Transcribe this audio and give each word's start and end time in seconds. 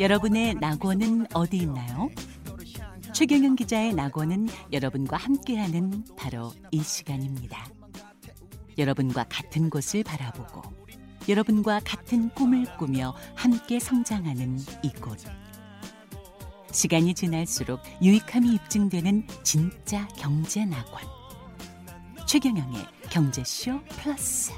여러분의 0.00 0.54
낙원은 0.54 1.26
어디 1.34 1.58
있나요? 1.58 2.08
최경영 3.12 3.54
기자의 3.54 3.92
낙원은 3.92 4.48
여러분과 4.72 5.18
함께하는 5.18 6.06
바로 6.16 6.54
이 6.70 6.82
시간입니다. 6.82 7.68
여러분과 8.78 9.26
같은 9.28 9.68
곳을 9.68 10.02
바라보고 10.02 10.62
여러분과 11.28 11.80
같은 11.84 12.30
꿈을 12.30 12.64
꾸며 12.78 13.14
함께 13.34 13.78
성장하는 13.78 14.58
이곳. 14.82 15.18
시간이 16.72 17.12
지날수록 17.12 17.80
유익함이 18.00 18.54
입증되는 18.54 19.26
진짜 19.42 20.08
경제 20.16 20.64
낙원. 20.64 21.02
최경영의 22.26 22.86
경제쇼 23.10 23.80
플러스. 23.98 24.50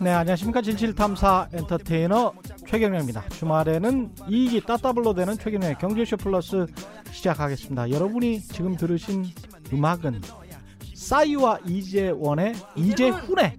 네, 0.00 0.10
안녕하십니까. 0.10 0.62
진실탐사 0.62 1.48
엔터테이너 1.52 2.32
최경영입니다. 2.68 3.28
주말에는 3.30 4.10
이익이 4.28 4.62
따따블로 4.62 5.14
되는 5.14 5.36
최경영의 5.36 5.78
경제쇼 5.78 6.16
플러스 6.16 6.66
시작하겠습니다. 7.12 7.90
여러분이 7.90 8.40
지금 8.42 8.76
들으신 8.76 9.26
음악은 9.72 10.20
싸이와 10.94 11.58
이재원의 11.66 12.54
이재훈의 12.76 13.56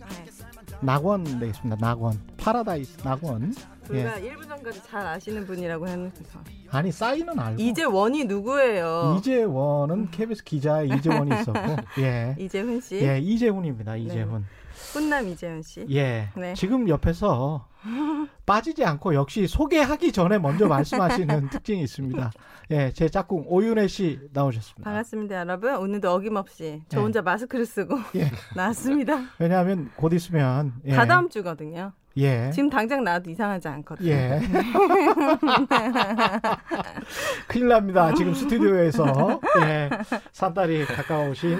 낙원 0.81 1.23
되겠습니다. 1.39 1.77
낙원. 1.80 2.19
파라다이스 2.37 2.97
낙원. 3.03 3.53
예. 3.91 4.03
우리가 4.03 4.19
1분 4.19 4.47
전까지 4.47 4.81
잘 4.83 5.05
아시는 5.05 5.45
분이라고 5.45 5.88
했는데 5.88 6.21
아니, 6.69 6.91
싸이는 6.91 7.39
알고. 7.39 7.61
이재원이 7.61 8.25
누구예요? 8.25 9.16
이재원은 9.19 10.11
KBS 10.11 10.43
기자의 10.43 10.89
이재원이 10.89 11.31
있었고, 11.41 11.59
예. 11.99 12.35
이재훈 12.38 12.81
씨, 12.81 12.95
예, 12.97 13.19
이재훈입니다. 13.19 13.95
이재훈. 13.95 14.45
훈남 14.93 15.27
이재훈 15.27 15.61
씨. 15.61 15.85
예. 15.91 16.30
네. 16.35 16.53
지금 16.53 16.88
옆에서 16.89 17.67
빠지지 18.45 18.83
않고 18.85 19.13
역시 19.15 19.47
소개하기 19.47 20.11
전에 20.11 20.38
먼저 20.39 20.67
말씀하시는 20.67 21.49
특징이 21.49 21.81
있습니다. 21.83 22.31
예, 22.71 22.91
제 22.91 23.08
짝꿍 23.08 23.45
오윤혜 23.47 23.88
씨 23.88 24.19
나오셨습니다. 24.33 24.83
반갑습니다, 24.89 25.39
여러분. 25.39 25.75
오늘도 25.75 26.11
어김없이 26.11 26.81
저 26.89 26.97
네. 26.97 27.03
혼자 27.03 27.21
마스크를 27.21 27.65
쓰고 27.65 27.97
예. 28.15 28.30
나왔습니다. 28.55 29.21
왜냐하면 29.39 29.89
곧 29.95 30.13
있으면 30.13 30.73
예. 30.85 30.93
다 30.93 31.05
다음 31.05 31.30
주거든요. 31.30 31.93
예. 32.17 32.49
지금 32.51 32.69
당장 32.69 33.03
나와도 33.03 33.29
이상하지 33.29 33.67
않거든요. 33.67 34.09
예. 34.09 34.39
큰일 37.47 37.67
납니다. 37.67 38.13
지금 38.15 38.33
스튜디오에서 38.33 39.39
예. 39.61 39.89
산딸이 40.31 40.85
가까우신 40.85 41.57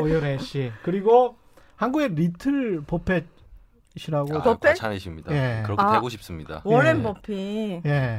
오윤혜 0.00 0.38
씨 0.38 0.72
그리고 0.82 1.36
한국의 1.76 2.14
리틀 2.14 2.82
버펫이라고 2.86 4.36
아, 4.36 4.42
버펫? 4.42 4.60
과찬이십니다. 4.60 5.32
예. 5.32 5.62
그렇게 5.64 5.82
아. 5.82 5.92
되고 5.92 6.08
싶습니다. 6.08 6.62
워렌 6.64 6.98
예. 6.98 7.02
버핏. 7.02 7.86
예. 7.86 8.18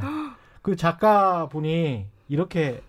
그 0.61 0.75
작가분이 0.75 2.05
이렇게 2.27 2.81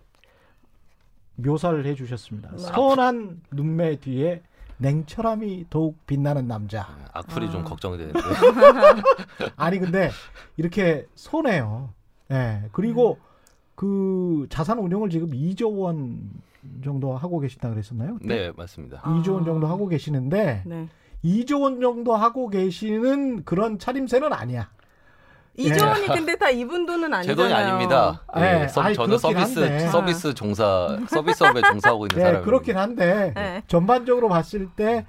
묘사를 1.37 1.85
해주셨습니다. 1.87 2.57
선한 2.59 3.41
눈매 3.51 3.97
뒤에 3.97 4.43
냉철함이 4.81 5.67
더욱 5.71 6.07
빛나는 6.07 6.49
남자. 6.49 6.89
악플이 7.13 7.47
아. 7.47 7.51
좀 7.51 7.65
걱정이 7.65 7.99
되는데. 7.99 8.21
아니 9.57 9.79
근데 9.79 10.11
이렇게 10.57 11.07
손해요. 11.15 11.91
예. 12.31 12.63
그리고 12.73 13.19
그 13.75 14.47
자산 14.51 14.79
운용을 14.79 15.11
지금 15.11 15.31
2조 15.31 15.79
원 15.79 16.31
정도 16.83 17.17
하고 17.17 17.39
계신다 17.41 17.71
그랬었나요? 17.71 18.19
네, 18.23 18.53
맞습니다. 18.57 19.03
2조 19.03 19.35
원 19.35 19.45
정도 19.45 19.67
하고 19.67 19.87
계시는데 19.89 20.63
네. 20.67 20.89
2조 21.25 21.63
원 21.63 21.81
정도 21.81 22.15
하고 22.15 22.49
계시는 22.49 23.45
그런 23.45 23.79
차림새는 23.79 24.33
아니야. 24.33 24.71
이재원이 25.61 26.07
근데 26.09 26.37
다 26.37 26.49
이분 26.51 26.87
돈은 26.87 27.11
제 27.11 27.17
아니잖아요. 27.17 27.37
돈이 27.37 27.53
아닙니다. 27.55 28.23
네, 28.37 28.63
예, 28.65 28.69
서- 28.69 28.83
아이, 28.83 28.95
저는 28.95 29.17
그렇긴 29.19 29.41
서비스 29.41 29.59
한데. 29.61 29.79
서비스 29.89 30.35
종사 30.35 30.97
서비스업에 31.09 31.61
종사하고 31.63 32.07
있는 32.07 32.17
네, 32.17 32.21
사람입니다. 32.23 32.45
그렇긴 32.45 32.77
한데 32.77 33.33
네. 33.35 33.63
전반적으로 33.69 34.29
봤을 34.29 34.69
때 34.77 35.05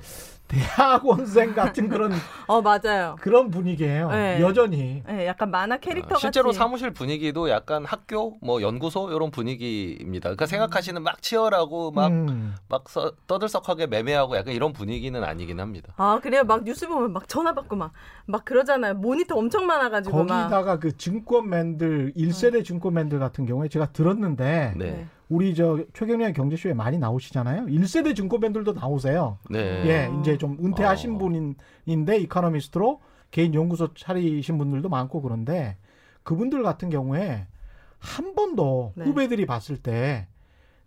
대학원생 0.51 1.53
같은 1.53 1.87
그런 1.87 2.11
어 2.47 2.61
맞아요. 2.61 3.15
그런 3.21 3.49
분위기예요. 3.49 4.09
네. 4.11 4.41
여전히. 4.41 5.01
네, 5.07 5.25
약간 5.27 5.49
만화 5.49 5.77
캐릭터 5.77 6.15
어, 6.15 6.17
실제로 6.17 6.47
같이. 6.49 6.57
사무실 6.59 6.91
분위기도 6.91 7.49
약간 7.49 7.85
학교, 7.85 8.37
뭐 8.41 8.61
연구소 8.61 9.09
이런 9.11 9.31
분위기입니다. 9.31 10.29
그러니까 10.29 10.45
생각하시는 10.45 11.01
막 11.01 11.21
치열하고 11.21 11.91
막 11.91 12.07
음. 12.11 12.55
막 12.67 12.89
서- 12.89 13.13
떠들썩하게 13.27 13.87
매매하고 13.87 14.35
약간 14.35 14.53
이런 14.53 14.73
분위기는 14.73 15.23
아니긴 15.23 15.59
합니다. 15.59 15.93
아 15.97 16.19
그래요 16.21 16.43
막 16.43 16.63
뉴스 16.63 16.87
보면 16.87 17.13
막 17.13 17.27
전화 17.27 17.53
받고 17.53 17.75
막 17.75 17.91
막 18.27 18.45
그러잖아요 18.45 18.93
모니터 18.93 19.35
엄청 19.35 19.65
많아가지고 19.65 20.23
막 20.23 20.27
거기다가 20.49 20.79
그 20.79 20.95
증권맨들 20.95 22.13
1세대 22.15 22.63
증권맨들 22.63 23.19
같은 23.19 23.45
경우에 23.45 23.67
제가 23.67 23.87
들었는데 23.91 24.73
네. 24.77 25.07
우리 25.31 25.55
저 25.55 25.79
최경련의 25.93 26.33
경제쇼에 26.33 26.73
많이 26.73 26.97
나오시잖아요. 26.97 27.67
1세대 27.67 28.13
증권맨들도 28.17 28.73
나오세요. 28.73 29.37
네. 29.49 29.59
예, 29.59 30.11
이제 30.19 30.37
좀 30.37 30.57
은퇴하신 30.61 31.15
어. 31.15 31.17
분인데 31.17 32.17
이카노미스트로 32.17 32.99
개인 33.31 33.53
연구소 33.53 33.93
차리신 33.93 34.57
분들도 34.57 34.89
많고 34.89 35.21
그런데 35.21 35.77
그분들 36.23 36.63
같은 36.63 36.89
경우에 36.89 37.47
한 37.97 38.35
번도 38.35 38.91
네. 38.97 39.05
후배들이 39.05 39.45
봤을 39.45 39.77
때 39.77 40.27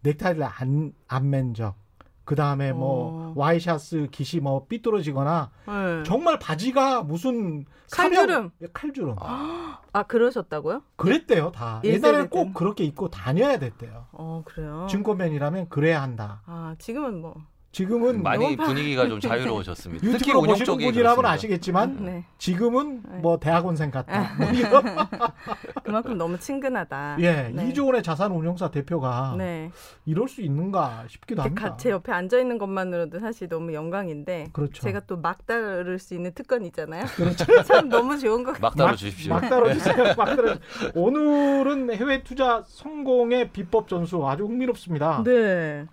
넥타이를 0.02 0.42
안 0.44 0.92
안맨 1.08 1.54
적, 1.54 1.76
그 2.24 2.34
다음에 2.34 2.72
뭐 2.72 3.30
어. 3.30 3.32
와이셔츠 3.36 4.08
깃이 4.10 4.40
뭐 4.40 4.66
삐뚤어지거나 4.66 5.50
네. 5.66 6.02
정말 6.04 6.38
바지가 6.38 7.02
무슨 7.02 7.64
칼주름. 7.90 8.26
사명- 8.26 8.50
예, 8.62 8.66
칼주름. 8.72 9.16
아 9.18 10.02
그러셨다고요? 10.08 10.82
그랬대요 10.96 11.52
다. 11.52 11.80
일 11.84 11.94
옛날에는 11.94 12.20
세대 12.24 12.28
꼭 12.30 12.38
때는. 12.40 12.54
그렇게 12.54 12.84
입고 12.84 13.10
다녀야 13.10 13.58
됐대요. 13.58 14.06
어 14.12 14.42
그래요. 14.44 14.86
증권맨이라면 14.90 15.68
그래야 15.68 16.00
한다. 16.02 16.42
아 16.46 16.74
지금은 16.78 17.20
뭐 17.20 17.34
지금은 17.74 18.22
많이 18.22 18.56
너무 18.56 18.68
분위기가 18.68 19.08
좀 19.08 19.18
자유로워졌습니다. 19.20 20.06
특히 20.16 20.32
운영 20.32 20.54
쪽이 20.56 20.84
분이라면 20.86 20.92
그렇습니다. 21.16 21.30
아시겠지만 21.30 22.04
네. 22.04 22.24
지금은 22.38 23.02
네. 23.08 23.18
뭐 23.18 23.38
대학원생 23.40 23.90
같다. 23.90 24.36
뭐 24.38 24.48
이런. 24.50 24.84
그만큼 25.82 26.16
너무 26.16 26.38
친근하다. 26.38 27.16
예, 27.20 27.50
네. 27.52 27.68
이조원의 27.68 28.02
자산 28.04 28.30
운용사 28.30 28.70
대표가 28.70 29.34
네. 29.36 29.70
이럴 30.06 30.28
수 30.28 30.40
있는가 30.40 31.04
싶기도 31.08 31.42
합니다. 31.42 31.70
가- 31.70 31.76
제 31.76 31.90
옆에 31.90 32.12
앉아 32.12 32.38
있는 32.38 32.58
것만으로도 32.58 33.18
사실 33.18 33.48
너무 33.48 33.74
영광인데 33.74 34.48
그렇죠. 34.52 34.80
제가 34.82 35.00
또 35.00 35.16
막 35.24 35.46
다룰 35.46 35.98
수 35.98 36.14
있는 36.14 36.32
특권 36.34 36.64
있잖아요. 36.66 37.04
그렇죠. 37.16 37.44
참 37.64 37.88
너무 37.88 38.18
좋은 38.18 38.44
것 38.44 38.52
같아요. 38.52 38.60
막 38.62 38.76
다뤄 38.76 38.94
주십시오. 38.96 39.32
막 39.34 39.40
다뤄주세요. 39.40 40.14
막 40.16 40.24
다뤄. 40.36 40.56
오늘은 40.94 41.92
해외 41.94 42.22
투자 42.22 42.62
성공의 42.66 43.50
비법 43.50 43.88
전수 43.88 44.26
아주 44.28 44.44
흥미롭습니다. 44.44 45.22
네. 45.24 45.86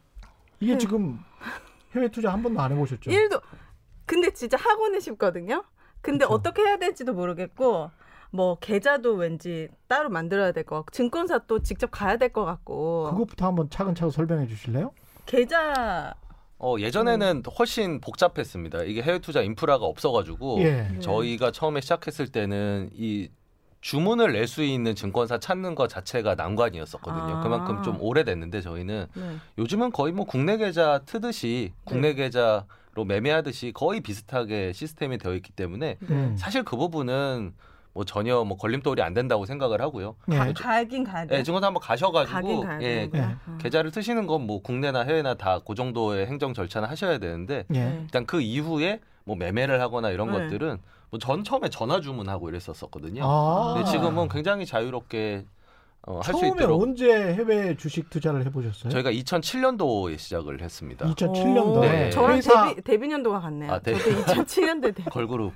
이게 0.59 0.77
지금 0.77 1.19
해외 1.95 2.07
투자 2.09 2.31
한 2.31 2.41
번도 2.43 2.59
안 2.61 2.71
해보셨죠? 2.71 3.09
일도 3.11 3.39
근데 4.05 4.31
진짜 4.31 4.57
하고는 4.57 4.99
싶거든요. 4.99 5.63
근데 6.01 6.25
그쵸. 6.25 6.33
어떻게 6.35 6.61
해야 6.63 6.77
될지도 6.77 7.13
모르겠고 7.13 7.91
뭐 8.31 8.57
계좌도 8.59 9.13
왠지 9.15 9.67
따로 9.87 10.09
만들어야 10.09 10.51
될 10.51 10.63
것 10.63 10.75
같고 10.77 10.91
증권사 10.91 11.39
또 11.47 11.61
직접 11.61 11.87
가야 11.91 12.17
될 12.17 12.29
것 12.33 12.45
같고 12.45 13.09
그것부터 13.11 13.45
한번 13.47 13.69
차근차근 13.69 14.11
설명해 14.11 14.47
주실래요? 14.47 14.91
계좌 15.25 16.13
어, 16.57 16.75
예전에는 16.77 17.41
훨씬 17.57 17.99
복잡했습니다. 18.01 18.83
이게 18.83 19.01
해외 19.01 19.19
투자 19.19 19.41
인프라가 19.41 19.85
없어가지고 19.85 20.59
예. 20.61 20.87
네. 20.91 20.99
저희가 20.99 21.51
처음에 21.51 21.81
시작했을 21.81 22.27
때는 22.31 22.89
이 22.93 23.29
주문을 23.81 24.33
낼 24.33 24.47
수 24.47 24.63
있는 24.63 24.95
증권사 24.95 25.39
찾는 25.39 25.75
것 25.75 25.87
자체가 25.89 26.35
난관이었었거든요. 26.35 27.37
아. 27.37 27.41
그만큼 27.41 27.83
좀 27.83 27.97
오래됐는데 27.99 28.61
저희는 28.61 29.07
네. 29.13 29.35
요즘은 29.57 29.91
거의 29.91 30.13
뭐 30.13 30.25
국내 30.25 30.57
계좌 30.57 30.99
트듯이 31.05 31.73
국내 31.83 32.13
계좌로 32.13 32.63
매매하듯이 33.07 33.71
거의 33.73 34.01
비슷하게 34.01 34.73
시스템이 34.73 35.17
되어 35.17 35.33
있기 35.35 35.51
때문에 35.51 35.97
음. 36.09 36.35
사실 36.37 36.63
그 36.63 36.77
부분은 36.77 37.53
뭐 37.93 38.05
전혀 38.05 38.43
뭐 38.43 38.57
걸림돌이 38.57 39.01
안 39.01 39.13
된다고 39.13 39.45
생각을 39.45 39.81
하고요. 39.81 40.15
예. 40.31 40.37
가, 40.37 40.53
가긴 40.53 41.03
가야 41.03 41.25
돼. 41.25 41.37
예, 41.39 41.43
증권사 41.43 41.67
한번 41.67 41.81
가셔가지고 41.81 42.65
예, 42.81 43.07
되는구나. 43.09 43.23
예. 43.31 43.51
어. 43.51 43.57
계좌를 43.59 43.91
트시는 43.91 44.27
건 44.27 44.41
뭐 44.41 44.61
국내나 44.61 45.01
해외나 45.01 45.33
다 45.35 45.59
그 45.65 45.75
정도의 45.75 46.25
행정 46.27 46.53
절차는 46.53 46.87
하셔야 46.89 47.17
되는데 47.17 47.65
예. 47.73 47.79
네. 47.79 47.99
일단 48.03 48.25
그 48.25 48.41
이후에 48.41 48.99
뭐 49.25 49.35
매매를 49.35 49.81
하거나 49.81 50.09
이런 50.09 50.31
네. 50.31 50.39
것들은 50.39 50.79
뭐 51.09 51.19
전 51.19 51.43
처음에 51.43 51.67
전화 51.69 51.99
주문하고 51.99 52.47
이랬었었거든요. 52.49 53.23
아. 53.25 53.73
근데 53.75 53.91
지금은 53.91 54.29
굉장히 54.29 54.65
자유롭게 54.65 55.45
어, 56.07 56.15
할수 56.23 56.31
처음에 56.39 56.47
있도록 56.47 56.81
언제 56.81 57.11
해외 57.33 57.75
주식 57.75 58.09
투자를 58.09 58.43
해보셨어요? 58.45 58.89
저희가 58.91 59.11
2007년도에 59.11 60.17
시작을 60.17 60.61
했습니다. 60.61 61.05
2007년도에 61.05 61.77
오, 61.77 61.81
네. 61.81 62.09
저랑 62.09 62.39
데뷔, 62.39 62.81
데뷔 62.81 63.07
년도가 63.09 63.39
같네요. 63.41 63.71
아, 63.73 63.79
네. 63.79 63.93
저도 63.93 64.23
2007년도에 64.23 64.95
데뷔. 64.95 65.03
걸그룹 65.11 65.53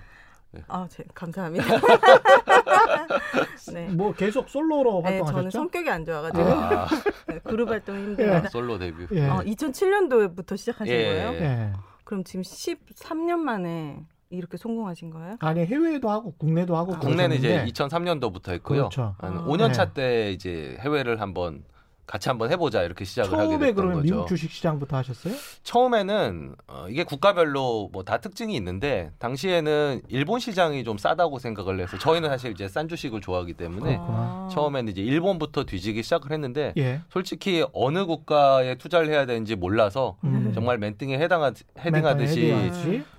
아, 0.68 0.88
제, 0.90 1.04
감사합니다. 1.14 1.66
네. 3.74 3.88
뭐 3.90 4.14
계속 4.14 4.50
솔로로 4.50 5.02
네, 5.04 5.18
저는 5.18 5.24
활동하셨죠? 5.24 5.52
성격이 5.52 5.90
안 5.90 6.06
좋아가지고 6.06 6.44
아, 6.44 6.88
네, 7.28 7.40
그룹 7.40 7.70
활동이 7.70 8.00
예. 8.00 8.04
힘듭니다. 8.06 8.50
솔로 8.50 8.78
데뷔. 8.78 9.08
예. 9.12 9.28
어, 9.28 9.40
2007년도부터 9.40 10.58
시작하신 10.58 10.94
예. 10.94 11.04
거예요? 11.04 11.30
예. 11.34 11.74
그럼 12.04 12.24
지금 12.24 12.42
13년 12.42 13.38
만에 13.38 14.00
이렇게 14.30 14.58
성공하신 14.58 15.12
거예요? 15.12 15.38
아니 15.40 15.66
해외도 15.66 16.10
하고 16.10 16.34
국내도 16.38 16.76
하고 16.76 16.98
국내는 17.00 17.38
이제 17.38 17.50
그러셨는데 17.50 17.72
2003년도부터 17.72 18.50
했고요. 18.54 18.78
그렇죠. 18.90 19.16
한 19.20 19.38
아. 19.38 19.46
5년 19.46 19.74
차 19.74 19.86
네. 19.86 19.94
때 19.94 20.32
이제 20.32 20.78
해외를 20.80 21.22
한번 21.22 21.64
같이 22.08 22.30
한번 22.30 22.52
해보자 22.52 22.84
이렇게 22.84 23.04
시작을 23.04 23.34
하게 23.34 23.48
처음에 23.48 23.58
됐던 23.68 23.76
그러면 23.76 23.98
거죠. 24.02 24.14
미국 24.14 24.28
주식 24.28 24.52
시장부터 24.52 24.98
하셨어요? 24.98 25.34
처음에는 25.64 26.56
어, 26.68 26.86
이게 26.90 27.04
국가별로 27.04 27.90
뭐 27.92 28.06
다 28.06 28.18
특징이 28.20 28.56
있는데 28.56 29.10
당시에는 29.18 30.02
일본 30.10 30.40
시장이 30.40 30.84
좀 30.84 31.00
싸다고 31.00 31.40
생각을 31.40 31.80
해서 31.80 31.98
저희는 31.98 32.30
사실 32.30 32.52
이제 32.52 32.68
싼 32.68 32.88
주식을 32.88 33.20
좋아하기 33.22 33.54
때문에. 33.54 33.98
아. 34.00 34.48
처음에는 34.54 34.92
이제 34.92 35.02
일본부터 35.02 35.64
뒤지기 35.64 36.04
시작을 36.04 36.32
했는데 36.32 36.74
예. 36.78 37.02
솔직히 37.10 37.66
어느 37.74 38.06
국가에 38.06 38.76
투자를 38.76 39.10
해야 39.10 39.26
되는지 39.26 39.56
몰라서 39.56 40.18
음. 40.24 40.52
정말 40.54 40.78
맨땅에 40.78 41.18
해당하 41.18 41.52
헤딩하듯이. 41.80 42.54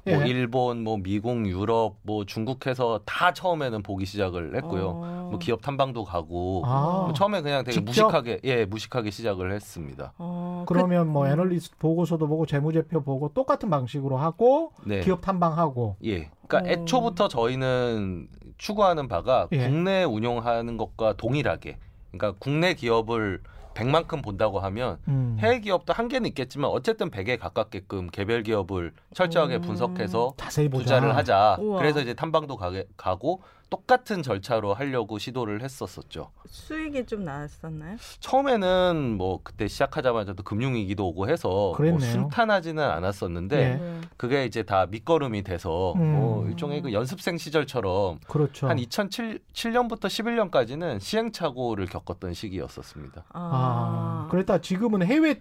뭐 0.09 0.23
예. 0.25 0.29
일본, 0.29 0.85
뭐 0.85 0.99
미국, 0.99 1.49
유럽, 1.49 1.97
뭐 2.03 2.25
중국해서 2.25 3.01
다 3.05 3.33
처음에는 3.33 3.83
보기 3.83 4.07
시작을 4.07 4.55
했고요. 4.55 4.89
어. 4.91 5.29
뭐 5.31 5.39
기업 5.41 5.61
탐방도 5.63 6.05
가고 6.05 6.63
아. 6.65 7.03
뭐 7.07 7.13
처음에 7.13 7.43
그냥 7.43 7.65
되게 7.65 7.75
직접? 7.75 7.85
무식하게 8.05 8.39
예 8.45 8.65
무식하게 8.77 9.11
시작을 9.11 9.53
했습니다. 9.53 10.13
어, 10.19 10.65
그러면 10.69 11.09
뭐 11.09 11.25
음. 11.27 11.33
애널리스트 11.33 11.77
보고서도 11.79 12.29
보고 12.29 12.47
재무제표 12.47 13.03
보고 13.03 13.29
똑같은 13.31 13.71
방식으로 13.71 14.19
하고 14.19 14.73
네. 14.85 15.01
기업 15.01 15.21
탐방하고 15.23 15.97
예. 16.05 16.31
그러니까 16.47 16.59
어. 16.59 16.73
애초부터 16.73 17.29
저희는 17.29 18.29
추구하는 18.59 19.09
바가 19.09 19.49
예. 19.53 19.69
국내 19.69 20.05
운용하는 20.05 20.77
것과 20.77 21.15
동일하게 21.15 21.79
그러니까 22.13 22.39
국내 22.39 22.75
기업을 22.75 23.41
100만큼 23.75 24.25
본다고 24.25 24.59
하면 24.61 24.99
음. 25.09 25.37
해외 25.39 25.61
기업도 25.61 25.93
한계는 25.93 26.29
있겠지만 26.29 26.71
어쨌든 26.71 27.11
100에 27.11 27.39
가깝게끔 27.39 28.09
개별 28.09 28.43
기업을 28.43 28.93
철저하게 29.13 29.57
음. 29.57 29.61
분석해서 29.63 30.33
자세히 30.39 30.69
보자. 30.69 30.85
투자를 30.85 31.15
하자. 31.15 31.59
우와. 31.61 31.79
그래서 31.79 32.01
이제 32.01 32.15
탐방도 32.15 32.57
가게, 32.57 32.87
가고 32.97 33.43
똑같은 33.69 34.23
절차로 34.23 34.75
하려고 34.75 35.19
시도를 35.19 35.63
했었었죠. 35.63 36.31
수익이 36.47 37.05
좀 37.07 37.25
나았었나요? 37.25 37.97
처음에는 38.21 39.17
뭐 39.19 39.41
그때 39.43 39.67
시작하자마자도 39.67 40.45
금융위기도 40.45 41.07
오고 41.09 41.29
해서 41.29 41.75
뭐. 41.77 41.99
순탄하지는 41.99 42.83
않았었는데 42.83 43.57
예. 43.59 43.75
네. 43.75 44.01
그게 44.17 44.45
이제 44.45 44.63
다 44.63 44.87
밑거름이 44.87 45.43
돼서 45.43 45.95
음. 45.95 46.13
뭐 46.15 46.47
일종의 46.47 46.83
그 46.83 46.93
연습생 46.93 47.39
시절처럼 47.39 48.21
그렇죠. 48.29 48.69
한 48.69 48.77
2007년부터 48.77 50.03
11년까지는 50.05 51.01
시행착오를 51.01 51.87
겪었던 51.87 52.35
시기였었습니다. 52.35 53.25
아, 53.31 54.29
그랬다 54.31 54.61
지금은 54.61 55.03
해외 55.05 55.41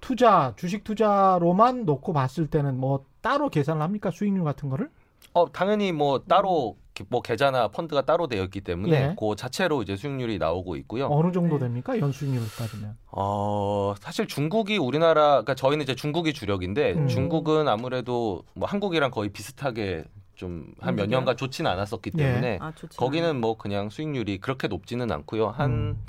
투자, 0.00 0.52
주식 0.56 0.84
투자로만 0.84 1.84
놓고 1.84 2.12
봤을 2.12 2.46
때는 2.48 2.78
뭐 2.78 3.04
따로 3.20 3.48
계산을 3.48 3.82
합니까? 3.82 4.10
수익률 4.10 4.44
같은 4.44 4.68
거를? 4.68 4.90
어 5.34 5.50
당연히 5.50 5.92
뭐 5.92 6.20
따로 6.20 6.76
기- 6.87 6.87
뭐 7.08 7.20
계좌나 7.22 7.68
펀드가 7.68 8.02
따로 8.02 8.26
되어 8.26 8.44
있기 8.44 8.60
때문에 8.60 8.92
예. 8.92 9.16
그 9.18 9.34
자체로 9.36 9.82
이제 9.82 9.96
수익률이 9.96 10.38
나오고 10.38 10.76
있고요. 10.76 11.06
어느 11.06 11.32
정도 11.32 11.58
네. 11.58 11.66
됩니까? 11.66 11.98
연수익률 11.98 12.42
따지면. 12.56 12.96
어 13.10 13.94
사실 14.00 14.26
중국이 14.26 14.78
우리나라 14.78 15.28
그러니까 15.30 15.54
저희는 15.54 15.82
이제 15.82 15.94
중국이 15.94 16.32
주력인데 16.32 16.92
음. 16.94 17.08
중국은 17.08 17.68
아무래도 17.68 18.42
뭐 18.54 18.68
한국이랑 18.68 19.10
거의 19.10 19.30
비슷하게 19.30 20.04
좀 20.34 20.72
한 20.80 20.94
몇? 20.94 21.08
년간 21.08 21.36
좋지는 21.36 21.70
않았었기 21.70 22.12
예. 22.16 22.22
때문에 22.22 22.58
아, 22.60 22.72
좋지. 22.74 22.96
거기는 22.96 23.40
뭐 23.40 23.56
그냥 23.58 23.90
수익률이 23.90 24.38
그렇게 24.38 24.68
높지는 24.68 25.10
않고요. 25.10 25.48
한 25.48 25.70
음. 25.70 26.06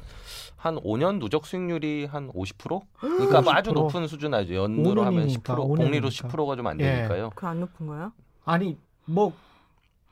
한 0.55 0.75
5년 0.75 1.19
누적 1.19 1.45
수익률이 1.45 2.05
한 2.05 2.31
50%? 2.33 2.81
그러니까 2.99 3.41
뭐 3.41 3.53
아주 3.53 3.71
50%? 3.71 3.73
높은 3.73 4.07
수준 4.07 4.33
아니죠. 4.33 4.55
연으로 4.55 5.03
하면 5.05 5.27
5년이니까, 5.27 5.43
10%, 5.43 5.55
복리로 5.77 6.09
5년이니까. 6.09 6.29
10%가 6.29 6.55
좀안 6.57 6.79
예. 6.81 6.83
되니까요. 6.85 7.31
그안 7.33 7.59
높은 7.61 7.87
거예요? 7.87 8.11
아니 8.45 8.77
뭐 9.05 9.33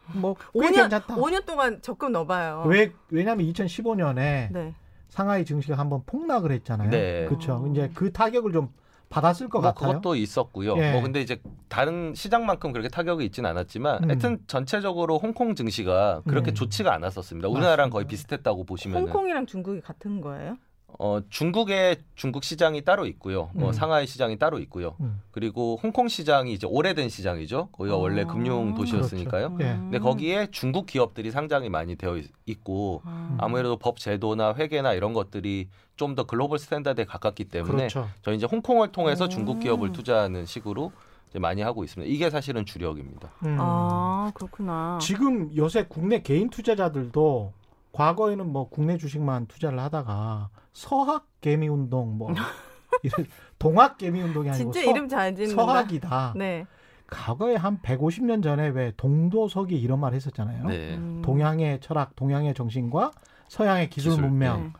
뭐꽤 0.15 0.41
5년 0.53 0.75
괜찮다. 0.75 1.15
5년 1.15 1.45
동안 1.45 1.81
적금 1.81 2.11
넣어봐요. 2.11 2.63
왜 2.67 2.91
왜냐면 3.09 3.45
2015년에 3.45 4.51
네. 4.51 4.73
상하이 5.09 5.45
증시가 5.45 5.77
한번 5.77 6.03
폭락을 6.05 6.51
했잖아요. 6.51 6.89
네. 6.89 7.25
그렇죠. 7.27 7.53
어. 7.53 7.67
이제 7.71 7.89
그 7.93 8.11
타격을 8.11 8.51
좀 8.51 8.69
받았을 9.09 9.47
것 9.47 9.61
뭐 9.61 9.71
같아요. 9.71 9.93
그것도 9.93 10.15
있었고요. 10.15 10.77
예. 10.77 10.91
뭐 10.91 11.01
근데 11.01 11.21
이제 11.21 11.41
다른 11.69 12.13
시장만큼 12.13 12.73
그렇게 12.73 12.89
타격이 12.89 13.23
있지는 13.25 13.49
않았지만 13.51 14.03
음. 14.03 14.09
하여튼 14.09 14.39
전체적으로 14.47 15.17
홍콩 15.17 15.55
증시가 15.55 16.21
그렇게 16.27 16.51
네. 16.51 16.53
좋지가 16.53 16.93
않았었습니다. 16.93 17.47
우리나라랑 17.47 17.85
맞습니다. 17.85 17.93
거의 17.93 18.05
비슷했다고 18.07 18.65
보시면 18.65 19.03
홍콩이랑 19.03 19.45
중국이 19.45 19.79
같은 19.79 20.19
거예요? 20.19 20.57
어, 20.99 21.19
중국의 21.29 21.97
중국 22.15 22.43
시장이 22.43 22.81
따로 22.83 23.05
있고요. 23.05 23.49
뭐 23.53 23.69
음. 23.69 23.73
상하이 23.73 24.07
시장이 24.07 24.39
따로 24.39 24.57
있고요. 24.59 24.95
음. 24.99 25.21
그리고 25.31 25.79
홍콩 25.83 26.07
시장이 26.07 26.51
이제 26.53 26.65
오래된 26.65 27.09
시장이죠. 27.09 27.69
거기가 27.71 27.95
어. 27.97 27.99
원래 27.99 28.23
금융 28.25 28.73
도시였으니까요. 28.73 29.57
예. 29.59 29.63
근데 29.65 29.99
거기에 29.99 30.47
중국 30.51 30.87
기업들이 30.87 31.29
상장이 31.29 31.69
많이 31.69 31.95
되어 31.95 32.17
있- 32.17 32.31
있고 32.47 33.01
아. 33.05 33.35
아무래도 33.39 33.77
법 33.77 33.97
제도나 33.99 34.55
회계나 34.55 34.93
이런 34.93 35.13
것들이 35.13 35.69
좀 35.97 36.15
더 36.15 36.23
global 36.25 36.57
standard에 36.59 37.05
가깝기 37.05 37.45
때문에 37.45 37.75
그렇죠. 37.89 38.07
저희 38.23 38.35
이제 38.37 38.45
홍콩을 38.45 38.91
통해서 38.91 39.25
오. 39.25 39.27
중국 39.29 39.59
기업을 39.59 39.91
투자하는 39.91 40.45
식으로 40.45 40.91
이제 41.29 41.37
많이 41.39 41.61
하고 41.61 41.83
있습니다. 41.83 42.11
이게 42.11 42.29
사실은 42.31 42.65
주력입니다. 42.65 43.29
음. 43.45 43.57
아 43.59 44.31
그렇구나. 44.33 44.97
지금 45.01 45.55
요새 45.55 45.85
국내 45.87 46.21
개인 46.21 46.49
투자자들도 46.49 47.51
과거에는 47.91 48.47
뭐 48.51 48.69
국내 48.69 48.97
주식만 48.97 49.47
투자를 49.47 49.79
하다가 49.79 50.49
서학 50.77 51.25
개미 51.41 51.67
운동 51.67 52.19
뭐 52.19 52.29
이런 53.01 53.25
동학 53.57 53.97
개미 53.97 54.21
운동이 54.21 54.47
아니고 54.51 54.71
진짜 54.71 54.85
서, 54.85 54.91
이름 54.91 55.09
잘 55.09 55.33
짓는다. 55.35 55.55
서학이다. 55.59 56.33
네. 56.35 56.67
과거에 57.07 57.55
한 57.55 57.81
150년 57.81 58.43
전에 58.43 58.67
왜 58.67 58.93
동도서기 58.95 59.75
이런 59.75 59.99
말 59.99 60.13
했었잖아요. 60.13 60.67
네. 60.67 60.95
음. 60.95 61.23
동양의 61.25 61.79
철학, 61.81 62.15
동양의 62.15 62.53
정신과 62.53 63.11
서양의 63.47 63.89
기술, 63.89 64.11
기술, 64.11 64.25
문명. 64.29 64.63
네. 64.65 64.73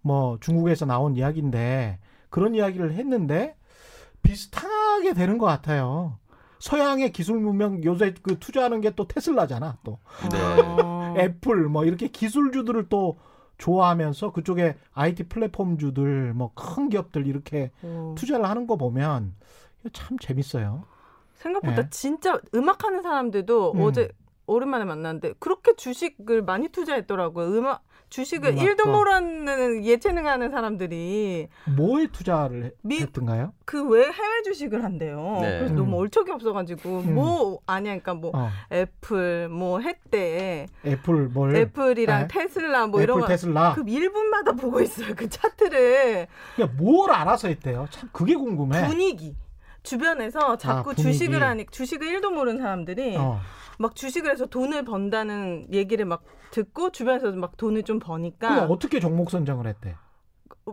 뭐 0.00 0.38
중국에서 0.40 0.86
나온 0.86 1.16
이야기인데 1.16 1.98
그런 2.30 2.54
이야기를 2.54 2.94
했는데 2.94 3.54
비슷하게 4.22 5.12
되는 5.12 5.36
것 5.36 5.44
같아요. 5.44 6.18
서양의 6.60 7.12
기술 7.12 7.40
문명 7.40 7.84
요새 7.84 8.14
그 8.22 8.38
투자하는 8.38 8.80
게 8.80 8.92
또 8.92 9.06
테슬라잖아. 9.06 9.76
또 9.84 9.98
네. 10.30 10.38
어. 10.40 11.14
애플 11.18 11.68
뭐 11.68 11.84
이렇게 11.84 12.08
기술주들을 12.08 12.88
또 12.88 13.18
좋아하면서 13.58 14.32
그쪽에 14.32 14.76
IT 14.92 15.24
플랫폼주들 15.24 16.34
뭐 16.34 16.52
큰 16.54 16.88
기업들 16.88 17.26
이렇게 17.26 17.70
오. 17.82 18.14
투자를 18.16 18.48
하는 18.48 18.66
거 18.66 18.76
보면 18.76 19.34
참 19.92 20.18
재밌어요. 20.18 20.84
생각보다 21.34 21.82
네. 21.82 21.90
진짜 21.90 22.40
음악하는 22.54 23.02
사람들도 23.02 23.72
음. 23.72 23.80
어제 23.82 24.08
오랜만에 24.46 24.84
만났는데 24.84 25.34
그렇게 25.38 25.74
주식을 25.74 26.42
많이 26.42 26.68
투자했더라고요. 26.68 27.46
음악 27.56 27.82
주식을. 28.16 28.58
일도 28.58 28.90
모르는 28.90 29.84
예체능하는 29.84 30.50
사람들이 30.50 31.48
뭐에 31.76 32.08
투자를 32.12 32.64
해- 32.66 32.70
미- 32.82 33.00
했던가요? 33.00 33.54
그 33.64 33.82
왜 33.88 34.02
해외 34.04 34.42
주식을 34.44 34.84
한대요. 34.84 35.38
네. 35.40 35.58
그래서 35.58 35.72
음. 35.74 35.76
너무 35.78 35.98
얼척이 36.00 36.30
없어가지고 36.30 36.98
음. 37.00 37.14
뭐 37.14 37.58
아니야, 37.66 37.92
그러니까 37.92 38.14
뭐 38.14 38.30
어, 38.34 38.50
애플 38.70 39.48
뭐 39.48 39.80
했대, 39.80 40.66
애플 40.86 41.28
뭘 41.28 41.56
애플이랑 41.56 42.22
네. 42.22 42.28
테슬라 42.28 42.86
뭐 42.88 43.00
이런 43.00 43.16
애플 43.18 43.22
거. 43.22 43.28
테슬라 43.28 43.72
그 43.74 43.82
1분마다 43.84 44.58
보고 44.60 44.80
있어요. 44.80 45.14
그 45.16 45.28
차트를 45.28 46.26
그러니까 46.54 46.82
뭘 46.82 47.10
알아서 47.10 47.48
했대요. 47.48 47.86
참 47.90 48.08
그게 48.12 48.34
궁금해. 48.34 48.86
분위기 48.86 49.34
주변에서 49.82 50.56
자꾸 50.56 50.90
아. 50.90 50.94
주식을 50.94 51.42
하니 51.42 51.66
주식을 51.70 52.06
1도 52.20 52.32
모르는 52.32 52.60
사람들이 52.60 53.16
어. 53.16 53.40
막 53.78 53.94
주식을 53.96 54.30
해서 54.30 54.46
돈을 54.46 54.84
번다는 54.84 55.66
얘기를 55.72 56.04
막 56.04 56.22
듣고 56.50 56.90
주변에서 56.90 57.32
막 57.32 57.56
돈을 57.56 57.82
좀 57.82 57.98
버니까 57.98 58.64
어떻게 58.64 59.00
종목 59.00 59.30
선정을 59.30 59.66
했대? 59.66 59.96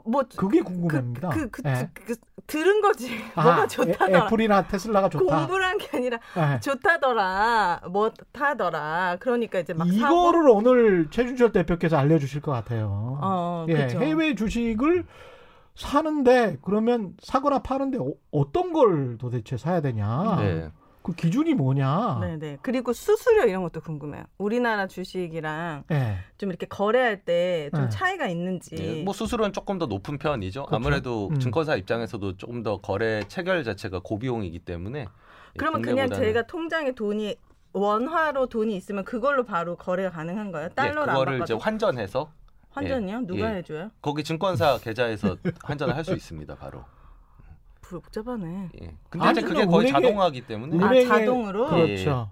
뭐 0.06 0.24
그게 0.36 0.60
그, 0.60 0.66
궁금합니다. 0.66 1.30
그, 1.30 1.50
그, 1.50 1.64
예. 1.66 1.90
그, 1.94 2.16
들은 2.46 2.82
거지. 2.82 3.10
아, 3.34 3.44
뭐가 3.44 3.64
애- 3.64 3.68
좋다더라. 3.68 4.26
애플이나 4.26 4.68
테슬라가 4.68 5.10
좋다. 5.10 5.38
공부를 5.38 5.66
한게 5.66 5.88
아니라 5.98 6.20
예. 6.38 6.60
좋다더라. 6.60 7.82
뭐 7.90 8.12
타더라. 8.32 9.18
그러니까 9.20 9.60
이제 9.60 9.74
막 9.74 9.86
사고. 9.86 9.98
이거를 9.98 10.48
오늘 10.50 11.08
최준철 11.10 11.54
대표께서 11.54 11.98
알려주실 11.98 12.42
것 12.42 12.52
같아요. 12.52 13.18
어, 13.22 13.66
예, 13.70 13.88
그죠. 13.88 14.00
해외 14.00 14.36
주식을 14.36 15.06
사는데 15.80 16.58
그러면 16.62 17.16
사거나 17.22 17.60
파는데 17.60 17.98
어, 18.32 18.52
떤걸 18.52 19.18
도대체 19.18 19.58
사야 19.58 19.82
되냐? 19.82 20.36
네. 20.40 20.70
그 21.02 21.14
기준이 21.14 21.54
뭐냐? 21.54 22.20
네네. 22.20 22.58
그리고 22.62 22.92
수수료 22.92 23.46
이런 23.46 23.64
것도 23.64 23.80
궁금해요. 23.82 24.26
우리나라 24.38 24.86
주식이랑 24.86 25.86
예. 25.92 26.18
좀 26.38 26.50
이렇게 26.50 26.66
거래할 26.66 27.24
때좀 27.24 27.84
네. 27.84 27.90
차이가 27.90 28.28
있는지. 28.28 28.76
예, 28.78 29.04
뭐 29.04 29.14
수수료는 29.14 29.54
조금 29.54 29.80
더 29.80 29.86
높은 29.86 30.18
편이죠. 30.18 30.66
그렇죠. 30.66 30.76
아무래도 30.76 31.30
음. 31.30 31.40
증권사 31.40 31.78
입장에서도 31.78 32.36
조금 32.36 32.62
더 32.62 32.82
거래 32.82 33.24
체결 33.30 33.64
자체가 33.64 34.02
고비용이기 34.04 34.60
때문에 34.60 35.00
예, 35.00 35.06
그러면 35.58 35.82
그냥 35.82 36.10
제가 36.10 36.44
통장에 36.44 36.92
돈이 36.92 37.38
원화로 37.72 38.48
돈이 38.48 38.76
있으면 38.76 39.06
그걸로 39.06 39.46
바로 39.46 39.78
거래가 39.78 40.12
가능한 40.12 40.52
거예요? 40.52 40.68
예, 40.70 40.76
달러를 40.76 41.10
안 41.10 41.16
그거를 41.16 41.42
이제 41.42 41.54
환전해서 41.54 42.32
환전이요? 42.72 43.22
누가 43.26 43.52
예. 43.54 43.58
해줘요? 43.58 43.90
거기 44.02 44.24
증권사 44.24 44.78
계좌에서 44.80 45.38
환전을 45.64 45.96
할 45.96 46.04
수 46.04 46.14
있습니다. 46.14 46.56
바로. 46.56 46.84
복잡하네. 47.82 48.70
예. 48.82 48.94
근데 49.10 49.26
아니, 49.26 49.40
이제 49.40 49.48
그게 49.48 49.66
거의 49.66 49.88
은행에- 49.88 49.92
자동화기 49.92 50.42
때문에 50.42 50.84
아, 50.86 50.90
은행에- 50.90 51.08
자동으로? 51.08 51.68
그렇죠. 51.68 52.30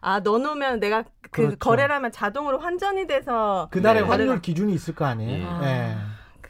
아 0.00 0.20
넣어놓으면 0.20 0.80
내가 0.80 1.02
그 1.02 1.30
그렇죠. 1.30 1.56
거래를 1.58 1.94
하면 1.96 2.10
자동으로 2.12 2.58
환전이 2.60 3.06
돼서 3.06 3.68
그날의 3.70 4.02
네. 4.02 4.08
환율 4.08 4.40
기준이 4.40 4.72
있을 4.74 4.94
거 4.94 5.04
아니에요. 5.04 5.60
예. 5.62 5.66
예. 5.66 5.96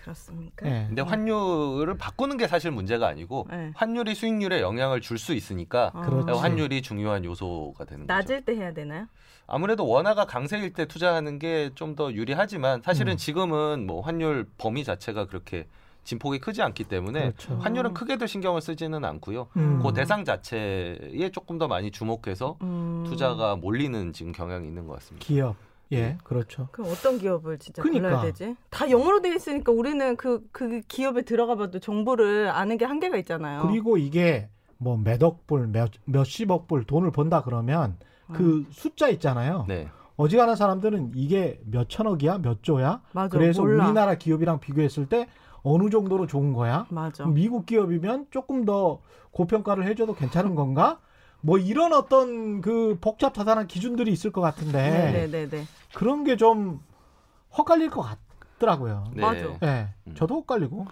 그렇습니까? 0.03 0.67
예. 0.67 0.85
근데 0.89 1.03
환율을 1.03 1.97
바꾸는 1.99 2.37
게 2.37 2.47
사실 2.49 2.71
문제가 2.71 3.07
아니고 3.09 3.47
네. 3.51 3.73
환율이 3.75 4.15
수익률에 4.15 4.61
영향을 4.61 5.01
줄 5.01 5.19
수 5.19 5.35
있으니까 5.35 5.91
아. 5.95 6.01
그렇지. 6.03 6.33
환율이 6.39 6.83
중요한 6.83 7.25
요소가 7.25 7.85
되는 7.85 8.07
거죠. 8.07 8.15
낮을 8.15 8.45
때 8.45 8.55
해야 8.57 8.73
되나요? 8.73 9.07
아무래도 9.47 9.87
원화가 9.87 10.25
강세일 10.27 10.73
때 10.73 10.87
투자하는 10.87 11.39
게 11.39 11.71
좀 11.75 11.95
더 11.97 12.13
유리하지만 12.13 12.83
사실은 12.83 13.15
음. 13.15 13.17
지금은 13.17 13.87
뭐 13.87 14.01
환율 14.01 14.49
범위 14.59 14.85
자체가 14.85 15.27
그렇게 15.27 15.67
진폭이 16.05 16.39
크지 16.39 16.63
않기 16.63 16.85
때문에 16.85 17.21
그렇죠. 17.33 17.57
환율은 17.59 17.93
크게도 17.95 18.27
신경을 18.27 18.63
쓰지는 18.63 19.05
않고요. 19.05 19.49
음. 19.57 19.81
그 19.83 19.93
대상 19.93 20.25
자체에 20.25 21.31
조금 21.33 21.59
더 21.59 21.69
많이 21.69 21.91
주목해서 21.91 22.57
음. 22.63 23.05
투자가 23.07 23.57
몰리는 23.57 24.13
지금 24.15 24.33
경향이 24.33 24.67
있는 24.67 24.87
것 24.87 24.95
같습니다. 24.95 25.27
기업. 25.27 25.57
예, 25.93 26.19
그렇죠. 26.25 26.69
그럼 26.73 26.91
어떤 26.91 27.19
기업을 27.19 27.59
진짜 27.59 27.83
그러니까. 27.83 28.09
골라야 28.09 28.25
되지? 28.27 28.57
다 28.71 28.91
영어로 28.91 29.21
돼 29.23 29.35
있으니까 29.35 29.73
우리는 29.73 30.17
그, 30.17 30.47
그 30.53 30.81
기업에 30.87 31.23
들어가봐도 31.23 31.81
정보를 31.81 32.49
아는 32.49 32.79
게 32.79 32.85
한계가 32.85 33.17
있잖아요. 33.19 33.67
그리고 33.67 33.97
이게 33.97 34.49
뭐 34.79 34.97
몇억 34.97 35.47
불, 35.47 35.67
몇, 35.67 35.91
몇십억 36.05 36.69
불 36.69 36.85
돈을 36.85 37.11
번다 37.11 37.43
그러면 37.43 37.97
그 38.33 38.65
숫자 38.71 39.09
있잖아요. 39.09 39.65
네. 39.69 39.89
어지간한 40.17 40.55
사람들은 40.55 41.13
이게 41.15 41.61
몇 41.65 41.89
천억이야, 41.89 42.39
몇 42.39 42.63
조야. 42.63 43.03
맞아, 43.13 43.37
그래서 43.37 43.63
몰라. 43.63 43.87
우리나라 43.87 44.15
기업이랑 44.17 44.61
비교했을 44.61 45.07
때 45.07 45.29
어느 45.63 45.91
정도로 45.91 46.27
좋은 46.27 46.53
거야? 46.53 46.87
맞아. 46.91 47.27
미국 47.27 47.67
기업이면 47.67 48.27
조금 48.31 48.65
더 48.65 49.01
고평가를 49.33 49.85
해줘도 49.87 50.15
괜찮은 50.15 50.55
건가? 50.55 51.01
뭐 51.43 51.59
이런 51.59 51.93
어떤 51.93 52.61
그 52.61 52.99
복잡하다는 53.01 53.67
기준들이 53.67 54.13
있을 54.13 54.31
것 54.33 54.41
같은데 54.41 55.13
네네네. 55.29 55.65
그런 55.95 56.25
게 56.25 56.37
좀 56.37 56.81
헛갈릴 57.57 57.91
것 57.91 58.03
같더라고요. 58.59 59.05
네. 59.15 59.23
맞아. 59.23 59.59
예, 59.65 59.89
음. 60.07 60.15
저도 60.15 60.37
헛갈리고. 60.37 60.87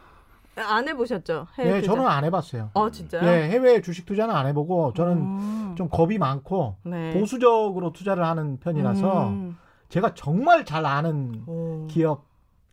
안 0.57 0.89
해보셨죠? 0.89 1.47
해외 1.57 1.77
예, 1.77 1.81
투자? 1.81 1.93
저는 1.95 2.09
안 2.09 2.25
해봤어요. 2.25 2.71
어 2.75 2.91
진짜요? 2.91 3.23
예, 3.29 3.49
해외 3.49 3.81
주식 3.81 4.05
투자는 4.07 4.35
안 4.35 4.47
해보고 4.49 4.93
저는 4.95 5.13
음. 5.19 5.75
좀 5.77 5.89
겁이 5.89 6.19
많고 6.19 6.77
네. 6.83 7.13
보수적으로 7.13 7.93
투자를 7.93 8.25
하는 8.25 8.59
편이라서 8.59 9.29
음. 9.29 9.57
제가 9.89 10.15
정말 10.15 10.65
잘 10.65 10.85
아는 10.85 11.45
오. 11.47 11.87
기업 11.89 12.27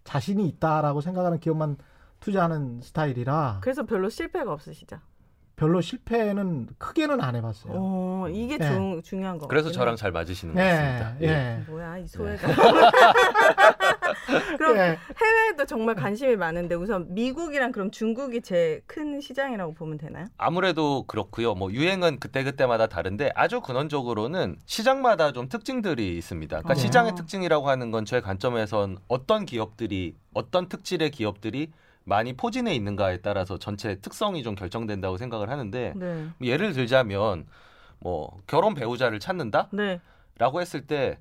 자신이 0.04 0.48
있다라고 0.48 1.02
생각하는 1.02 1.40
기업만 1.40 1.78
투자하는 2.22 2.82
스타일이라 2.82 3.60
그래서 3.62 3.84
별로 3.86 4.10
실패가 4.10 4.52
없으시죠? 4.52 4.98
별로 5.56 5.80
실패는 5.80 6.68
크게는 6.78 7.22
안 7.22 7.36
해봤어요. 7.36 7.74
어, 7.76 8.28
이게 8.30 8.58
네. 8.58 8.68
중, 8.68 9.02
중요한 9.02 9.38
거 9.38 9.48
그래서 9.48 9.72
저랑. 9.72 9.96
잘 9.96 10.12
맞으시는 10.12 10.54
것 10.54 10.62
예, 10.62 10.68
같습니다. 10.68 11.16
예. 11.22 11.64
뭐야 11.68 11.98
이 12.00 12.08
소외가 12.08 12.48
그럼 14.58 14.78
예. 14.78 14.98
해외에도 15.22 15.66
정말 15.66 15.96
관심이 15.96 16.36
많은데 16.36 16.76
우선 16.76 17.14
미국이랑 17.14 17.72
그럼 17.72 17.92
중국이 17.92 18.42
제일 18.42 18.82
큰 18.86 19.22
시장이라고 19.22 19.74
보면 19.74 19.98
되나요? 19.98 20.26
아무래도 20.38 21.06
그렇고요. 21.08 21.56
뭐 21.56 21.72
유행은 21.72 22.20
그때 22.20 22.44
그때마다 22.44 22.88
다른데 22.88 23.32
아주 23.36 23.62
근원적으로는 23.62 24.58
시장마다 24.66 25.32
좀 25.32 25.48
특징들이 25.48 26.18
있습니다. 26.18 26.58
그러니까 26.58 26.74
어. 26.74 26.76
시장의 26.76 27.16
특징이라고 27.16 27.70
하는 27.70 27.92
건제 27.92 28.20
관점에선 28.20 28.98
어떤 29.08 29.46
기업들이 29.46 30.16
어떤 30.34 30.68
특질의 30.68 31.12
기업들이 31.12 31.72
많이 32.06 32.34
포진해 32.34 32.74
있는가에 32.76 33.18
따라서 33.18 33.58
전체 33.58 33.96
특성이 34.00 34.44
좀 34.44 34.56
결정된다고 34.56 35.18
생각을 35.18 35.50
하는데 35.50 35.94
네. 35.96 36.28
예를 36.42 36.74
들자면 36.74 37.46
뭐 38.00 38.38
결혼 38.48 38.74
배우자를 38.76 39.20
찾는다라고 39.20 39.70
네. 39.74 40.00
했을 40.62 40.86
때 40.86 41.18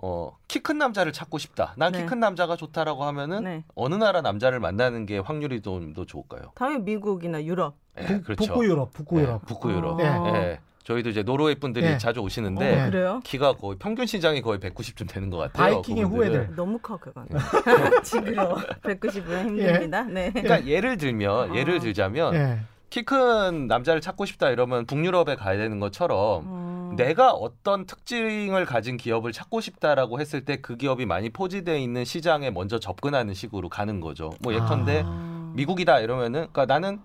어, 0.00 0.36
키 0.46 0.60
큰 0.60 0.78
남자를 0.78 1.12
찾고 1.12 1.38
싶다. 1.38 1.74
난키 1.76 1.98
네. 2.00 2.06
큰 2.06 2.20
남자가 2.20 2.54
좋다라고 2.56 3.02
하면은 3.04 3.42
네. 3.44 3.64
어느 3.74 3.94
나라 3.96 4.20
남자를 4.20 4.60
만나는 4.60 5.06
게 5.06 5.18
확률이 5.18 5.60
좀 5.60 5.92
더 5.94 6.04
좋을까요? 6.04 6.52
당연히 6.54 6.84
미국이나 6.84 7.42
유럽. 7.42 7.74
예, 7.98 8.04
북, 8.04 8.24
그렇죠. 8.24 8.44
북부 8.46 8.64
유럽, 8.64 8.92
북부 8.92 9.18
예, 9.18 9.22
유럽. 9.22 9.44
북부 9.46 9.72
유럽. 9.72 9.98
예. 10.00 10.04
예. 10.04 10.60
저희도 10.84 11.10
이제 11.10 11.22
노르웨이 11.22 11.54
분들이 11.56 11.84
예. 11.84 11.98
자주 11.98 12.20
어, 12.20 12.22
오시는데 12.24 12.76
네. 12.76 12.90
그래요? 12.90 13.20
키가 13.24 13.54
거의 13.54 13.76
평균 13.78 14.06
신장이 14.06 14.40
거의 14.40 14.58
190쯤 14.58 15.08
되는 15.08 15.28
것 15.30 15.36
같아요. 15.36 15.74
바이킹의 15.74 16.04
그분들은. 16.04 16.34
후예들. 16.34 16.56
너무 16.56 16.78
커 16.78 16.96
그건. 16.96 17.26
징그러워. 18.02 18.54
190은 18.82 19.44
힘듭니다. 19.48 20.02
네. 20.04 20.30
그러니까 20.32 20.66
예를 20.66 20.96
들면 20.96 21.50
아. 21.52 21.54
예를 21.54 21.80
들자면 21.80 22.34
예. 22.34 22.60
키큰 22.90 23.66
남자를 23.66 24.00
찾고 24.00 24.24
싶다 24.24 24.48
이러면 24.48 24.86
북유럽에 24.86 25.36
가야 25.36 25.58
되는 25.58 25.78
것처럼 25.78 26.44
음. 26.92 26.96
내가 26.96 27.32
어떤 27.32 27.84
특징을 27.84 28.64
가진 28.64 28.96
기업을 28.96 29.32
찾고 29.32 29.60
싶다라고 29.60 30.20
했을 30.20 30.44
때 30.46 30.56
그 30.62 30.76
기업이 30.76 31.04
많이 31.04 31.28
포지되어 31.28 31.76
있는 31.76 32.06
시장에 32.06 32.50
먼저 32.50 32.78
접근하는 32.78 33.34
식으로 33.34 33.68
가는 33.68 34.00
거죠. 34.00 34.30
뭐 34.40 34.54
예컨대 34.54 35.02
아. 35.04 35.52
미국이다 35.54 36.00
이러면은 36.00 36.46
그러니까 36.50 36.64
나는 36.64 36.98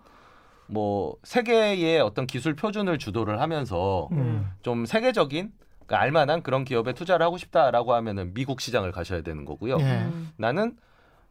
뭐 0.74 1.16
세계의 1.24 2.02
어떤 2.02 2.26
기술 2.26 2.56
표준을 2.56 2.98
주도를 2.98 3.40
하면서 3.40 4.10
음. 4.12 4.50
좀 4.64 4.86
세계적인 4.86 5.52
그러니까 5.86 6.00
알만한 6.02 6.42
그런 6.42 6.66
기업에 6.66 6.94
투자를 6.94 7.26
하고 7.26 7.38
싶다라고 7.38 7.94
하면은 7.94 8.34
미국 8.34 8.60
시장을 8.60 8.92
가셔야 8.92 9.22
되는 9.22 9.46
거고요. 9.46 9.78
예. 9.80 9.84
음. 9.84 10.32
나는 10.38 10.76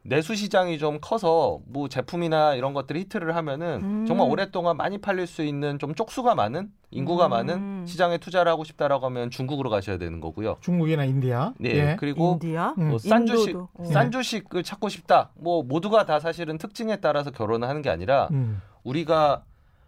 내수 0.05 0.35
시장이 0.35 0.77
좀 0.79 0.99
커서 1.01 1.59
뭐 1.65 1.87
제품이나 1.87 2.55
이런 2.55 2.73
것들이 2.73 3.01
히트를 3.01 3.35
하면은 3.37 3.81
음. 3.83 4.05
정말 4.05 4.29
오랫동안 4.29 4.75
많이 4.75 4.97
팔릴 4.97 5.27
수 5.27 5.43
있는 5.43 5.79
좀 5.79 5.95
쪽수가 5.95 6.35
많은 6.35 6.71
인구가 6.91 7.27
음. 7.27 7.29
많은 7.31 7.85
시장에 7.85 8.17
투자를 8.17 8.51
하고 8.51 8.65
싶다라고 8.65 9.05
하면 9.05 9.29
중국으로 9.29 9.69
가셔야 9.69 9.97
되는 9.97 10.19
거고요. 10.19 10.57
중국이나 10.59 11.05
인디아. 11.05 11.53
네 11.57 11.69
예. 11.69 11.95
그리고 11.99 12.33
인디아? 12.41 12.75
음. 12.77 12.89
뭐싼 12.89 13.25
주식 13.25 13.51
인도도. 13.51 13.69
어. 13.73 13.85
싼 13.85 14.11
주식을 14.11 14.63
찾고 14.63 14.89
싶다. 14.89 15.31
뭐 15.35 15.63
모두가 15.63 16.05
다 16.05 16.19
사실은 16.19 16.57
특징에 16.57 16.97
따라서 16.97 17.31
결혼을 17.31 17.67
하는 17.67 17.81
게 17.81 17.89
아니라 17.89 18.27
음. 18.31 18.61
우리가 18.83 19.43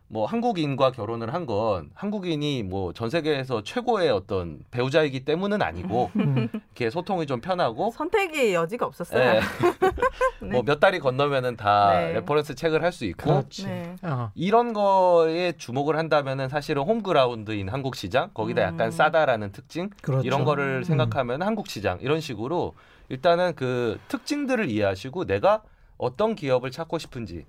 뭐 0.08 0.28
한국인과 0.28 0.92
결혼을 0.92 1.34
한 1.34 1.48
건 1.48 1.90
한국인이 1.96 2.62
뭐 2.64 2.94
전 2.94 3.10
세계에서 3.10 3.64
최고의 3.64 4.12
어떤 4.12 4.60
배우자이기 4.70 5.25
때문은 5.25 5.62
아니고 5.64 6.12
음. 6.18 6.48
이렇게 6.54 6.92
소통이 6.92 7.25
좀 7.25 7.42
편하고 7.42 7.90
선택의 7.92 8.54
여지가 8.54 8.86
없었어요. 8.86 9.20
예. 9.38 9.40
네. 10.46 10.50
뭐몇 10.52 10.80
달이 10.80 11.00
건너면은 11.00 11.58
다 11.58 11.92
네. 12.00 12.14
reference 12.13 12.53
check를 12.53 12.84
할 12.84 12.92
수 12.92 13.06
있고 13.06 13.24
그렇지. 13.32 13.66
네. 13.66 13.96
어. 14.04 14.32
이런 14.36 14.74
거에 14.74 15.54
주목을 15.58 15.98
한다면은 15.98 16.50
사실은 16.50 16.84
홈그라운드인 16.84 17.68
한국 17.70 17.96
시장 17.96 18.30
거기다 18.34 18.62
약간 18.62 18.88
음. 18.88 18.92
싸다라는 18.92 19.52
특징 19.54 19.90
그렇죠. 20.04 20.25
이런 20.25 20.46
거를 20.46 20.78
음. 20.82 20.84
생각하면 20.84 21.42
한국 21.42 21.68
시장 21.68 21.98
이런 22.02 22.22
식으로 22.22 22.74
일단은 23.10 23.56
그 23.56 24.00
특징들을 24.08 24.70
이해하시고 24.70 25.25
내가 25.25 25.64
어떤 25.98 26.36
기업을 26.36 26.70
찾고 26.72 27.00
싶은지 27.00 27.46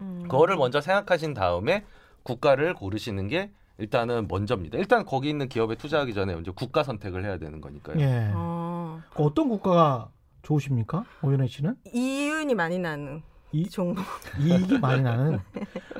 음. 0.00 0.22
그거를 0.22 0.56
먼저 0.56 0.80
생각하신 0.80 1.34
다음에 1.34 1.84
국가를 2.22 2.74
고르시는 2.74 3.28
게 3.28 3.50
일단은 3.78 4.26
먼저입니다. 4.28 4.76
일단 4.78 5.04
거기 5.04 5.28
있는 5.28 5.48
기업에 5.48 5.76
투자하기 5.76 6.12
전에 6.12 6.34
먼저 6.34 6.52
국가 6.52 6.82
선택을 6.82 7.24
해야 7.24 7.38
되는 7.38 7.60
거니까요. 7.60 8.00
예. 8.00 8.30
어. 8.34 9.00
어떤 9.14 9.48
국가가 9.48 10.10
좋으십니까? 10.42 11.04
오연혜 11.22 11.46
씨는? 11.46 11.76
이윤이 11.92 12.54
많이 12.54 12.78
나는 12.78 13.22
이 13.50 13.66
종목. 13.68 14.04
이익이 14.38 14.78
많이 14.78 15.02
나는. 15.02 15.38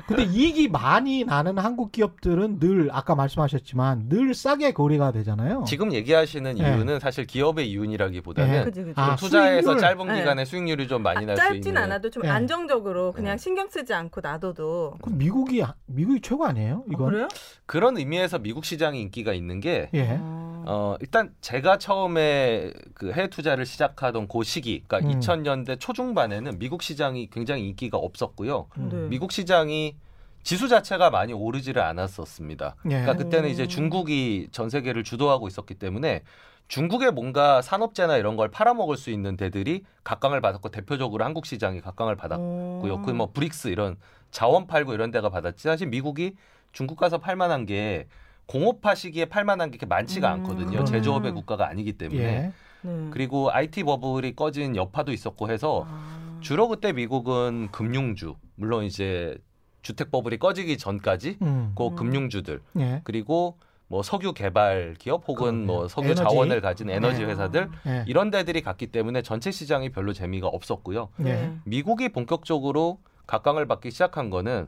근데 0.07 0.23
이익이 0.23 0.67
많이 0.69 1.23
나는 1.23 1.57
한국 1.57 1.91
기업들은 1.91 2.59
늘 2.59 2.89
아까 2.91 3.15
말씀하셨지만 3.15 4.07
늘 4.09 4.33
싸게 4.35 4.73
거래가 4.73 5.11
되잖아요. 5.11 5.63
지금 5.67 5.91
얘기하시는 5.93 6.55
네. 6.55 6.61
이유는 6.75 6.99
사실 6.99 7.25
기업의 7.25 7.69
이윤이라기보다는 7.71 8.51
네. 8.51 8.63
그지 8.65 8.81
그지. 8.83 8.93
아, 8.95 9.15
투자해서 9.15 9.71
수익률. 9.71 9.81
짧은 9.81 10.07
네. 10.07 10.19
기간에 10.19 10.45
수익률이 10.45 10.87
좀 10.87 11.01
많이 11.01 11.25
날수 11.25 11.41
짧진 11.41 11.63
있는 11.69 11.81
않아도 11.83 12.09
좀 12.11 12.23
예. 12.25 12.29
안정적으로 12.29 13.11
그냥 13.13 13.35
네. 13.35 13.41
신경 13.41 13.67
쓰지 13.67 13.93
않고 13.93 14.21
놔둬도. 14.21 14.97
그럼 15.01 15.17
미국이 15.17 15.63
미국이 15.87 16.21
최고 16.21 16.45
아니에요? 16.45 16.83
아, 16.87 16.91
이건. 16.91 17.09
그래요? 17.09 17.27
그런 17.65 17.97
의미에서 17.97 18.39
미국 18.39 18.63
시장이 18.65 19.01
인기가 19.01 19.33
있는 19.33 19.59
게 19.59 19.89
예. 19.95 20.17
어. 20.21 20.48
어, 20.67 20.95
일단 20.99 21.33
제가 21.41 21.77
처음에 21.77 22.71
그 22.93 23.11
해외 23.11 23.27
투자를 23.27 23.65
시작하던 23.65 24.27
그 24.27 24.43
시기, 24.43 24.83
그러니까 24.87 25.11
음. 25.11 25.19
2000년대 25.19 25.79
초중반에는 25.79 26.59
미국 26.59 26.81
시장이 26.81 27.29
굉장히 27.29 27.67
인기가 27.67 27.97
없었고요. 27.97 28.67
음. 28.77 28.89
네. 28.91 29.09
미국 29.09 29.31
시장이 29.31 29.95
지수 30.43 30.67
자체가 30.67 31.09
많이 31.09 31.33
오르지를 31.33 31.81
않았었습니다. 31.81 32.75
예. 32.85 32.89
그러니까 32.89 33.13
그때는 33.15 33.49
오. 33.49 33.51
이제 33.51 33.67
중국이 33.67 34.47
전 34.51 34.69
세계를 34.69 35.03
주도하고 35.03 35.47
있었기 35.47 35.75
때문에 35.75 36.23
중국의 36.69 37.11
뭔가 37.11 37.61
산업재나 37.61 38.17
이런 38.17 38.37
걸 38.37 38.49
팔아먹을 38.49 38.95
수 38.95 39.09
있는 39.09 39.35
데들이 39.35 39.83
각광을 40.03 40.39
받았고 40.39 40.69
대표적으로 40.69 41.25
한국 41.25 41.45
시장이 41.45 41.81
각광을 41.81 42.15
받았고요. 42.15 42.93
어. 42.93 43.01
그뭐 43.01 43.31
브릭스 43.33 43.69
이런 43.69 43.97
자원 44.31 44.67
팔고 44.67 44.93
이런 44.93 45.11
데가 45.11 45.29
받았지 45.29 45.63
사실 45.63 45.87
미국이 45.87 46.35
중국 46.71 46.97
가서 46.97 47.17
팔만한 47.17 47.65
게 47.65 48.07
공업화 48.49 48.95
시기에 48.95 49.25
팔 49.25 49.45
만한 49.45 49.69
게 49.69 49.77
그렇게 49.77 49.85
많지가 49.85 50.27
음. 50.33 50.39
않거든요. 50.39 50.71
그러네. 50.71 50.85
제조업의 50.85 51.33
국가가 51.33 51.69
아니기 51.69 51.93
때문에. 51.93 52.21
예. 52.23 52.51
네. 52.81 53.09
그리고 53.11 53.51
IT 53.51 53.83
버블이 53.83 54.35
꺼진 54.35 54.75
여파도 54.75 55.11
있었고 55.11 55.51
해서 55.51 55.85
아. 55.87 56.37
주로 56.41 56.67
그때 56.67 56.91
미국은 56.91 57.69
금융주, 57.71 58.35
물론 58.55 58.85
이제 58.85 59.37
주택 59.83 60.09
버블이 60.09 60.39
꺼지기 60.39 60.79
전까지 60.79 61.37
음. 61.43 61.73
그 61.75 61.87
음. 61.87 61.95
금융주들 61.95 62.61
예. 62.79 63.01
그리고 63.03 63.59
뭐 63.87 64.01
석유 64.01 64.33
개발 64.33 64.95
기업 64.97 65.27
혹은. 65.27 65.67
뭐 65.67 65.87
석유 65.87 66.07
에너지. 66.11 66.23
자원을 66.23 66.61
가진 66.61 66.89
에너지 66.89 67.21
네. 67.21 67.27
회사들 67.27 67.69
예. 67.85 68.03
이런 68.07 68.31
데들이 68.31 68.61
갔기 68.61 68.87
때문에 68.87 69.21
전체 69.21 69.51
시장이 69.51 69.89
별로 69.91 70.11
재미가 70.11 70.47
없었고요. 70.47 71.09
예. 71.19 71.23
네. 71.23 71.53
미국이 71.65 72.09
본격적으로 72.09 72.99
각광을 73.27 73.67
받기 73.67 73.91
시작한 73.91 74.31
거는 74.31 74.67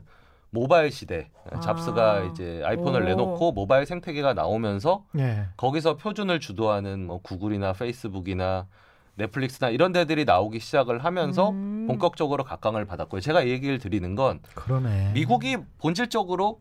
모바일 0.52 0.90
시대. 0.92 1.30
아. 1.50 1.60
잡스가 1.60 2.24
이제 2.24 2.62
아이폰을 2.64 3.02
오. 3.02 3.04
내놓고 3.04 3.52
모바일 3.52 3.86
생태계가 3.86 4.34
나오면서 4.34 5.04
예. 5.18 5.46
거기서 5.56 5.96
표준을 5.96 6.40
주도하는 6.40 7.06
뭐 7.06 7.20
구글이나 7.22 7.72
페이스북이나 7.72 8.66
넷플릭스나 9.14 9.70
이런 9.70 9.92
데들이 9.92 10.24
나오기 10.24 10.60
시작을 10.60 11.04
하면서 11.04 11.50
음. 11.50 11.86
본격적으로 11.86 12.44
각광을 12.44 12.84
받았고요. 12.84 13.20
제가 13.22 13.42
이 13.42 13.50
얘기를 13.50 13.78
드리는 13.78 14.14
건 14.14 14.40
그러네. 14.54 15.12
미국이 15.14 15.56
본질적으로 15.78 16.60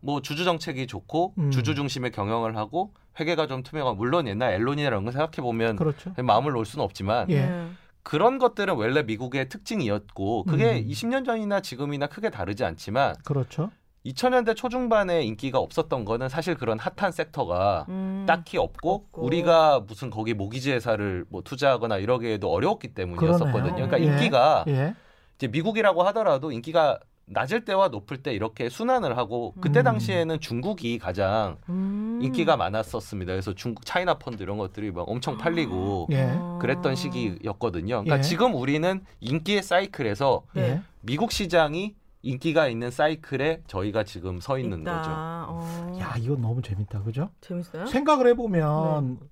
뭐 0.00 0.22
주주 0.22 0.44
정책이 0.44 0.86
좋고 0.86 1.34
음. 1.38 1.50
주주 1.50 1.74
중심의 1.74 2.12
경영을 2.12 2.56
하고 2.56 2.92
회계가 3.18 3.48
좀 3.48 3.64
투명한 3.64 3.96
물론 3.96 4.28
옛날 4.28 4.52
앨론이나 4.54 4.88
이런 4.88 5.04
거 5.04 5.10
생각해 5.10 5.36
보면 5.36 5.76
그렇죠. 5.76 6.12
마음을 6.16 6.52
놓을 6.52 6.64
수는 6.64 6.84
없지만 6.84 7.28
예. 7.30 7.66
네. 8.02 8.10
그런 8.10 8.38
것들은 8.38 8.74
원래 8.74 9.02
미국의 9.02 9.48
특징이었고 9.48 10.44
그게 10.44 10.80
음. 10.80 10.88
20년 10.88 11.24
전이나 11.24 11.60
지금이나 11.60 12.06
크게 12.06 12.30
다르지 12.30 12.64
않지만 12.64 13.14
그렇죠. 13.24 13.70
2000년대 14.04 14.56
초중반에 14.56 15.22
인기가 15.22 15.58
없었던 15.60 16.04
거는 16.04 16.28
사실 16.28 16.56
그런 16.56 16.78
핫한 16.78 17.12
섹터가 17.12 17.86
음. 17.88 18.24
딱히 18.26 18.58
없고, 18.58 18.92
없고. 18.92 19.22
우리가 19.24 19.80
무슨 19.86 20.10
거기 20.10 20.34
모기지 20.34 20.72
회사를 20.72 21.24
뭐 21.28 21.42
투자하거나 21.42 21.98
이러기에도 21.98 22.50
어려웠기 22.50 22.94
때문이었었거든요. 22.94 23.62
그러네요. 23.62 23.86
그러니까 23.86 24.00
예. 24.00 24.04
인기가 24.04 24.64
예. 24.66 24.94
이제 25.36 25.46
미국이라고 25.46 26.02
하더라도 26.02 26.50
인기가 26.50 26.98
낮을 27.26 27.64
때와 27.64 27.88
높을 27.88 28.22
때 28.22 28.32
이렇게 28.34 28.68
순환을 28.68 29.16
하고 29.16 29.54
그때 29.60 29.80
음. 29.80 29.84
당시에는 29.84 30.40
중국이 30.40 30.98
가장 30.98 31.56
음. 31.68 32.18
인기가 32.22 32.56
많았었습니다. 32.56 33.32
그래서 33.32 33.54
중국 33.54 33.86
차이나 33.86 34.14
펀드 34.14 34.42
이런 34.42 34.58
것들이 34.58 34.90
막 34.90 35.08
엄청 35.08 35.38
팔리고 35.38 36.08
예. 36.12 36.32
아. 36.36 36.58
그랬던 36.60 36.94
시기였거든요. 36.94 38.02
그러니까 38.02 38.18
예. 38.18 38.22
지금 38.22 38.54
우리는 38.54 39.04
인기의 39.20 39.62
사이클에서 39.62 40.42
네. 40.54 40.62
예. 40.62 40.82
미국 41.00 41.32
시장이 41.32 41.94
인기가 42.22 42.68
있는 42.68 42.90
사이클에 42.90 43.62
저희가 43.66 44.04
지금 44.04 44.40
서 44.40 44.58
있는 44.58 44.82
있다. 44.82 44.96
거죠. 44.96 45.10
어. 45.12 45.98
야, 46.00 46.14
이거 46.18 46.36
너무 46.36 46.62
재밌다. 46.62 47.02
그죠? 47.02 47.30
재밌어요? 47.40 47.86
생각을 47.86 48.28
해 48.28 48.34
보면 48.34 49.18
네. 49.20 49.26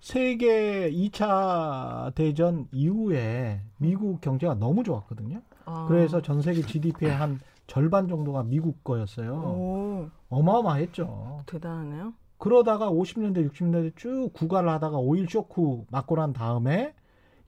세계 0.00 0.90
2차 0.90 2.12
대전 2.16 2.66
이후에 2.72 3.60
미국 3.76 4.20
경제가 4.20 4.54
너무 4.54 4.82
좋았거든요. 4.82 5.40
아. 5.66 5.86
그래서 5.88 6.20
전 6.22 6.42
세계 6.42 6.62
GDP의 6.62 7.12
한 7.14 7.40
절반 7.66 8.08
정도가 8.08 8.42
미국 8.42 8.82
거였어요. 8.84 9.32
오, 9.34 10.10
어마어마했죠. 10.28 11.44
대단하네요. 11.46 12.12
그러다가 12.38 12.90
50년대, 12.90 13.48
60년대 13.50 13.96
쭉 13.96 14.30
구가를 14.32 14.68
하다가 14.68 14.98
오일 14.98 15.28
쇼크 15.28 15.84
맞고 15.90 16.16
난 16.16 16.32
다음에 16.32 16.92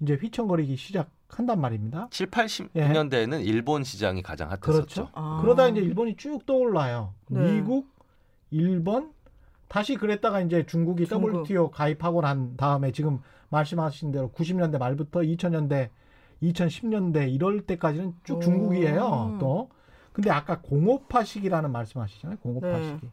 이제 0.01 0.15
휘청거리기 0.15 0.77
시작한단 0.77 1.61
말입니다. 1.61 2.09
7, 2.11 2.31
80년대에는 2.31 3.45
일본 3.45 3.83
시장이 3.83 4.23
가장 4.23 4.51
핫했었죠. 4.51 4.73
그렇죠. 4.73 5.09
아. 5.15 5.41
그러다 5.43 5.69
이제 5.69 5.81
일본이 5.81 6.17
쭉 6.17 6.47
떠올라요. 6.47 7.15
네. 7.29 7.55
미국, 7.55 7.89
일본, 8.51 9.13
다시 9.69 9.97
그랬다가 9.97 10.41
이제 10.41 10.65
중국이 10.65 11.07
중국. 11.07 11.41
WTO 11.41 11.71
가입하고 11.71 12.21
난 12.21 12.57
다음에 12.57 12.93
지금 12.93 13.19
말씀하신 13.49 14.13
대로 14.13 14.31
90년대 14.31 14.79
말부터 14.79 15.21
2000년대, 15.21 15.89
2010년대 16.43 17.33
이럴 17.33 17.63
때까지는 17.63 18.15
쭉 18.25 18.37
오. 18.37 18.41
중국이에요. 18.41 19.39
또. 19.41 19.71
근데 20.13 20.31
아까 20.31 20.61
공업화 20.61 21.25
시기라는 21.25 21.73
말씀하시잖아요. 21.73 22.39
공업화 22.39 22.79
네. 22.79 22.85
시기. 22.85 23.09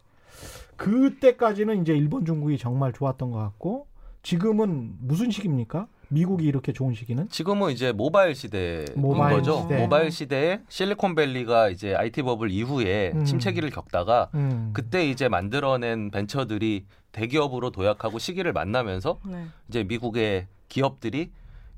그때까지는 0.76 1.82
이제 1.82 1.94
일본, 1.94 2.26
중국이 2.26 2.58
정말 2.58 2.94
좋았던 2.94 3.32
것 3.32 3.38
같고 3.38 3.88
지금은 4.24 4.96
무슨 5.00 5.32
시기입니까? 5.32 5.88
미국이 6.10 6.46
이렇게 6.46 6.74
좋은 6.74 6.94
시기는? 6.94 7.30
지금은 7.30 7.72
이제 7.72 7.92
모바일 7.92 8.36
시대인 8.36 8.86
모바일 8.96 9.38
거죠. 9.38 9.62
시대. 9.62 9.78
모바일 9.82 10.12
시대에 10.12 10.60
실리콘밸리가 10.68 11.70
이제 11.70 11.96
IT 11.96 12.24
버블 12.24 12.52
이후에 12.52 13.14
음. 13.16 13.24
침체기를 13.24 13.70
겪다가 13.70 14.30
음. 14.36 14.72
그때 14.74 15.10
이제 15.10 15.30
만들어낸 15.30 16.12
벤처들이 16.12 16.86
대기업으로 17.14 17.72
도약하고 17.72 18.20
시기를 18.20 18.52
만나면서 18.52 19.20
네. 19.26 19.46
이제 19.70 19.84
미국의 19.84 20.48
기업들이 20.68 21.32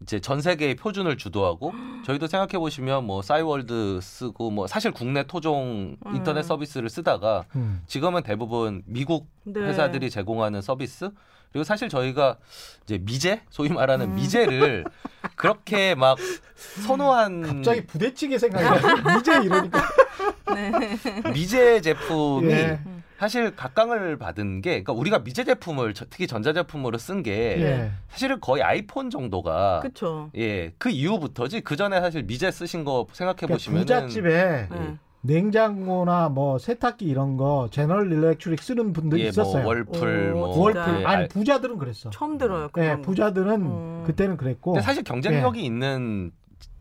이제 0.03 0.19
전 0.19 0.41
세계의 0.41 0.75
표준을 0.75 1.17
주도하고 1.17 1.73
저희도 2.05 2.27
생각해 2.27 2.59
보시면 2.59 3.05
뭐 3.05 3.21
싸이월드 3.21 3.99
쓰고 4.01 4.51
뭐 4.51 4.67
사실 4.67 4.91
국내 4.91 5.23
토종 5.23 5.95
인터넷 6.13 6.41
음. 6.41 6.43
서비스를 6.43 6.89
쓰다가 6.89 7.45
음. 7.55 7.81
지금은 7.87 8.23
대부분 8.23 8.83
미국 8.85 9.27
네. 9.43 9.61
회사들이 9.61 10.09
제공하는 10.09 10.61
서비스 10.61 11.09
그리고 11.51 11.63
사실 11.63 11.87
저희가 11.87 12.37
이제 12.83 12.97
미제 12.97 13.43
소위 13.49 13.69
말하는 13.69 14.11
음. 14.11 14.15
미제를 14.15 14.85
그렇게 15.35 15.95
막 15.95 16.17
선호한 16.55 17.41
갑자기 17.41 17.85
부대찌개 17.85 18.37
생각이 18.37 18.63
나. 18.63 19.19
이제 19.19 19.31
이러니까. 19.43 19.81
네. 20.53 20.97
미제 21.31 21.81
제품이 21.81 22.51
예. 22.51 22.79
사실 23.23 23.55
각광을 23.55 24.17
받은 24.17 24.59
게 24.59 24.69
그러니까 24.83 24.91
우리가 24.91 25.19
미제 25.19 25.45
제품을 25.45 25.93
저- 25.93 26.03
특히 26.09 26.27
전자 26.27 26.51
제품으로 26.51 26.97
쓴게 26.97 27.31
예. 27.61 27.91
사실은 28.09 28.41
거의 28.41 28.61
아이폰 28.63 29.09
정도가 29.09 29.79
그쵸. 29.79 30.29
예, 30.35 30.73
그 30.77 30.89
이후부터지 30.89 31.61
그 31.61 31.77
전에 31.77 32.01
사실 32.01 32.23
미제 32.23 32.51
쓰신 32.51 32.83
거 32.83 33.07
생각해 33.13 33.37
그러니까 33.37 33.55
보시면 33.55 33.79
부잣집에 33.79 34.67
네. 34.69 34.97
냉장고나 35.21 36.27
뭐 36.27 36.57
세탁기 36.59 37.05
이런 37.05 37.37
거 37.37 37.69
제너럴 37.71 38.11
일렉트릭 38.11 38.61
쓰는 38.61 38.91
분들 38.91 39.19
이 39.19 39.23
예, 39.23 39.27
있었어요. 39.29 39.63
뭐 39.63 39.67
월풀 39.67 40.33
오, 40.35 40.37
뭐 40.39 40.59
월풀 40.59 40.81
예, 40.81 41.05
아니 41.05 41.05
알- 41.05 41.27
부자들은 41.29 41.77
그랬어. 41.77 42.09
처음 42.09 42.37
들어요. 42.37 42.65
예, 42.77 42.81
그건. 42.89 43.01
부자들은 43.03 43.51
음. 43.61 44.03
그때는 44.05 44.35
그랬고. 44.35 44.73
근데 44.73 44.83
사실 44.83 45.01
경쟁력이 45.05 45.61
예. 45.61 45.63
있는 45.63 46.31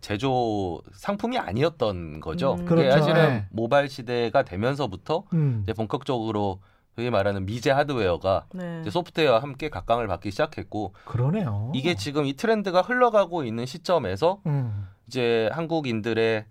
제조 0.02 0.82
상품이 0.92 1.38
아니었던 1.38 2.20
거죠. 2.20 2.54
음. 2.54 2.66
그게 2.66 2.82
그렇죠. 2.82 2.98
사실은 2.98 3.30
예. 3.30 3.46
모바일 3.50 3.88
시대가 3.88 4.42
되면서부터 4.42 5.24
음, 5.32 5.60
이제 5.62 5.72
본격적으로 5.72 6.60
소위 6.94 7.08
말하는 7.08 7.46
미제 7.46 7.70
하드웨어가 7.70 8.46
네. 8.52 8.80
이제 8.82 8.90
소프트웨어와 8.90 9.40
함께 9.40 9.70
각광을 9.70 10.08
받기 10.08 10.30
시작했고 10.30 10.92
그러네요. 11.06 11.72
이게 11.74 11.94
지금 11.94 12.26
이 12.26 12.34
트렌드가 12.34 12.82
흘러가고 12.82 13.44
있는 13.44 13.64
시점에서 13.64 14.40
음, 14.44 14.88
이제 15.06 15.48
한국인들의 15.52 16.44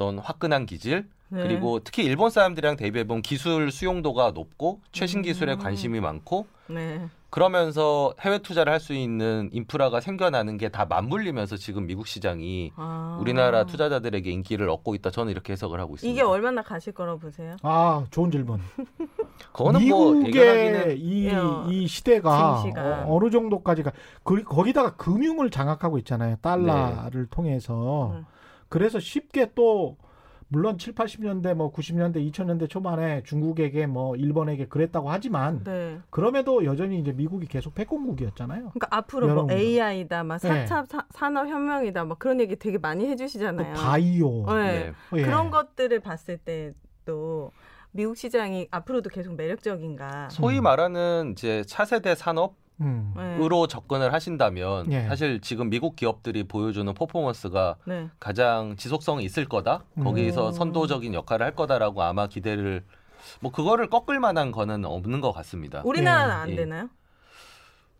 어떤 0.00 0.18
화끈한 0.18 0.64
기질 0.64 1.06
네. 1.28 1.42
그리고 1.42 1.78
특히 1.84 2.02
일본 2.04 2.30
사람들이랑 2.30 2.76
대비해 2.76 3.04
보면 3.06 3.20
기술 3.22 3.70
수용도가 3.70 4.30
높고 4.32 4.80
최신 4.92 5.20
기술에 5.20 5.52
음. 5.52 5.58
관심이 5.58 6.00
많고 6.00 6.46
네. 6.68 7.06
그러면서 7.28 8.12
해외 8.20 8.38
투자를 8.38 8.72
할 8.72 8.80
수 8.80 8.92
있는 8.94 9.50
인프라가 9.52 10.00
생겨나는 10.00 10.56
게 10.56 10.68
다 10.70 10.86
맞물리면서 10.86 11.56
지금 11.58 11.86
미국 11.86 12.06
시장이 12.08 12.72
아. 12.76 13.18
우리나라 13.20 13.66
투자자들에게 13.66 14.28
인기를 14.30 14.68
얻고 14.70 14.94
있다. 14.96 15.10
저는 15.10 15.30
이렇게 15.30 15.52
해석을 15.52 15.78
하고 15.78 15.94
있습니다. 15.94 16.12
이게 16.12 16.22
얼마나 16.26 16.62
가실 16.62 16.92
거라고 16.94 17.18
보세요? 17.20 17.56
아 17.62 18.04
좋은 18.10 18.30
질문. 18.32 18.58
그거는 19.52 19.86
뭐 19.86 20.14
미국의 20.14 20.34
예견하기는 20.34 20.96
이, 20.98 21.26
예. 21.26 21.38
이 21.68 21.86
시대가 21.86 22.62
증시가. 22.62 23.04
어, 23.06 23.20
느 23.20 23.30
정도까지가 23.30 23.92
그, 24.24 24.42
거기다가 24.42 24.96
금융을 24.96 25.50
장악하고 25.50 25.98
있잖아요. 25.98 26.36
달러를 26.40 27.26
통해서. 27.26 28.14
네. 28.16 28.24
그래서 28.70 28.98
쉽게 28.98 29.50
또 29.54 29.98
물론 30.48 30.78
7, 30.78 30.94
80년대 30.94 31.54
뭐 31.54 31.72
90년대 31.72 32.16
2000년대 32.32 32.68
초반에 32.68 33.22
중국에게 33.24 33.86
뭐 33.86 34.16
일본에게 34.16 34.66
그랬다고 34.66 35.10
하지만 35.10 35.62
네. 35.62 35.98
그럼에도 36.10 36.64
여전히 36.64 36.98
이제 36.98 37.12
미국이 37.12 37.46
계속 37.46 37.74
패권국이었잖아요. 37.74 38.70
그러니까 38.70 38.88
앞으로 38.90 39.28
뭐. 39.44 39.52
AI다, 39.52 40.24
막 40.24 40.40
네. 40.40 40.64
4차 40.64 40.86
사- 40.88 41.06
산업 41.10 41.46
혁명이다, 41.46 42.04
막 42.04 42.18
그런 42.18 42.40
얘기 42.40 42.56
되게 42.56 42.78
많이 42.78 43.06
또 43.06 43.10
해주시잖아요. 43.10 43.74
바이오 43.74 44.46
네. 44.54 44.92
네. 45.12 45.18
예. 45.18 45.22
그런 45.22 45.50
것들을 45.50 46.00
봤을 46.00 46.38
때도 46.38 47.52
미국 47.92 48.16
시장이 48.16 48.68
앞으로도 48.72 49.10
계속 49.10 49.34
매력적인가. 49.36 50.30
소위 50.30 50.58
음. 50.58 50.64
말하는 50.64 51.32
이제 51.32 51.62
차세대 51.64 52.14
산업 52.16 52.54
으로 52.80 52.86
음. 52.86 53.14
네. 53.16 53.66
접근을 53.68 54.12
하신다면 54.12 54.90
예. 54.92 55.02
사실 55.06 55.40
지금 55.40 55.68
미국 55.68 55.96
기업들이 55.96 56.44
보여주는 56.44 56.92
퍼포먼스가 56.94 57.76
네. 57.84 58.08
가장 58.18 58.76
지속성이 58.76 59.24
있을 59.24 59.46
거다. 59.46 59.84
음. 59.98 60.04
거기서 60.04 60.52
선도적인 60.52 61.12
역할을 61.14 61.44
할 61.44 61.54
거다라고 61.54 62.02
아마 62.02 62.26
기대를 62.26 62.84
뭐 63.40 63.52
그거를 63.52 63.90
꺾을 63.90 64.18
만한 64.18 64.50
거는 64.50 64.84
없는 64.84 65.20
것 65.20 65.32
같습니다. 65.32 65.82
우리나라는 65.84 66.30
예. 66.30 66.38
안 66.40 66.50
예. 66.50 66.56
되나요? 66.56 66.88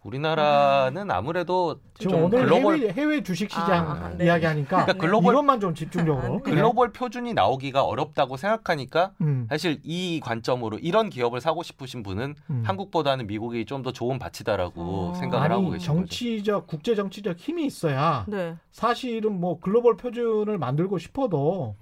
우리나라는 0.03 1.11
아무래도 1.11 1.79
지금 1.99 2.13
좀 2.13 2.25
오늘 2.25 2.41
글로벌 2.47 2.79
해외, 2.79 2.93
해외 2.93 3.23
주식 3.23 3.51
시장 3.51 3.91
아, 3.91 4.11
네. 4.17 4.25
이야기하니까 4.25 4.85
그러니까 4.87 4.93
글로벌 4.95 5.35
이것만 5.35 5.61
좀 5.61 5.75
집중적으로. 5.75 6.27
아, 6.27 6.29
네. 6.37 6.39
글로벌 6.43 6.93
표준이 6.93 7.35
나오기가 7.35 7.85
어렵다고 7.85 8.39
생각하니까 8.39 9.13
음, 9.21 9.47
사실 9.51 9.79
이 9.85 10.21
관점으로 10.23 10.79
이런 10.79 11.11
기업을 11.11 11.41
사고 11.43 11.63
싶으신 11.63 12.03
분은 12.03 12.35
음. 12.49 12.63
한국보다는 12.65 13.27
미국이 13.27 13.65
좀 13.67 13.81
더 13.81 13.93
좋은 13.93 14.19
바치다라고 14.19 14.83
어. 14.83 15.15
생각을 15.15 15.51
하고 15.53 15.63
아니 15.69 15.73
계신 15.73 15.89
거죠. 15.95 16.01
정치적 16.01 16.67
국제 16.67 16.95
정치적 16.95 17.39
힘이 17.39 17.65
있어야 17.65 18.27
네. 18.29 18.57
사실은 18.73 19.41
뭐 19.41 19.59
글로벌 19.59 19.97
표준을 19.97 20.59
만들고 20.59 20.99
싶어도 20.99 21.77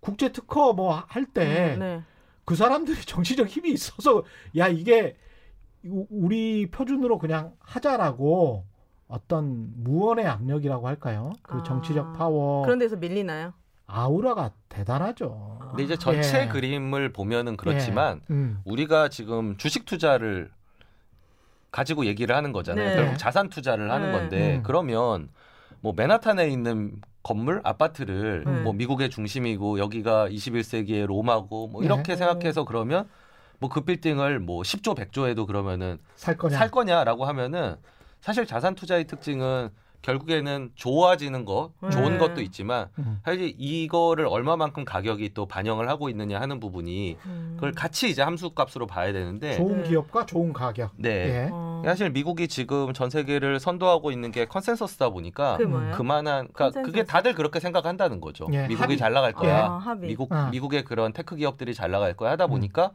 국제 0.00 0.32
특허 0.32 0.72
뭐 0.72 1.04
할 1.08 1.26
때그 1.26 1.78
네. 1.78 2.02
사람들이 2.54 3.00
정치적 3.04 3.48
힘이 3.48 3.72
있어서 3.72 4.24
야 4.56 4.68
이게 4.68 5.16
우- 5.84 6.06
우리 6.10 6.70
표준으로 6.70 7.18
그냥 7.18 7.52
하자라고 7.60 8.64
어떤 9.08 9.68
무언의 9.82 10.26
압력이라고 10.26 10.86
할까요? 10.88 11.32
그 11.42 11.58
아. 11.58 11.62
정치적 11.62 12.14
파워 12.16 12.62
그런 12.64 12.78
데서 12.78 12.96
밀리나요? 12.96 13.52
아우라가 13.86 14.52
대단하죠. 14.68 15.58
근데 15.70 15.82
이제 15.84 15.96
전체 15.96 16.42
예. 16.42 16.48
그림을 16.48 17.12
보면은 17.12 17.56
그렇지만 17.56 18.20
예. 18.30 18.34
음. 18.34 18.60
우리가 18.64 19.08
지금 19.08 19.56
주식 19.58 19.84
투자를 19.84 20.50
가지고 21.70 22.06
얘기를 22.06 22.34
하는 22.34 22.52
거잖아요. 22.52 22.88
네. 22.90 22.96
결국 22.96 23.18
자산 23.18 23.48
투자를 23.48 23.90
하는 23.90 24.12
네. 24.12 24.18
건데 24.18 24.56
음. 24.56 24.62
그러면 24.62 25.28
뭐 25.80 25.92
맨하탄에 25.96 26.48
있는 26.48 26.92
건물 27.22 27.60
아파트를 27.64 28.44
네. 28.46 28.60
뭐 28.62 28.72
미국의 28.72 29.10
중심이고 29.10 29.78
여기가 29.78 30.28
21세기의 30.28 31.06
로마고 31.06 31.68
뭐 31.68 31.82
이렇게 31.82 32.12
네. 32.12 32.16
생각해서 32.16 32.64
그러면 32.64 33.08
뭐 33.62 33.70
그 33.70 33.80
빌딩을 33.82 34.40
뭐 34.40 34.62
10조 34.62 34.96
100조에도 34.96 35.46
그러면은 35.46 35.98
살 36.16 36.36
거냐? 36.36 36.58
살 36.58 36.70
거냐라고 36.70 37.24
하면은 37.24 37.76
사실 38.20 38.44
자산 38.44 38.74
투자의 38.74 39.06
특징은 39.06 39.70
결국에는 40.02 40.70
좋아지는 40.74 41.44
거 41.44 41.72
좋은 41.92 42.14
네. 42.14 42.18
것도 42.18 42.40
있지만 42.42 42.88
음. 42.98 43.20
사실 43.24 43.54
이거를 43.56 44.26
얼마만큼 44.26 44.84
가격이 44.84 45.32
또 45.32 45.46
반영을 45.46 45.88
하고 45.88 46.08
있느냐 46.08 46.40
하는 46.40 46.58
부분이 46.58 47.16
음. 47.24 47.52
그걸 47.54 47.70
같이 47.70 48.10
이제 48.10 48.20
함수값으로 48.20 48.88
봐야 48.88 49.12
되는데 49.12 49.54
좋은 49.56 49.82
네. 49.84 49.88
기업과 49.90 50.26
좋은 50.26 50.52
가격. 50.52 50.90
네. 50.96 51.10
예. 51.44 51.48
어. 51.52 51.82
사실 51.86 52.10
미국이 52.10 52.48
지금 52.48 52.92
전 52.92 53.10
세계를 53.10 53.60
선도하고 53.60 54.10
있는 54.10 54.32
게 54.32 54.44
consensus다 54.44 55.10
보니까 55.10 55.58
뭐예요? 55.64 55.92
그만한 55.94 56.48
그러니까 56.52 56.64
컨센서스? 56.64 56.86
그게 56.86 57.04
다들 57.04 57.34
그렇게 57.34 57.60
생각한다는 57.60 58.20
거죠. 58.20 58.48
예, 58.52 58.62
미국이 58.66 58.82
합의. 58.82 58.96
잘 58.98 59.12
나갈 59.12 59.32
거야. 59.32 59.66
아. 59.84 59.94
미국 60.00 60.32
아. 60.32 60.48
미국의 60.50 60.82
그런 60.84 61.12
tech 61.12 61.36
기업들이 61.36 61.74
잘 61.74 61.92
나갈 61.92 62.14
거야 62.14 62.32
하다 62.32 62.46
음. 62.46 62.50
보니까 62.50 62.90
이제 62.90 62.92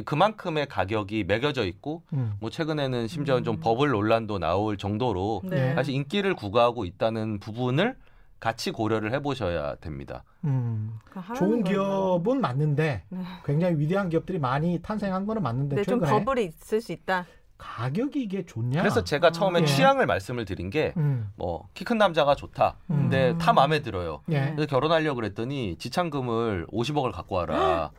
그만큼의 0.00 0.66
가격이 0.66 1.24
매겨져 1.24 1.64
있고 1.66 2.02
음. 2.14 2.34
뭐 2.40 2.48
최근에는 2.48 3.08
심지어 3.08 3.42
좀 3.42 3.56
음. 3.56 3.60
버블 3.60 3.90
논란도 3.90 4.38
나올 4.38 4.78
정도로 4.78 5.42
네. 5.44 5.74
사실 5.74 5.94
인기를 5.94 6.34
구가하고 6.34 6.84
있다는 6.86 7.38
부분을 7.40 7.96
같이 8.40 8.72
고려를 8.72 9.12
해보셔야 9.12 9.76
됩니다. 9.76 10.24
음. 10.44 10.98
하라는 11.10 11.34
좋은 11.36 11.62
거예요. 11.62 11.64
기업은 11.64 12.40
맞는데 12.40 13.04
네. 13.08 13.18
굉장히 13.44 13.78
위대한 13.78 14.08
기업들이 14.08 14.38
많이 14.38 14.80
탄생한 14.80 15.26
거는 15.26 15.42
맞는데 15.42 15.76
네, 15.76 15.82
좀 15.84 16.00
최근에 16.00 16.24
버블이 16.24 16.44
있을 16.46 16.80
수 16.80 16.92
있다. 16.92 17.26
가격이 17.58 18.20
이게 18.20 18.44
좋냐? 18.44 18.80
그래서 18.80 19.04
제가 19.04 19.30
처음에 19.30 19.60
예. 19.60 19.64
취향을 19.64 20.06
말씀을 20.06 20.44
드린 20.44 20.68
게 20.68 20.92
음. 20.96 21.30
뭐키 21.36 21.84
큰 21.84 21.96
남자가 21.96 22.34
좋다. 22.34 22.78
근데 22.88 23.30
음. 23.30 23.38
다 23.38 23.52
마음에 23.52 23.82
들어요. 23.82 24.22
예. 24.32 24.50
그래서 24.56 24.66
결혼하려고 24.66 25.14
그랬더니 25.14 25.76
지참금을 25.78 26.66
50억을 26.72 27.12
갖고 27.12 27.36
와라. 27.36 27.92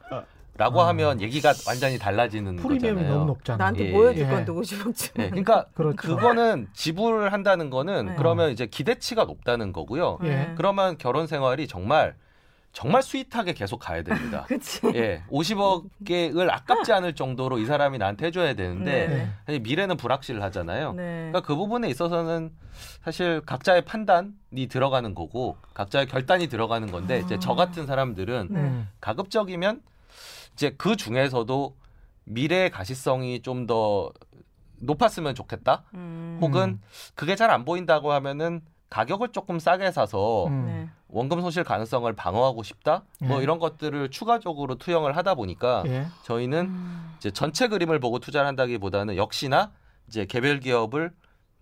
어. 0.54 0.58
라고 0.58 0.82
아. 0.82 0.88
하면 0.90 1.22
얘기가 1.22 1.54
완전히 1.68 1.98
달라지는 1.98 2.58
프리미엄이 2.58 2.96
거잖아요. 2.96 3.14
너무 3.14 3.26
높잖아. 3.26 3.58
나한테 3.58 3.88
예, 3.88 3.92
뭐 3.92 4.14
예. 4.14 4.26
건데 4.26 4.52
50억쯤. 4.52 5.12
네, 5.16 5.30
그러니까 5.30 5.66
그렇죠. 5.74 5.96
그거는 5.96 6.68
지불을 6.74 7.34
한다는 7.34 7.70
거는 7.70 8.06
네. 8.08 8.16
그러면 8.18 8.52
이제 8.52 8.66
기대치가 8.66 9.26
높다는 9.26 9.74
거고요. 9.74 10.20
예. 10.24 10.54
그러면 10.56 10.98
결혼 10.98 11.28
생활이 11.28 11.68
정말 11.68 12.16
정말 12.72 13.04
스윗하게 13.04 13.54
계속 13.54 13.78
가야 13.78 14.02
됩니다. 14.02 14.46
그치. 14.50 14.82
예, 14.96 15.24
50억을 15.30 16.50
아깝지 16.50 16.92
않을 16.92 17.14
정도로 17.14 17.60
이 17.60 17.66
사람이 17.66 18.00
나한테 18.00 18.28
해줘야 18.28 18.56
되는데 18.56 19.08
네. 19.08 19.30
사실 19.46 19.62
미래는 19.62 19.96
불확실하잖아요. 19.98 20.94
네. 20.94 21.04
그러니까 21.04 21.42
그 21.42 21.56
부분에 21.56 21.88
있어서는 21.90 22.52
사실 23.04 23.42
각자의 23.46 23.86
판단 23.86 24.34
이 24.52 24.68
들어가는 24.68 25.14
거고 25.14 25.56
각자의 25.76 26.08
결단이 26.08 26.48
들어가는 26.48 26.92
건데 26.92 27.22
이제 27.24 27.38
저 27.40 27.54
같은 27.54 27.86
사람들은 27.86 28.48
네. 28.50 28.60
음. 28.60 28.88
가급적이면 29.02 29.82
이제 30.54 30.76
그 30.78 30.96
중에서도 30.96 31.76
미래의 32.26 32.70
가시성이 32.72 33.42
좀 33.42 33.68
더 33.68 34.12
높았으면 34.84 35.34
좋겠다. 35.36 35.84
음. 35.94 36.38
혹은 36.42 36.82
그게 37.16 37.36
잘 37.36 37.50
안 37.50 37.64
보인다고 37.66 38.12
하면은 38.12 38.62
가격을 38.90 39.30
조금 39.32 39.58
싸게 39.60 39.92
사서 39.92 40.48
음. 40.48 40.66
네. 40.66 40.90
원금 41.08 41.42
손실 41.42 41.64
가능성을 41.64 42.12
방어하고 42.14 42.64
싶다. 42.64 43.04
뭐 43.20 43.40
예. 43.40 43.44
이런 43.44 43.60
것들을 43.60 44.10
추가적으로 44.12 44.76
투영을 44.76 45.16
하다 45.16 45.36
보니까 45.36 45.84
예. 45.88 46.08
저희는 46.24 46.66
음. 46.66 47.14
이제 47.18 47.32
전체 47.32 47.68
그림을 47.68 48.00
보고 48.00 48.20
투자를 48.20 48.48
한다기보다는 48.48 49.16
역시나 49.16 49.72
이제 50.08 50.26
개별 50.26 50.60
기업을 50.60 51.12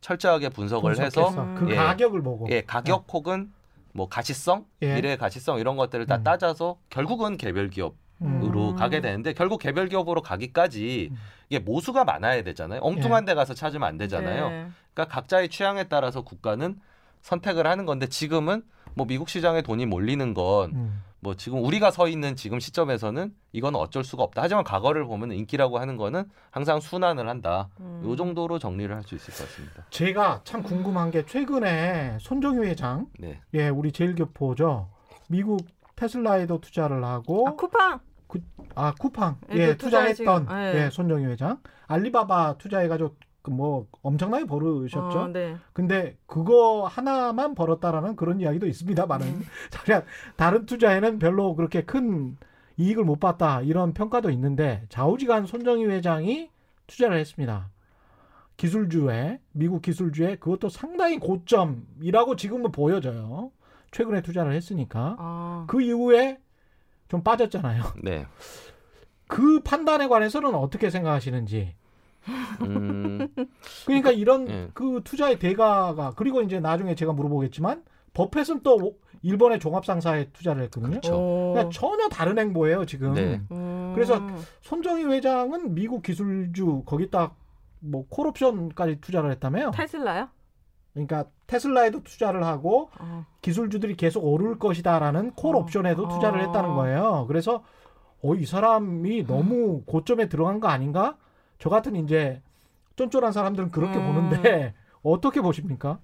철저하게 0.02 0.50
분석을 0.50 1.00
해서 1.00 1.26
분석해서 1.26 1.60
그 1.60 1.72
예. 1.72 1.76
가격을 1.76 2.22
보고 2.24 2.48
예, 2.50 2.62
가격 2.62 3.06
혹은 3.14 3.54
뭐 3.94 4.10
가시성, 4.10 4.66
예. 4.82 4.96
미래의 4.96 5.18
가시성 5.18 5.60
이런 5.60 5.76
것들을 5.78 6.06
다 6.08 6.16
음. 6.18 6.24
따져서 6.24 6.78
결국은 6.90 7.38
개별 7.38 7.70
기업 7.70 7.96
으로 8.24 8.70
음. 8.72 8.76
가게 8.76 9.02
되는데 9.02 9.34
결국 9.34 9.60
개별 9.60 9.88
기업으로 9.88 10.22
가기까지 10.22 11.10
음. 11.12 11.18
이게 11.50 11.60
모수가 11.60 12.04
많아야 12.04 12.44
되잖아요. 12.44 12.80
엉뚱한 12.84 13.26
데 13.26 13.34
가서 13.34 13.54
찾으면 13.54 13.88
안 13.88 13.98
되잖아요. 13.98 14.50
네. 14.50 14.68
그러니까 14.94 15.14
각자의 15.16 15.50
취향에 15.50 15.86
따라서 15.86 16.22
국가는 16.22 16.80
선택을 17.22 17.66
하는 17.68 17.86
건데 17.86 18.08
지금은 18.08 18.64
뭐 18.94 19.06
미국 19.08 19.30
시장에 19.30 19.62
돈이 19.62 19.86
몰리는 19.86 20.34
건뭐 20.34 20.66
음. 20.74 21.02
지금 21.38 21.64
우리가 21.64 21.92
서 21.92 22.08
있는 22.08 22.36
지금 22.36 22.60
시점에서는 22.60 23.34
이건 23.54 23.76
어쩔 23.76 24.04
수가 24.04 24.24
없다. 24.24 24.42
하지만 24.42 24.64
과거를 24.64 25.06
보면 25.06 25.32
인기라고 25.32 25.80
하는 25.80 25.98
거는 25.98 26.26
항상 26.52 26.80
순환을 26.80 27.28
한다. 27.28 27.70
음. 27.80 28.02
요 28.06 28.16
정도로 28.16 28.60
정리를 28.60 28.94
할 28.96 29.04
수 29.04 29.16
있을 29.16 29.34
것 29.34 29.48
같습니다. 29.50 29.86
제가 29.90 30.42
참 30.44 30.62
궁금한 30.62 31.10
게 31.10 31.26
최근에 31.26 32.18
손정희 32.20 32.68
회장, 32.68 33.08
네. 33.20 33.40
예, 33.56 33.70
우리 33.70 33.92
제일교포죠. 33.92 34.90
미국 35.28 35.66
테슬라에도 35.96 36.60
투자를 36.60 37.04
하고 37.04 37.48
아, 37.48 37.56
쿠팡. 37.56 38.00
아 38.76 38.94
쿠팡 38.98 39.38
예, 39.54 39.58
예그 39.58 39.78
투자했던 39.78 40.16
지금, 40.16 40.58
예. 40.58 40.86
예 40.86 40.90
손정희 40.90 41.26
회장 41.26 41.60
알리바바 41.88 42.58
투자해가지고 42.58 43.16
그뭐 43.42 43.88
엄청나게 44.02 44.46
벌으셨죠. 44.46 45.20
어, 45.20 45.28
네. 45.28 45.56
근데 45.74 46.18
그거 46.28 46.86
하나만 46.86 47.56
벌었다라는 47.56 48.16
그런 48.16 48.40
이야기도 48.40 48.68
있습니다만은 48.68 49.28
음. 49.28 49.42
그냥 49.84 50.04
다른 50.36 50.66
투자에는 50.66 51.20
별로 51.20 51.56
그렇게 51.56 51.82
큰 51.84 52.38
이익을 52.78 53.04
못 53.04 53.20
봤다 53.20 53.62
이런 53.62 53.94
평가도 53.94 54.30
있는데 54.32 54.84
좌우지간 54.90 55.46
손정희 55.46 55.86
회장이 55.86 56.50
투자를 56.88 57.18
했습니다. 57.18 57.70
기술주에 58.58 59.40
미국 59.54 59.82
기술주에 59.82 60.36
그것도 60.36 60.70
상당히 60.70 61.18
고점이라고 61.18 62.36
지금은 62.36 62.72
보여져요. 62.72 63.52
최근에 63.92 64.22
투자를 64.22 64.54
했으니까 64.54 65.16
아. 65.20 65.66
그 65.68 65.82
이후에 65.82 66.40
좀 67.12 67.24
빠졌잖아요. 67.24 67.84
네. 68.02 68.26
그 69.28 69.60
판단에 69.60 70.08
관해서는 70.08 70.56
어떻게 70.56 70.90
생각하시는지. 70.90 71.76
음, 72.62 73.28
그러니까 73.86 74.12
이런 74.12 74.48
예. 74.50 74.70
그 74.74 75.02
투자의 75.04 75.38
대가가 75.38 76.14
그리고 76.16 76.42
이제 76.42 76.62
나중에 76.62 76.96
제가 76.96 77.12
물어보겠지만 77.12 77.84
버펫은 78.14 78.62
또 78.64 78.98
일본의 79.24 79.60
종합상사에 79.60 80.30
투자를 80.32 80.64
했거든요. 80.64 80.92
그렇죠. 80.92 81.16
오. 81.16 81.52
그러니까 81.54 81.78
전혀 81.78 82.08
다른 82.08 82.40
행보예요 82.40 82.86
지금. 82.86 83.14
네. 83.14 83.42
음. 83.52 83.92
그래서 83.94 84.22
손정희 84.62 85.04
회장은 85.04 85.76
미국 85.76 86.04
기술주 86.04 86.84
거기다 86.86 87.36
뭐 87.80 88.06
콜옵션까지 88.08 89.02
투자를 89.02 89.32
했다며요. 89.32 89.72
테슬라요? 89.72 90.30
그러니까 90.94 91.26
테슬라에도 91.48 92.04
투자를 92.04 92.44
하고 92.44 92.90
어. 93.00 93.26
기술주들이 93.42 93.96
계속 93.96 94.26
오를 94.26 94.60
것이다라는 94.60 95.32
콜 95.32 95.56
어. 95.56 95.60
옵션에도 95.60 96.08
투자를 96.08 96.42
어. 96.42 96.46
했다는 96.46 96.76
거예요. 96.76 97.26
그래서 97.28 97.64
어, 98.24 98.36
이 98.36 98.46
사람이 98.46 99.26
너무 99.26 99.84
고점에 99.86 100.28
들어간 100.30 100.60
거 100.60 100.68
아닌가? 100.68 101.18
저 101.60 101.70
같은 101.70 101.96
이제 101.96 102.42
쫀쫀한 102.96 103.32
사람들은 103.32 103.72
그렇게 103.72 103.98
음. 103.98 104.14
보는데 104.14 104.74
어떻게 105.04 105.42
보십니까? 105.42 106.00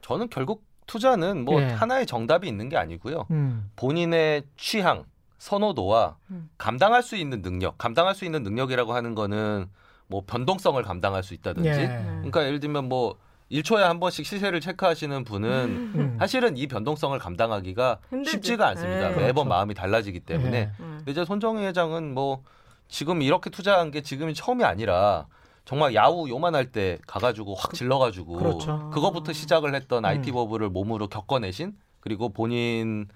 저는 0.00 0.28
결국 0.30 0.64
투자는 0.86 1.44
뭐 1.44 1.60
예. 1.60 1.66
하나의 1.66 2.06
정답이 2.06 2.48
있는 2.48 2.68
게 2.68 2.76
아니고요. 2.76 3.26
음, 3.30 3.70
본인의 3.76 4.44
취향, 4.56 5.04
선호도와 5.38 6.16
음. 6.30 6.50
감당할 6.58 7.02
수 7.02 7.16
있는 7.16 7.42
능력, 7.42 7.78
감당할 7.78 8.14
수 8.14 8.24
있는 8.24 8.42
능력이라고 8.42 8.92
하는 8.92 9.14
거는 9.14 9.68
뭐 10.08 10.24
변동성을 10.26 10.82
감당할 10.82 11.22
수 11.22 11.34
있다든지. 11.34 11.68
예. 11.68 11.86
그러니까 12.16 12.44
예를 12.44 12.58
들면 12.58 12.88
뭐 12.88 13.16
1초에 13.50 13.80
한 13.80 13.98
번씩 13.98 14.24
시세를 14.24 14.60
체크하시는 14.60 15.24
분은 15.24 15.48
음. 15.94 16.16
사실은 16.18 16.56
이 16.56 16.66
변동성을 16.66 17.18
감당하기가 17.18 17.98
힘들지. 18.10 18.30
쉽지가 18.30 18.68
않습니다. 18.68 19.08
네. 19.08 19.16
매번 19.16 19.44
그렇죠. 19.44 19.48
마음이 19.48 19.74
달라지기 19.74 20.20
때문에. 20.20 20.56
예. 20.58 20.70
음. 20.80 21.02
이제 21.06 21.24
손정희 21.24 21.64
회장은 21.66 22.14
뭐 22.14 22.42
지금 22.88 23.22
이렇게 23.22 23.50
투자한 23.50 23.90
게 23.90 24.02
지금이 24.02 24.34
처음이 24.34 24.64
아니라 24.64 25.26
정말 25.64 25.94
야후 25.94 26.28
요만할 26.28 26.72
때 26.72 26.98
가가지고 27.06 27.54
확 27.54 27.74
질러가지고 27.74 28.36
그렇죠. 28.36 28.90
그거부터 28.90 29.32
시작을 29.32 29.74
했던 29.74 30.04
음. 30.04 30.06
IT 30.06 30.32
버블을 30.32 30.70
몸으로 30.70 31.08
겪어내신 31.08 31.74
그리고 32.00 32.28
본인 32.30 33.08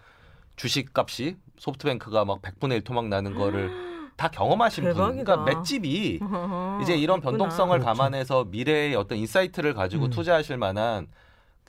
주식값이 0.56 1.36
소프트뱅크가 1.58 2.24
막 2.24 2.42
100분의 2.42 2.72
1 2.72 2.80
토막 2.82 3.08
나는 3.08 3.34
거를 3.34 3.70
다 4.16 4.28
경험하신 4.28 4.84
분. 4.84 4.92
대박이다. 4.94 5.34
그러니까 5.34 5.58
맷집이 5.58 6.20
이제 6.82 6.96
이런 6.96 7.18
있구나. 7.18 7.30
변동성을 7.32 7.78
그렇죠. 7.78 7.86
감안해서 7.86 8.44
미래의 8.44 8.94
어떤 8.94 9.18
insight를 9.18 9.74
가지고 9.74 10.06
음. 10.06 10.10
투자하실 10.10 10.56
만한 10.56 11.08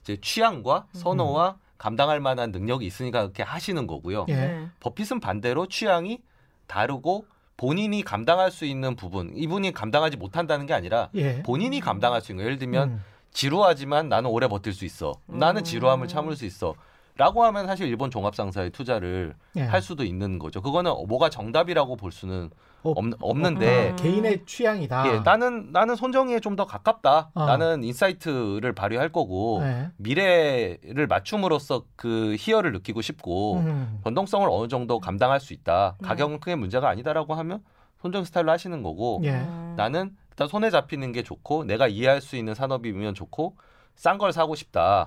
이제 0.01 0.17
취향과 0.21 0.85
선호와 0.93 1.57
감당할 1.77 2.19
만한 2.19 2.51
능력이 2.51 2.85
있으니까 2.85 3.21
그렇게 3.21 3.43
하시는 3.43 3.85
거고요. 3.87 4.25
예. 4.29 4.35
네. 4.35 4.67
버핏은 4.79 5.19
반대로 5.19 5.67
취향이 5.67 6.19
다르고 6.67 7.25
본인이 7.57 8.03
감당할 8.03 8.51
수 8.51 8.65
있는 8.65 8.95
부분, 8.95 9.31
이분이 9.35 9.71
감당하지 9.71 10.17
못한다는 10.17 10.65
게 10.65 10.73
아니라 10.73 11.09
예. 11.15 11.41
본인이 11.43 11.79
감당할 11.79 12.21
수 12.21 12.31
있는 12.31 12.43
거. 12.43 12.45
예를 12.45 12.57
들면 12.59 12.89
음. 12.89 13.03
지루하지만 13.31 14.07
나는 14.09 14.29
오래 14.29 14.47
버틸 14.47 14.73
수 14.73 14.85
있어. 14.85 15.13
나는 15.25 15.61
음. 15.61 15.63
지루함을 15.63 16.07
참을 16.07 16.35
수 16.35 16.45
있어. 16.45 16.75
라고 17.17 17.43
하면 17.45 17.65
사실 17.65 17.87
일본 17.87 18.11
종합상사에 18.11 18.71
투자를 18.71 19.35
예. 19.55 19.61
할 19.61 19.81
수도 19.81 20.03
있는 20.03 20.37
거죠. 20.37 20.61
그거는 20.61 20.91
뭐가 21.07 21.29
정답이라고 21.29 21.95
볼 21.95 22.11
수는 22.11 22.49
없- 22.83 22.97
없, 22.97 23.05
없는데 23.21 23.91
음. 23.91 23.95
개인의 23.95 24.45
취향이다. 24.45 25.07
예, 25.07 25.19
나는 25.21 25.71
나는 25.71 25.95
손정의에 25.95 26.39
좀 26.41 26.55
더 26.55 26.65
가깝다. 26.65 27.31
어. 27.33 27.45
나는 27.45 27.83
insight를 27.85 28.73
발휘할 28.73 29.11
거고 29.13 29.59
예. 29.63 29.89
미래를 29.97 31.07
맞춤으로써 31.07 31.83
그 31.95 32.35
희열을 32.37 32.71
느끼고 32.73 33.01
싶고 33.01 33.57
음. 33.59 33.99
변동성을 34.03 34.47
어느 34.51 34.67
정도 34.67 34.99
감당할 34.99 35.39
수 35.39 35.53
있다. 35.53 35.95
음. 36.01 36.05
가격은 36.05 36.39
크게 36.41 36.55
문제가 36.55 36.89
아니다라고 36.89 37.33
하면 37.35 37.63
손정의 38.01 38.23
스타일로 38.25 38.51
하시는 38.51 38.83
거고 38.83 39.21
예. 39.23 39.31
음. 39.31 39.73
나는 39.77 40.11
일단 40.31 40.47
손에 40.49 40.69
잡히는 40.69 41.11
게 41.13 41.23
좋고 41.23 41.63
내가 41.63 41.87
이해할 41.87 42.19
수 42.21 42.35
있는 42.35 42.53
산업이면 42.55 43.13
좋고 43.15 43.55
싼 43.95 44.17
걸 44.17 44.33
사고 44.33 44.55
싶다. 44.55 45.05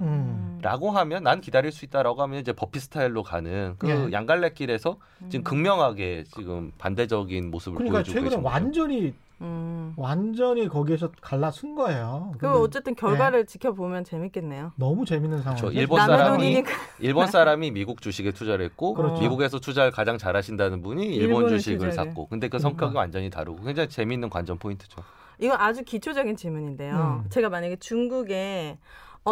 음. 0.59 0.63
라고 0.63 0.91
하면 0.91 1.23
난 1.23 1.41
기다릴 1.41 1.73
수 1.73 1.85
있다라고 1.85 2.23
하면 2.23 2.41
이제 2.41 2.53
버피 2.53 2.81
스타일로 2.81 3.23
가는 3.23 3.75
그 3.79 3.89
예. 3.89 4.13
양갈래길에서 4.13 4.97
지금 5.29 5.45
극명하게 5.45 6.25
지금 6.35 6.73
반대적인 6.79 7.51
모습을 7.51 7.77
그러니까 7.77 7.99
보여주고 7.99 8.15
최근에 8.15 8.37
거죠. 8.37 8.47
완전히 8.47 9.15
음. 9.41 9.93
완전히 9.97 10.67
거기에서 10.67 11.13
갈라쓴 11.21 11.77
거예요. 11.77 12.33
그 12.39 12.51
어쨌든 12.61 12.97
결과를 12.97 13.47
지켜보면 13.47 14.03
재밌겠네요. 14.03 14.73
너무 14.75 15.05
재밌는 15.05 15.43
상황이죠. 15.43 15.67
저 15.69 15.73
일본 15.73 16.01
사람이. 16.01 16.65
일본 16.99 17.27
사람이 17.31 17.71
미국 17.71 18.03
주식에 18.03 18.33
투자를 18.33 18.65
했고 18.65 18.95
그렇죠. 18.95 19.21
미국에서 19.21 19.61
투자를 19.61 19.93
가장 19.93 20.19
잘하신다는 20.19 20.83
분이 20.83 21.15
일본 21.15 21.49
주식을 21.49 21.89
투자를. 21.91 21.93
샀고 21.93 22.27
근데 22.27 22.49
그 22.49 22.59
성격이 22.59 22.79
그러니까. 22.79 22.99
완전히 23.01 23.31
다르고 23.31 23.63
굉장히 23.63 23.89
재미있는 23.89 24.29
관전 24.29 24.59
포인트죠. 24.59 25.03
이건 25.39 25.57
아주 25.61 25.85
기초적인 25.85 26.35
질문인데요. 26.37 27.23
음. 27.25 27.31
제가 27.31 27.49
만약에 27.49 27.77
중국에 27.77 28.77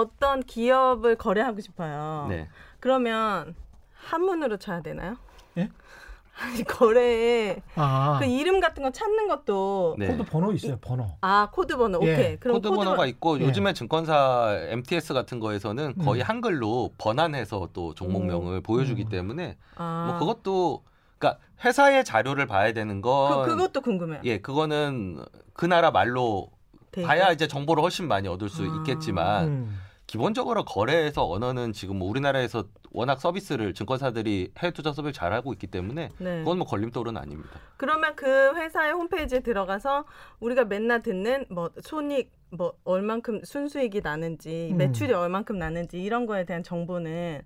어떤 0.01 0.43
기업을 0.43 1.17
거래하고 1.17 1.61
싶어요. 1.61 2.27
네. 2.29 2.49
그러면 2.81 3.55
한문으로 3.95 4.59
쳐야 4.59 4.83
되나요? 4.83 5.17
예? 5.59 5.71
아니 6.39 6.63
거래에 6.65 7.63
아, 7.77 8.19
그 8.21 8.27
이름 8.27 8.61
같은 8.61 8.83
거 8.83 8.91
찾는 8.91 9.27
것도 9.27 9.97
네. 9.99 10.09
코드 10.09 10.23
번호 10.25 10.53
있어요. 10.53 10.77
번호. 10.83 11.07
아 11.23 11.49
코드 11.51 11.79
번호 11.79 11.99
예. 12.07 12.13
오케이 12.13 12.37
그럼 12.37 12.57
코드 12.59 12.69
코드 12.69 12.77
번호가 12.79 12.97
번- 12.99 13.09
있고 13.09 13.41
예. 13.41 13.45
요즘에 13.45 13.73
증권사 13.73 14.59
MTS 14.69 15.15
같은 15.15 15.41
거에서는 15.41 15.97
거의 15.97 16.21
음. 16.21 16.27
한글로 16.29 16.91
번안해서 16.99 17.71
또 17.73 17.95
종목명을 17.95 18.61
보여주기 18.61 19.05
음. 19.05 19.09
때문에 19.09 19.57
아, 19.77 20.09
뭐 20.11 20.19
그것도 20.19 20.83
그러니까 21.17 21.41
회사의 21.65 22.05
자료를 22.05 22.47
봐야 22.47 22.75
되는 22.75 23.01
건 23.01 23.45
그, 23.47 23.57
그것도 23.57 23.81
궁금해요. 23.81 24.21
예 24.25 24.37
그거는 24.39 25.25
그 25.55 25.65
나라 25.65 25.91
말로 25.91 26.51
돼 26.93 27.01
봐야? 27.03 27.33
이제 27.33 27.49
정보를 27.49 27.83
훨씬 27.83 28.09
많이 28.09 28.29
얻을 28.29 28.51
수 28.51 28.63
아. 28.63 28.67
있겠지만 28.77 29.45
음. 29.47 29.81
기본적으로 30.07 30.65
거래에서 30.65 31.29
언어는 31.29 31.73
지금 31.73 31.99
뭐 31.99 32.09
우리나라에서 32.09 32.65
워낙 32.93 33.21
서비스를 33.21 33.75
증권사들이 33.75 34.53
해외 34.59 34.73
투자 34.73 34.93
서비스를 34.93 35.13
잘 35.13 35.33
하고 35.33 35.53
있기 35.53 35.67
때문에 35.67 36.11
네. 36.19 36.39
그건 36.39 36.59
뭐 36.59 36.67
걸림돌은 36.67 37.17
아닙니다. 37.17 37.59
그러면 37.77 38.15
그 38.15 38.55
회사의 38.57 38.93
홈페이지에 38.93 39.41
들어가서 39.41 40.05
우리가 40.41 40.65
맨날 40.65 41.03
듣는 41.03 41.47
뭐 41.51 41.71
손익 41.83 42.33
뭐 42.51 42.75
얼만큼 42.85 43.43
순수익이 43.45 44.01
나는지 44.03 44.71
음. 44.73 44.77
매출이 44.77 45.13
얼만큼 45.13 45.59
나는지 45.59 46.01
이런 46.01 46.27
거에 46.27 46.45
대한 46.45 46.63
정보는 46.63 47.43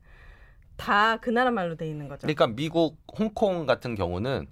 다 0.77 1.19
그 1.21 1.31
나라 1.31 1.51
말로 1.51 1.75
돼 1.77 1.87
있는 1.89 2.09
거죠. 2.09 2.23
그러니까 2.27 2.47
미국, 2.47 2.99
홍콩 3.19 3.67
같은 3.67 3.95
경우는 3.95 4.47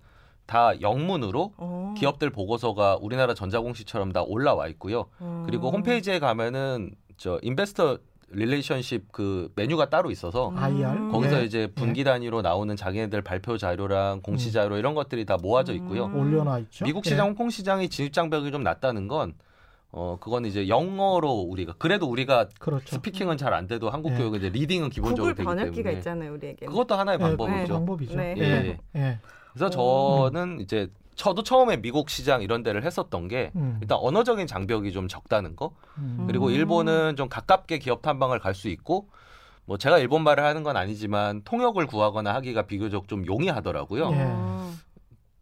다 0.46 0.78
영문으로 0.80 1.52
어. 1.58 1.94
기업들 1.96 2.30
보고서가 2.30 2.98
우리나라 3.00 3.34
전자공시처럼 3.34 4.12
다 4.12 4.22
올라와 4.22 4.66
있고요. 4.68 5.06
어. 5.18 5.42
그리고 5.46 5.70
홈페이지에 5.70 6.18
가면은 6.18 6.92
저 7.18 7.38
investor 7.42 7.98
relationship 8.30 9.10
그 9.10 9.50
메뉴가 9.56 9.90
따로 9.90 10.10
있어서 10.10 10.52
IR? 10.54 11.08
거기서 11.10 11.40
예. 11.40 11.44
이제 11.44 11.66
분기 11.74 12.04
단위로 12.04 12.42
나오는 12.42 12.74
자기네들 12.76 13.22
발표 13.22 13.56
자료랑 13.58 14.20
공시 14.22 14.50
음. 14.50 14.52
자료 14.52 14.76
이런 14.76 14.94
것들이 14.94 15.24
다 15.24 15.36
모아져 15.40 15.72
있고요. 15.74 16.06
음. 16.06 16.20
올려놔 16.20 16.58
있죠. 16.60 16.84
미국 16.84 17.04
예. 17.06 17.10
시장, 17.10 17.28
홍콩 17.28 17.50
시장이 17.50 17.88
진입 17.88 18.12
장벽이 18.12 18.50
좀 18.52 18.62
낮다는 18.62 19.08
건 19.08 19.34
어, 19.90 20.18
그건 20.20 20.44
이제 20.44 20.68
영어로 20.68 21.30
우리가 21.32 21.74
그래도 21.78 22.06
우리가 22.06 22.48
그렇죠. 22.60 22.96
speaking은 22.96 23.38
잘 23.38 23.54
안 23.54 23.66
돼도 23.66 23.88
한국 23.88 24.12
예. 24.12 24.18
교육은 24.18 24.38
이제 24.40 24.50
reading은 24.50 24.90
기본적으로 24.90 25.34
구글 25.34 25.36
되기 25.36 25.44
번역기가 25.46 25.82
때문에 25.84 25.98
있잖아요, 25.98 26.32
우리에게. 26.34 26.66
그것도 26.66 26.94
하나의 26.94 27.18
예, 27.18 27.22
방법이죠. 27.24 27.72
방법이죠. 27.72 28.16
네. 28.16 28.34
예. 28.36 28.42
예. 28.44 28.78
예. 29.00 29.18
그래서 29.54 29.80
오. 29.80 30.28
저는 30.30 30.60
이제 30.60 30.88
저도 31.18 31.42
처음에 31.42 31.76
미국 31.82 32.08
시장 32.10 32.42
이런 32.42 32.62
데를 32.62 32.84
했었던 32.84 33.26
게 33.28 33.50
음. 33.56 33.78
일단 33.82 33.98
언어적인 34.00 34.46
장벽이 34.46 34.92
좀 34.92 35.08
적다는 35.08 35.56
거 35.56 35.72
음. 35.98 36.24
그리고 36.28 36.46
음. 36.46 36.52
일본은 36.52 37.16
좀 37.16 37.28
가깝게 37.28 37.80
기업 37.80 38.00
탐방을 38.02 38.38
갈 38.38 38.54
수 38.54 38.68
있고 38.68 39.08
뭐 39.66 39.76
제가 39.76 39.98
일본 39.98 40.22
말을 40.22 40.42
하는 40.44 40.62
건 40.62 40.76
아니지만 40.76 41.42
통역을 41.44 41.86
구하거나 41.86 42.32
하기가 42.34 42.62
비교적 42.62 43.06
좀 43.06 43.26
용이하더라고요. 43.26 44.10
예. 44.12 44.36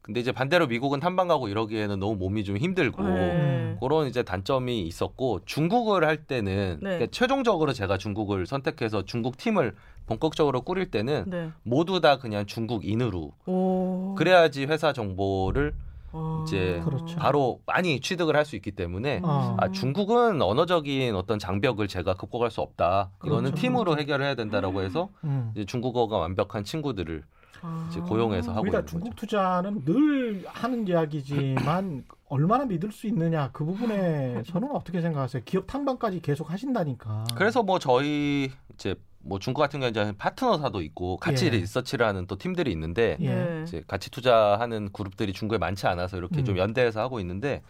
어. 0.06 0.12
근데 0.16 0.20
이제 0.20 0.32
반대로 0.32 0.66
미국은 0.68 1.00
탐방 1.00 1.28
가고 1.28 1.48
이러기에는 1.48 1.98
너무 1.98 2.14
몸이 2.14 2.44
좀 2.44 2.56
힘들고 2.56 3.02
네. 3.02 3.76
그런 3.80 4.06
이제 4.06 4.22
단점이 4.22 4.82
있었고 4.82 5.40
중국을 5.44 6.06
할 6.06 6.16
때는 6.16 6.78
네. 6.80 6.88
그러니까 6.90 7.06
최종적으로 7.10 7.72
제가 7.72 7.98
중국을 7.98 8.46
선택해서 8.46 9.04
중국 9.04 9.36
팀을 9.36 9.74
본격적으로 10.06 10.62
꾸릴 10.62 10.90
때는 10.90 11.24
네. 11.26 11.50
모두 11.64 12.00
다 12.00 12.18
그냥 12.18 12.46
중국인으로 12.46 13.32
오. 13.46 14.14
그래야지 14.16 14.64
회사 14.66 14.92
정보를 14.92 15.74
어. 16.12 16.44
이제 16.46 16.80
그렇죠. 16.84 17.16
바로 17.16 17.60
많이 17.66 18.00
취득을 18.00 18.36
할 18.36 18.46
수 18.46 18.54
있기 18.54 18.70
때문에 18.70 19.20
어. 19.24 19.56
아, 19.58 19.72
중국은 19.72 20.40
언어적인 20.40 21.16
어떤 21.16 21.40
장벽을 21.40 21.88
제가 21.88 22.14
극복할 22.14 22.52
수 22.52 22.60
없다. 22.60 23.10
이거는 23.24 23.50
그렇죠. 23.50 23.60
팀으로 23.60 23.98
해결해야 23.98 24.36
된다라고 24.36 24.82
해서 24.82 25.08
음. 25.24 25.50
이제 25.56 25.64
중국어가 25.64 26.18
완벽한 26.18 26.62
친구들을 26.62 27.24
아. 27.66 27.88
이제 27.90 28.00
고용해서 28.00 28.52
하고 28.52 28.62
우리가 28.62 28.78
있는 28.78 28.86
중국 28.86 29.10
거죠. 29.10 29.20
투자는 29.20 29.84
늘 29.84 30.44
하는 30.46 30.86
이야기지만 30.86 32.04
얼마나 32.28 32.64
믿을 32.64 32.92
수 32.92 33.06
있느냐 33.06 33.50
그 33.52 33.64
부분에서는 33.64 34.70
어떻게 34.72 35.00
생각하세요? 35.00 35.42
기업 35.44 35.66
탐방까지 35.66 36.20
계속 36.20 36.50
하신다니까. 36.50 37.24
그래서 37.36 37.62
뭐 37.62 37.78
저희 37.78 38.50
이제 38.74 38.94
뭐 39.18 39.38
중국 39.38 39.60
같은 39.60 39.80
경우에 39.80 39.90
이제 39.90 40.12
파트너사도 40.16 40.82
있고 40.82 41.16
같이 41.16 41.46
예. 41.46 41.50
리서치를 41.50 42.06
하는 42.06 42.26
또 42.26 42.36
팀들이 42.36 42.70
있는데 42.72 43.16
예. 43.20 43.34
네. 43.34 43.62
이제 43.64 43.82
같이 43.86 44.10
투자하는 44.10 44.92
그룹들이 44.92 45.32
중국에 45.32 45.58
많지 45.58 45.86
않아서 45.86 46.16
이렇게 46.16 46.38
음. 46.38 46.44
좀 46.44 46.58
연대해서 46.58 47.00
하고 47.00 47.18
있는데 47.20 47.62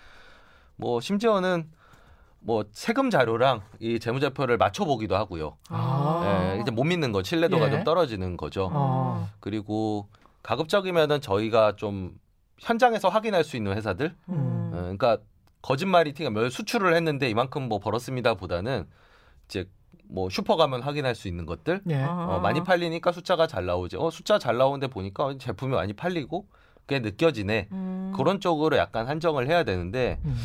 뭐 0.76 1.00
심지어는 1.00 1.70
뭐 2.40 2.64
세금 2.72 3.10
자료랑 3.10 3.62
이 3.80 3.98
재무제표를 3.98 4.56
맞춰보기도 4.56 5.16
하고요. 5.16 5.56
아. 5.68 6.54
예, 6.56 6.60
이제 6.60 6.70
못 6.70 6.84
믿는 6.84 7.12
거 7.12 7.22
신뢰도가 7.22 7.66
예. 7.66 7.70
좀 7.70 7.84
떨어지는 7.84 8.36
거죠. 8.36 8.70
어. 8.72 9.28
그리고 9.40 10.08
가급적이면은 10.42 11.20
저희가 11.20 11.76
좀 11.76 12.12
현장에서 12.58 13.08
확인할 13.08 13.42
수 13.44 13.56
있는 13.56 13.76
회사들, 13.76 14.14
음. 14.28 14.70
어, 14.72 14.76
그러니까 14.80 15.18
거짓말이 15.60 16.12
티가 16.14 16.30
몇 16.30 16.48
수출을 16.50 16.94
했는데 16.94 17.28
이만큼 17.28 17.68
뭐 17.68 17.80
벌었습니다보다는 17.80 18.86
이제 19.46 19.68
뭐 20.08 20.30
슈퍼 20.30 20.54
가면 20.54 20.82
확인할 20.82 21.16
수 21.16 21.26
있는 21.26 21.46
것들, 21.46 21.82
예. 21.90 21.96
아. 21.96 22.36
어, 22.36 22.40
많이 22.40 22.62
팔리니까 22.62 23.10
숫자가 23.10 23.48
잘 23.48 23.66
나오지. 23.66 23.96
어 23.96 24.10
숫자 24.10 24.38
잘 24.38 24.56
나오는데 24.56 24.86
보니까 24.86 25.36
제품이 25.38 25.74
많이 25.74 25.92
팔리고 25.94 26.46
그게 26.86 27.00
느껴지네. 27.00 27.68
음. 27.72 28.12
그런 28.16 28.38
쪽으로 28.40 28.76
약간 28.76 29.08
한정을 29.08 29.48
해야 29.48 29.64
되는데 29.64 30.20
음. 30.24 30.36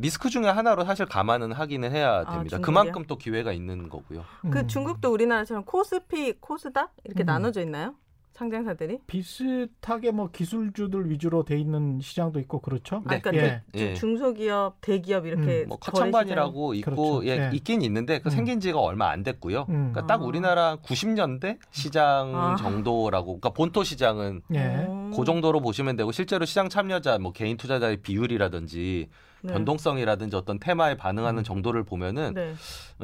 리스크 0.00 0.30
중에 0.30 0.46
하나로 0.46 0.84
사실 0.84 1.06
감안은 1.06 1.52
하기는 1.52 1.90
해야 1.92 2.20
아, 2.20 2.24
됩니다. 2.24 2.56
중국이요? 2.56 2.60
그만큼 2.60 3.04
또 3.06 3.16
기회가 3.16 3.52
있는 3.52 3.88
거고요. 3.88 4.24
음. 4.46 4.50
그 4.50 4.66
중국도 4.66 5.12
우리나라처럼 5.12 5.64
코스피, 5.64 6.32
코스닥 6.40 6.94
이렇게 7.04 7.24
음. 7.24 7.26
나눠져 7.26 7.60
있나요? 7.60 7.94
상장사들이? 8.32 9.00
비슷하게 9.06 10.12
뭐 10.12 10.30
기술주들 10.30 11.10
위주로 11.10 11.44
돼 11.44 11.58
있는 11.58 12.00
시장도 12.00 12.38
있고 12.40 12.60
그렇죠. 12.60 12.96
아, 12.96 13.00
그러니까 13.20 13.30
예. 13.34 13.40
대- 13.40 13.62
예. 13.90 13.94
중소기업, 13.94 14.80
대기업 14.80 15.26
이렇게 15.26 15.62
음, 15.62 15.68
뭐 15.68 15.78
거래 15.78 15.92
커창반이라고 15.92 16.74
있고 16.74 17.20
그렇죠. 17.20 17.26
예, 17.26 17.30
예. 17.30 17.50
있긴 17.52 17.82
있는데 17.82 18.20
그 18.20 18.28
음. 18.28 18.30
생긴 18.30 18.60
지가 18.60 18.80
얼마 18.80 19.10
안 19.10 19.22
됐고요. 19.22 19.66
음. 19.68 19.90
그러니까 19.92 20.06
딱 20.06 20.22
아. 20.22 20.24
우리나라 20.24 20.76
90년대 20.76 21.58
시장 21.70 22.34
아. 22.34 22.56
정도라고. 22.56 23.26
그러니까 23.26 23.50
본토 23.50 23.82
시장은 23.84 24.42
예. 24.54 24.58
음. 24.86 25.12
그 25.14 25.24
정도로 25.24 25.60
보시면 25.60 25.96
되고 25.96 26.12
실제로 26.12 26.44
시장 26.44 26.68
참여자 26.68 27.18
뭐 27.18 27.32
개인 27.32 27.56
투자자의 27.56 27.98
비율이라든지 27.98 29.08
네. 29.42 29.52
변동성이라든지 29.52 30.36
어떤 30.36 30.58
테마에 30.58 30.96
반응하는 30.96 31.44
정도를 31.44 31.82
보면은 31.82 32.34
네. 32.34 32.54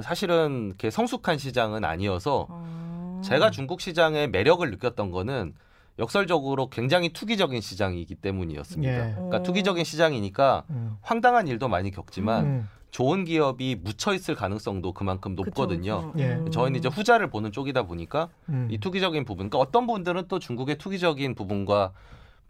사실은 0.03 0.67
이렇게 0.69 0.91
성숙한 0.91 1.39
시장은 1.39 1.85
아니어서 1.85 2.47
어. 2.51 3.06
제가 3.23 3.51
중국 3.51 3.81
시장의 3.81 4.29
매력을 4.31 4.69
느꼈던 4.71 5.11
거는 5.11 5.55
역설적으로 5.99 6.69
굉장히 6.69 7.09
투기적인 7.11 7.61
시장이기 7.61 8.17
때문이었습니다. 8.17 8.93
예. 8.93 9.13
그러니까 9.15 9.39
어. 9.39 9.43
투기적인 9.43 9.85
시장이니까 9.85 10.65
음. 10.71 10.97
황당한 11.01 11.49
일도 11.49 11.69
많이 11.69 11.91
겪지만 11.91 12.45
음. 12.45 12.69
좋은 12.91 13.25
기업이 13.25 13.77
묻혀 13.83 14.15
있을 14.15 14.35
가능성도 14.35 14.93
그만큼 14.93 15.35
높거든요. 15.35 15.97
그쵸, 15.99 16.13
그쵸. 16.13 16.25
예. 16.25 16.35
음. 16.35 16.51
저희는 16.51 16.79
이제 16.79 16.89
후자를 16.89 17.29
보는 17.29 17.53
쪽이다 17.53 17.85
보니까 17.85 18.29
음. 18.49 18.69
이 18.71 18.79
투기적인 18.79 19.25
부분, 19.25 19.51
그러니까 19.51 19.59
어떤 19.59 19.87
분들은 19.87 20.29
또 20.29 20.39
중국의 20.39 20.79
투기적인 20.79 21.35
부분과 21.35 21.93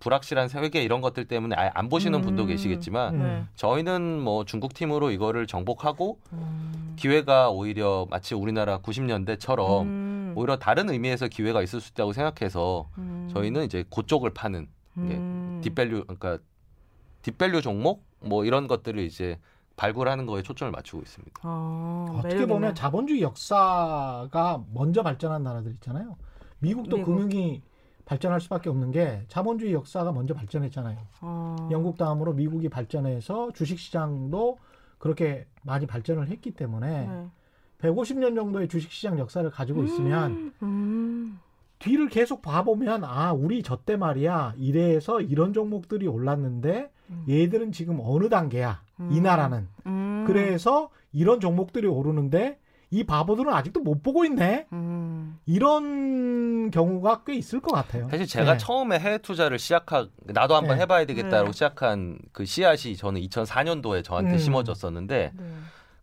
불확실한 0.00 0.48
세계 0.48 0.82
이런 0.82 1.00
것들 1.00 1.26
때문에 1.26 1.56
아예 1.56 1.70
안 1.74 1.88
보시는 1.88 2.20
분도 2.20 2.42
음. 2.42 2.48
계시겠지만 2.48 3.14
음. 3.14 3.20
네. 3.20 3.44
저희는 3.56 4.20
뭐 4.20 4.44
중국 4.44 4.74
팀으로 4.74 5.10
이거를 5.10 5.46
정복하고 5.46 6.18
음. 6.32 6.94
기회가 6.96 7.50
오히려 7.50 8.06
마치 8.10 8.34
우리나라 8.34 8.78
90년대처럼 8.78 9.82
음. 9.82 10.15
오히려 10.36 10.58
다른 10.58 10.90
의미에서 10.90 11.28
기회가 11.28 11.62
있을 11.62 11.80
수 11.80 11.92
있다고 11.92 12.12
생각해서 12.12 12.90
음. 12.98 13.28
저희는 13.32 13.64
이제 13.64 13.84
그쪽을 13.90 14.34
파는 14.34 14.68
예, 14.98 15.00
음. 15.00 15.60
딥밸류 15.64 16.04
그러니까 16.04 16.38
딥밸류 17.22 17.62
종목 17.62 18.04
뭐 18.20 18.44
이런 18.44 18.68
것들을 18.68 19.02
이제 19.02 19.38
발굴하는 19.76 20.26
거에 20.26 20.42
초점을 20.42 20.70
맞추고 20.70 21.02
있습니다. 21.02 21.40
어, 21.42 22.06
어떻게 22.18 22.34
매력 22.34 22.48
보면. 22.48 22.74
자본주의 22.74 23.22
역사가 23.22 24.64
먼저 24.72 25.02
발전한 25.02 25.42
나라들 25.42 25.72
있잖아요. 25.72 26.16
미국도 26.58 26.96
미국. 26.98 27.12
금융이 27.12 27.62
발전할 28.04 28.40
수밖에 28.40 28.68
없는 28.68 28.90
게 28.90 29.24
자본주의 29.28 29.72
역사가 29.72 30.12
먼저 30.12 30.34
발전했잖아요. 30.34 30.98
어. 31.22 31.68
영국 31.70 31.96
다음으로 31.96 32.34
미국이 32.34 32.68
발전해서 32.68 33.52
주식 33.52 33.78
시장도 33.78 34.58
그렇게 34.98 35.46
많이 35.62 35.86
발전을 35.86 36.28
했기 36.28 36.52
때문에 36.52 37.06
네. 37.06 37.26
150년 37.80 38.34
정도의 38.34 38.68
주식시장 38.68 39.18
역사를 39.18 39.48
가지고 39.50 39.84
있으면 39.84 40.52
음. 40.62 41.38
뒤를 41.78 42.08
계속 42.08 42.42
봐보면 42.42 43.04
아 43.04 43.32
우리 43.32 43.62
저때 43.62 43.96
말이야 43.96 44.54
이래서 44.56 45.20
이런 45.20 45.52
종목들이 45.52 46.06
올랐는데 46.06 46.90
음. 47.10 47.24
얘들은 47.28 47.72
지금 47.72 47.98
어느 48.02 48.28
단계야 48.28 48.82
이 49.10 49.18
음. 49.18 49.22
나라는 49.22 49.68
음. 49.86 50.24
그래서 50.26 50.88
이런 51.12 51.40
종목들이 51.40 51.86
오르는데 51.86 52.58
이 52.90 53.04
바보들은 53.04 53.52
아직도 53.52 53.80
못 53.80 54.02
보고 54.02 54.24
있네 54.24 54.66
음. 54.72 55.38
이런 55.44 56.70
경우가 56.70 57.24
꽤 57.26 57.34
있을 57.34 57.60
것 57.60 57.74
같아요. 57.74 58.08
사실 58.08 58.26
제가 58.26 58.52
네. 58.52 58.58
처음에 58.58 58.98
해외 58.98 59.18
투자를 59.18 59.58
시작한 59.58 60.08
나도 60.24 60.54
한번 60.54 60.76
네. 60.76 60.82
해봐야 60.82 61.04
되겠다고 61.04 61.46
네. 61.46 61.52
시작한 61.52 62.18
그 62.32 62.44
씨앗이 62.44 62.96
저는 62.96 63.20
2004년도에 63.22 64.04
저한테 64.04 64.32
음. 64.32 64.38
심어졌었는데 64.38 65.32
네. 65.36 65.44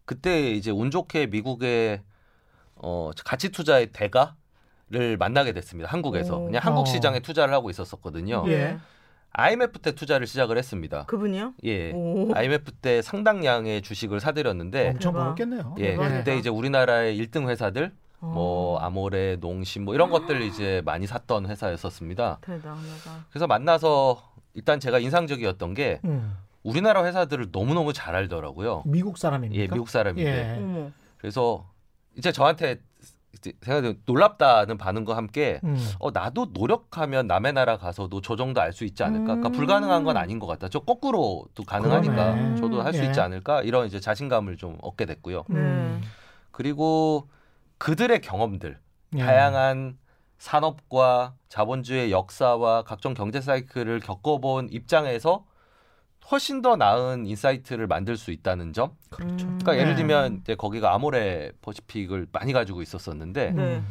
그때 0.05 0.51
이제 0.51 0.71
운 0.71 0.91
좋게 0.91 1.27
미국의 1.27 2.01
어, 2.75 3.11
가치 3.23 3.49
투자의 3.49 3.87
대가를 3.91 5.17
만나게 5.17 5.53
됐습니다. 5.53 5.89
한국에서 5.89 6.37
오. 6.37 6.45
그냥 6.45 6.61
한국 6.63 6.81
어. 6.81 6.85
시장에 6.85 7.19
투자를 7.19 7.53
하고 7.53 7.69
있었었거든요. 7.69 8.43
예. 8.47 8.77
IMF 9.35 9.79
때 9.79 9.93
투자를 9.93 10.27
시작을 10.27 10.57
했습니다. 10.57 11.05
그분이요? 11.05 11.53
예. 11.63 11.91
오. 11.91 12.31
IMF 12.35 12.71
때 12.73 13.01
상당량의 13.01 13.81
주식을 13.81 14.19
사들였는데 14.19 14.89
엄청 14.89 15.13
대박. 15.13 15.23
벌었겠네요. 15.23 15.75
예, 15.79 15.91
대박이다. 15.91 16.17
그때 16.19 16.37
이제 16.37 16.49
우리나라의 16.49 17.17
1등 17.19 17.49
회사들 17.49 17.91
뭐 18.19 18.75
어. 18.75 18.79
아모레, 18.79 19.37
농심 19.37 19.85
뭐 19.85 19.95
이런 19.95 20.09
것들 20.09 20.41
이제 20.43 20.81
많이 20.85 21.07
샀던 21.07 21.47
회사였었습니다. 21.47 22.39
대단하다. 22.41 23.25
그래서 23.29 23.47
만나서 23.47 24.21
일단 24.53 24.79
제가 24.79 24.99
인상적이었던 24.99 25.73
게 25.73 25.99
음. 26.05 26.37
우리나라 26.63 27.03
회사들을 27.05 27.49
너무너무 27.51 27.93
잘 27.93 28.15
알더라고요. 28.15 28.83
미국 28.85 29.17
사람입니까? 29.17 29.61
예, 29.61 29.67
미국 29.67 29.89
사람인데. 29.89 30.31
예. 30.31 30.91
그래서 31.17 31.69
이제 32.17 32.31
저한테 32.31 32.79
생각해 33.61 33.95
놀랍다는 34.05 34.77
반응과 34.77 35.17
함께 35.17 35.59
음. 35.65 35.77
어 35.99 36.11
나도 36.11 36.47
노력하면 36.53 37.27
남의 37.27 37.51
나라 37.53 37.77
가서도 37.77 38.21
저 38.21 38.35
정도 38.37 38.61
알 38.61 38.71
수 38.71 38.85
있지 38.85 39.03
않을까? 39.03 39.35
그러니까 39.35 39.49
음. 39.49 39.51
불가능한 39.51 40.03
건 40.05 40.15
아닌 40.17 40.39
것 40.39 40.47
같다. 40.47 40.69
저 40.69 40.79
거꾸로도 40.79 41.63
가능하니까 41.65 42.13
그러네. 42.35 42.55
저도 42.55 42.81
할수 42.81 43.01
예. 43.03 43.07
있지 43.07 43.19
않을까? 43.19 43.61
이런 43.63 43.85
이제 43.87 43.99
자신감을 43.99 44.55
좀 44.57 44.77
얻게 44.81 45.05
됐고요. 45.05 45.43
네. 45.49 45.57
음. 45.57 46.01
그리고 46.51 47.27
그들의 47.79 48.21
경험들, 48.21 48.79
예. 49.15 49.19
다양한 49.19 49.97
산업과 50.37 51.33
자본주의 51.49 52.11
역사와 52.11 52.83
각종 52.83 53.13
경제 53.13 53.41
사이클을 53.41 53.99
겪어본 53.99 54.69
입장에서 54.71 55.45
훨씬 56.31 56.61
더 56.61 56.75
나은 56.75 57.25
insight를 57.25 57.87
만들 57.87 58.17
수 58.17 58.31
있다는 58.31 58.73
점. 58.73 58.91
그렇죠. 59.09 59.45
음. 59.45 59.59
그러니까 59.61 59.77
예를 59.77 59.91
네. 59.91 59.95
들면 59.97 60.39
이제 60.41 60.55
거기가 60.55 60.93
아모레 60.93 61.51
퍼시픽을 61.61 62.27
많이 62.31 62.53
가지고 62.53 62.81
있었었는데 62.81 63.51
네. 63.51 63.61
음. 63.77 63.87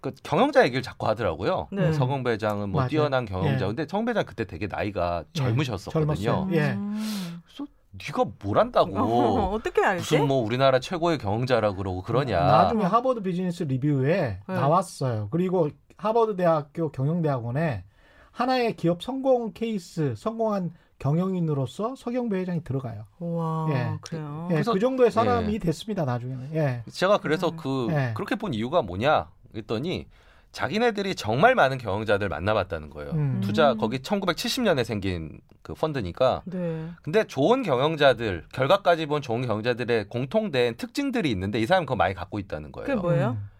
그 0.00 0.12
경영자 0.22 0.64
얘기를 0.64 0.82
자꾸 0.82 1.06
하더라고요. 1.08 1.68
네. 1.72 1.92
서경배 1.92 2.26
회장은 2.26 2.70
뭐 2.70 2.80
맞아요. 2.80 2.88
뛰어난 2.88 3.24
경영자. 3.24 3.64
예. 3.64 3.66
근데 3.68 3.86
서 3.88 4.06
회장 4.08 4.24
그때 4.24 4.44
되게 4.44 4.66
나이가 4.66 5.24
예, 5.26 5.38
젊으셨었거든요. 5.38 6.14
젊었어요. 6.14 6.48
예. 6.52 6.72
음. 6.72 7.40
그래서 7.44 7.66
네가 7.92 8.30
뭘 8.42 8.58
한다고 8.58 8.96
어, 8.98 9.50
어떻게 9.52 9.82
알지? 9.82 10.14
무슨 10.16 10.28
뭐 10.28 10.44
우리나라 10.44 10.78
최고의 10.80 11.18
경영자라 11.18 11.72
그러고 11.72 12.02
그러냐. 12.02 12.38
나중에 12.38 12.84
하버드 12.84 13.22
비즈니스 13.22 13.62
리뷰에 13.64 14.40
네. 14.46 14.54
나왔어요. 14.54 15.28
그리고 15.30 15.70
하버드 15.96 16.36
대학교 16.36 16.92
경영대학원에 16.92 17.84
하나의 18.32 18.76
기업 18.76 19.02
성공 19.02 19.52
케이스, 19.54 20.14
성공한 20.14 20.72
경영인으로서 20.98 21.94
서경배 21.96 22.38
회장이 22.38 22.64
들어가요. 22.64 23.04
와 23.18 23.66
예. 23.70 23.98
그래요. 24.00 24.46
예, 24.50 24.54
그래서- 24.54 24.72
그 24.72 24.78
정도의 24.78 25.10
사람이 25.10 25.54
예. 25.54 25.58
됐습니다. 25.58 26.04
나중에는. 26.04 26.54
예. 26.54 26.82
제가 26.90 27.18
그래서 27.18 27.48
음. 27.50 27.56
그 27.56 27.86
네. 27.90 28.12
그렇게 28.14 28.34
본 28.34 28.54
이유가 28.54 28.82
뭐냐 28.82 29.28
그랬더니 29.52 30.06
자기네들이 30.52 31.14
정말 31.16 31.54
많은 31.54 31.76
경영자들 31.76 32.28
만나봤다는 32.30 32.88
거예요. 32.90 33.10
음. 33.12 33.40
투자 33.44 33.72
음. 33.72 33.78
거기 33.78 33.98
1970년에 33.98 34.84
생긴 34.84 35.38
그 35.60 35.74
펀드니까. 35.74 36.42
네. 36.46 36.88
근데 37.02 37.24
좋은 37.24 37.62
경영자들 37.62 38.46
결과까지 38.52 39.04
본 39.06 39.20
좋은 39.20 39.46
경영자들의 39.46 40.08
공통된 40.08 40.76
특징들이 40.76 41.30
있는데 41.32 41.60
이 41.60 41.66
사람 41.66 41.84
그거 41.84 41.96
많이 41.96 42.14
갖고 42.14 42.38
있다는 42.38 42.72
거예요. 42.72 42.86
그게 42.86 42.98
뭐예요? 42.98 43.30
음. 43.38 43.50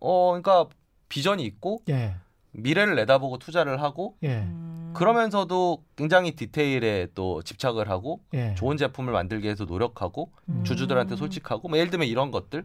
어, 0.00 0.30
그러니까 0.40 0.66
비전이 1.08 1.44
있고 1.44 1.82
예. 1.90 2.16
미래를 2.52 2.94
내다보고 2.96 3.38
투자를 3.38 3.80
하고 3.82 4.16
예. 4.22 4.38
음. 4.38 4.92
그러면서도 4.94 5.84
굉장히 5.96 6.32
디테일에 6.32 7.08
또 7.14 7.42
집착을 7.42 7.88
하고 7.88 8.20
예. 8.34 8.54
좋은 8.56 8.76
제품을 8.76 9.12
만들기 9.12 9.44
위해서 9.44 9.64
노력하고 9.64 10.30
음. 10.48 10.64
주주들한테 10.64 11.16
솔직하고 11.16 11.68
뭐 11.68 11.78
예를 11.78 11.90
들면 11.90 12.08
이런 12.08 12.30
것들 12.30 12.64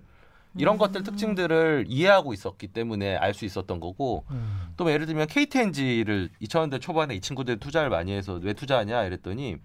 이런 0.58 0.76
음. 0.76 0.78
것들 0.80 1.04
특징들을 1.04 1.86
이해하고 1.88 2.34
있었기 2.34 2.68
때문에 2.70 3.18
알 3.18 3.34
수 3.34 3.46
있었던 3.46 3.80
거고 3.80 4.24
음. 4.32 4.70
또 4.78 4.90
예를 4.92 5.06
들면 5.06 5.28
KTNG를 5.28 6.30
2000년대 6.42 6.82
초반에 6.82 7.14
이 7.14 7.22
친구들이 7.22 7.58
투자를 7.58 7.90
많이 7.90 8.12
해서 8.14 8.40
왜 8.42 8.54
투자하냐 8.54 9.04
이랬더니 9.04 9.58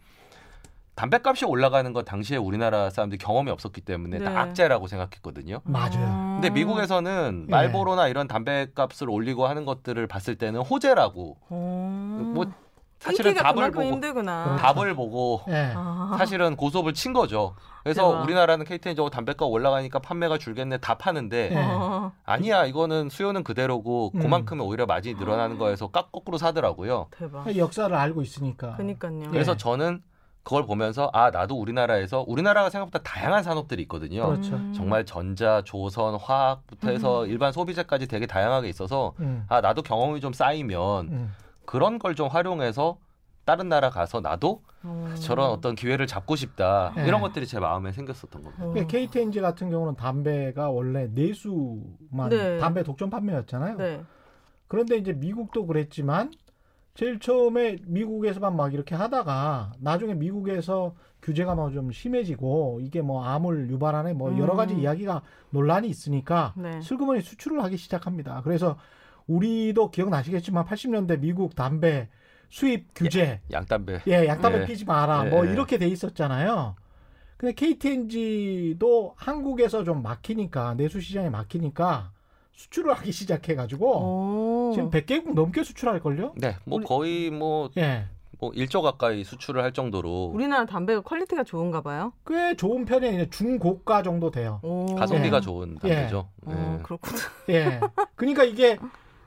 담배값이 1.01 1.47
올라가는 1.47 1.91
건 1.95 2.05
당시에 2.05 2.37
우리나라 2.37 2.91
사람들이 2.91 3.17
경험이 3.17 3.51
없었기 3.51 3.81
때문에 3.81 4.19
네. 4.19 4.25
다 4.25 4.39
악재라고 4.39 4.87
생각했거든요. 4.87 5.61
맞아요. 5.65 6.35
근데 6.35 6.51
미국에서는 6.51 7.47
예. 7.49 7.51
말보로나 7.51 8.09
이런 8.09 8.29
담배값을 8.29 9.09
올리고 9.09 9.47
하는 9.47 9.65
것들을 9.65 10.07
봤을 10.07 10.37
때는 10.37 10.61
호재라고 10.61 11.39
어. 11.49 12.33
뭐 12.35 12.53
사실은 12.99 13.35
답을 13.35 13.71
보고 13.71 13.87
힘들구나. 13.87 14.57
답을 14.57 14.95
보고 14.95 15.41
예. 15.49 15.73
아. 15.75 16.17
사실은 16.19 16.55
고소업을 16.55 16.93
친 16.93 17.15
거죠. 17.15 17.57
그래서 17.83 18.11
대박. 18.11 18.25
우리나라는 18.25 18.67
KTNG 18.67 19.01
담배값 19.11 19.49
올라가니까 19.49 20.01
판매가 20.01 20.37
줄겠네 20.37 20.79
다 20.79 20.99
파는데 20.99 21.51
예. 21.53 21.57
어. 21.57 22.13
아니야 22.27 22.67
이거는 22.67 23.09
수요는 23.09 23.43
그대로고 23.43 24.13
음. 24.17 24.21
그만큼은 24.21 24.63
오히려 24.63 24.85
마진이 24.85 25.15
늘어나는 25.19 25.57
거에서 25.57 25.87
깍 25.89 26.13
거꾸로 26.13 26.37
사더라고요. 26.37 27.07
대박. 27.11 27.57
역사를 27.57 27.97
알고 27.97 28.21
있으니까. 28.21 28.77
그니까요. 28.77 29.31
그래서 29.31 29.53
예. 29.53 29.57
저는 29.57 30.03
그걸 30.43 30.65
보면서 30.67 31.11
아 31.13 31.31
나도 31.31 31.59
우리나라에서 31.61 32.25
우리나라가 32.27 32.71
생각보다 32.71 33.03
다양한 33.03 33.43
산업들이 33.43 33.83
있거든요. 33.83 34.27
그렇죠. 34.27 34.55
음. 34.57 34.73
정말 34.75 35.05
전자, 35.05 35.63
조선, 35.63 36.15
화학부터 36.17 36.91
해서 36.91 37.27
일반 37.27 37.53
소비재까지 37.53 38.09
되게 38.09 38.27
다양하게 38.27 38.69
있어서 38.69 39.13
음. 39.21 39.45
아 39.49 39.61
나도 39.61 39.83
경험이 39.83 40.21
좀 40.21 40.33
쌓이면 40.33 41.09
음. 41.09 41.33
그런 41.67 41.99
걸 41.99 42.15
좀 42.15 42.29
활용해서 42.29 42.99
다른 43.45 43.69
나라 43.69 43.91
가서 43.91 44.21
나도 44.21 44.63
어. 44.83 45.15
저런 45.21 45.51
어떤 45.51 45.75
기회를 45.75 46.07
잡고 46.07 46.37
싶다 46.37 46.93
예. 46.99 47.07
이런 47.07 47.21
것들이 47.21 47.47
제 47.47 47.59
마음에 47.59 47.93
생겼었던 47.93 48.43
겁니다. 48.43 48.65
어. 48.65 48.87
KTNG 48.87 49.41
같은 49.41 49.71
경우는 49.71 49.97
담배가 49.97 50.71
원래 50.71 51.07
내수만 51.13 52.29
네. 52.31 52.59
담배 52.59 52.83
독점 52.83 53.11
판매였잖아요. 53.11 53.77
네. 53.77 54.03
그런데 54.69 54.97
이제 54.97 55.13
미국도 55.13 55.67
그랬지만 55.67 56.31
제일 57.01 57.19
처음에 57.19 57.79
미국에서만 57.87 58.55
막 58.55 58.75
이렇게 58.75 58.95
하다가 58.95 59.73
나중에 59.79 60.13
미국에서 60.13 60.95
규제가 61.23 61.55
뭐좀 61.55 61.93
심해지고 61.93 62.81
이게 62.83 63.01
뭐 63.01 63.25
암을 63.25 63.71
유발하네 63.71 64.13
뭐 64.13 64.39
여러 64.39 64.55
가지 64.55 64.75
음. 64.75 64.81
이야기가 64.81 65.23
논란이 65.49 65.89
있으니까 65.89 66.53
네. 66.59 66.83
슬그머니 66.83 67.23
수출을 67.23 67.65
하기 67.65 67.79
시작합니다. 67.79 68.43
그래서 68.45 68.77
우리도 69.29 69.91
기억나시겠지만 69.93 70.67
80년대 70.67 71.21
미국 71.21 71.55
담배 71.55 72.11
수입 72.51 72.89
규제 72.95 73.41
양담배. 73.51 74.03
예, 74.07 74.27
양담배 74.27 74.61
예. 74.61 74.67
피지 74.67 74.85
마라. 74.85 75.25
예, 75.25 75.31
뭐 75.31 75.47
예. 75.47 75.53
이렇게 75.53 75.79
돼 75.79 75.89
있었잖아요. 75.89 76.77
근데 77.39 77.55
KT&G도 77.55 79.15
한국에서 79.17 79.85
좀 79.85 80.03
막히니까 80.03 80.75
내수 80.75 81.01
시장에 81.01 81.31
막히니까 81.31 82.13
수출을 82.61 82.93
하기 82.95 83.11
시작해 83.11 83.55
가지고 83.55 84.69
오. 84.69 84.73
지금 84.75 84.91
100개국 84.91 85.33
넘게 85.35 85.65
수출할 85.65 86.01
걸요? 86.01 86.33
네, 86.37 86.57
뭐 86.65 86.77
우리- 86.79 86.87
거의 86.87 87.31
뭐, 87.31 87.71
예. 87.79 88.05
뭐 88.39 88.51
1조 88.53 88.83
가까이 88.83 89.25
수출을 89.25 89.63
할 89.63 89.73
정도로 89.73 90.31
우리나라 90.35 90.67
담배가 90.67 91.01
quality가 91.01 91.45
좋은가 91.45 91.81
봐요. 91.81 92.13
꽤 92.27 92.55
좋은 92.57 92.85
편이 92.85 93.09
아니라 93.09 93.25
중고가 93.31 94.03
정도 94.03 94.31
돼요. 94.31 94.61
오. 94.63 94.95
가성비가 94.95 95.39
예. 95.39 95.41
좋은 95.41 95.75
담배죠. 95.79 96.29
어, 96.47 96.77
예. 96.79 96.83
그렇구나. 96.83 97.17
예. 97.49 97.81
그러니까 98.15 98.45
이게 98.45 98.79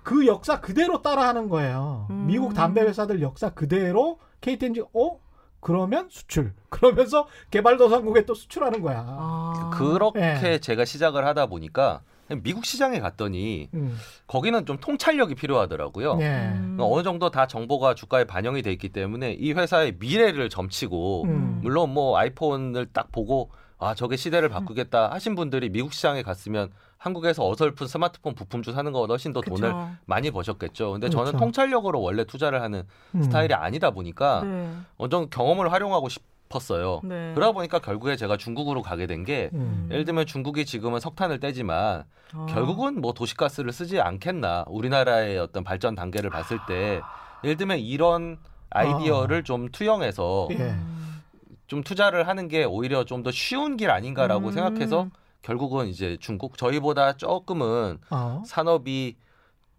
그 0.03 0.27
역사 0.27 0.59
그대로 0.61 1.01
따라하는 1.01 1.49
거예요. 1.49 2.07
음. 2.11 2.25
미국 2.27 2.53
담배 2.53 2.81
회사들 2.81 3.21
역사 3.21 3.49
그대로 3.51 4.19
KTNG 4.41 4.81
어 4.93 5.19
그러면 5.59 6.07
수출 6.09 6.53
그러면서 6.69 7.27
개발도상국에 7.51 8.25
또 8.25 8.33
수출하는 8.35 8.81
거야. 8.81 9.03
아. 9.07 9.71
그렇게 9.73 10.19
예. 10.43 10.59
제가 10.59 10.85
시작을 10.85 11.25
하다 11.25 11.45
보니까 11.47 12.01
미국 12.29 12.65
시장에 12.65 12.99
갔더니 12.99 13.69
음. 13.73 13.97
거기는 14.27 14.65
좀 14.65 14.77
통찰력이 14.77 15.35
필요하더라고요. 15.35 16.17
예. 16.21 16.53
음. 16.55 16.77
어느 16.79 17.03
정도 17.03 17.29
다 17.29 17.47
정보가 17.47 17.95
주가에 17.95 18.23
반영이 18.23 18.61
돼 18.61 18.71
있기 18.71 18.89
때문에 18.89 19.33
이 19.33 19.51
회사의 19.53 19.95
미래를 19.99 20.49
점치고 20.49 21.23
음. 21.25 21.59
물론 21.61 21.93
뭐 21.93 22.17
아이폰을 22.17 22.87
딱 22.93 23.11
보고 23.11 23.51
아 23.77 23.93
저게 23.95 24.15
시대를 24.15 24.47
바꾸겠다 24.47 25.11
하신 25.11 25.35
분들이 25.35 25.69
미국 25.69 25.93
시장에 25.93 26.21
갔으면 26.21 26.71
한국에서 26.97 27.45
어설픈 27.45 27.85
스마트폰 27.87 28.33
부품주 28.33 28.71
사는 28.71 28.89
거보다 28.93 29.11
훨씬 29.11 29.33
더 29.33 29.41
그쵸. 29.41 29.55
돈을 29.55 29.73
많이 30.05 30.31
버셨겠죠. 30.31 30.93
근데 30.93 31.09
저는. 31.09 31.33
통찰력으로 31.33 32.01
원래 32.01 32.23
투자를 32.23 32.61
하는 32.61 32.83
음. 33.13 33.23
스타일이 33.23 33.53
아니다 33.53 33.91
보니까 33.91 34.43
네. 34.45 34.69
어느 34.97 35.09
정도 35.09 35.29
경험을 35.29 35.73
활용하고 35.73 36.07
싶 36.07 36.23
었어요. 36.55 37.01
네. 37.03 37.31
그러다 37.35 37.51
보니까 37.51 37.79
결국에 37.79 38.15
제가 38.15 38.37
중국으로 38.37 38.81
가게 38.81 39.07
된게 39.07 39.49
음. 39.53 39.87
예를 39.91 40.05
들면 40.05 40.25
중국이 40.25 40.65
지금은 40.65 40.99
석탄을 40.99 41.39
떼지만 41.39 42.03
아. 42.33 42.45
결국은 42.49 43.01
뭐 43.01 43.13
도시가스를 43.13 43.71
쓰지 43.71 43.99
않겠나 44.01 44.65
우리나라의 44.67 45.37
어떤 45.39 45.63
발전 45.63 45.95
단계를 45.95 46.29
봤을 46.29 46.59
때 46.67 47.01
예를 47.43 47.57
들면 47.57 47.79
이런 47.79 48.37
아이디어를 48.69 49.43
좀 49.43 49.69
투영해서 49.69 50.47
예. 50.51 50.55
음. 50.57 51.21
좀 51.67 51.83
투자를 51.83 52.27
하는 52.27 52.47
게 52.47 52.63
오히려 52.65 53.03
좀 53.05 53.23
더 53.23 53.31
쉬운 53.31 53.77
길 53.77 53.89
아닌가라고 53.91 54.47
음. 54.47 54.51
생각해서 54.51 55.07
결국은 55.41 55.87
이제 55.87 56.17
중국 56.19 56.57
저희보다 56.57 57.13
조금은 57.13 57.97
어. 58.09 58.43
산업이 58.45 59.15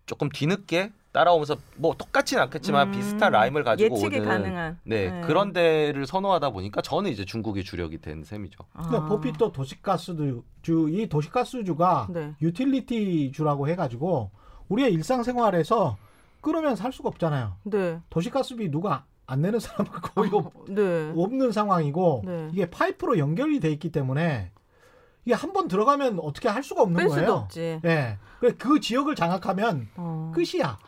조금 0.06 0.28
뒤늦게 0.28 0.92
따라오면서 1.14 1.56
뭐 1.76 1.94
똑같진 1.96 2.40
않겠지만 2.40 2.88
음. 2.88 2.92
비슷한 2.92 3.32
rhyme을 3.32 3.62
가지고 3.62 3.94
예측이 3.96 4.16
오는 4.18 4.28
가능한. 4.28 4.78
네, 4.82 5.20
그런 5.20 5.52
데를 5.52 6.06
선호하다 6.06 6.50
보니까 6.50 6.82
저는 6.82 7.10
이제 7.10 7.24
중국이 7.24 7.62
주력이 7.62 7.98
된 7.98 8.24
셈이죠. 8.24 8.58
그러니까 8.72 9.04
아. 9.04 9.06
버핏도 9.06 9.52
도시가스주 9.52 10.42
이 10.90 11.06
도시가스주가 11.08 12.08
네. 12.10 12.34
유틸리티 12.42 13.30
주라고 13.32 13.68
해가지고 13.68 14.32
우리의 14.68 14.92
일상생활에서 14.92 15.96
끊으면 16.40 16.74
살 16.74 16.92
수가 16.92 17.10
없잖아요. 17.10 17.54
네. 17.62 18.00
도시가스비 18.10 18.72
누가 18.72 19.04
안 19.26 19.40
내는 19.40 19.60
사람은 19.60 19.92
거의 19.92 20.30
없, 20.32 20.52
네. 20.68 21.12
없는 21.16 21.52
상황이고 21.52 22.22
네. 22.26 22.48
이게 22.52 22.68
파이프로 22.68 23.18
연결이 23.18 23.60
돼 23.60 23.70
있기 23.70 23.92
때문에 23.92 24.50
이게 25.24 25.34
한 25.34 25.52
번 25.52 25.68
들어가면 25.68 26.18
어떻게 26.20 26.48
할 26.48 26.62
수가 26.62 26.82
없는 26.82 26.96
뺄 26.98 27.08
수도 27.08 27.20
거예요. 27.20 27.32
없지. 27.34 27.80
예. 27.84 28.18
그래 28.40 28.52
그 28.58 28.80
지역을 28.80 29.14
장악하면 29.14 29.88
어. 29.96 30.32
끝이야. 30.34 30.78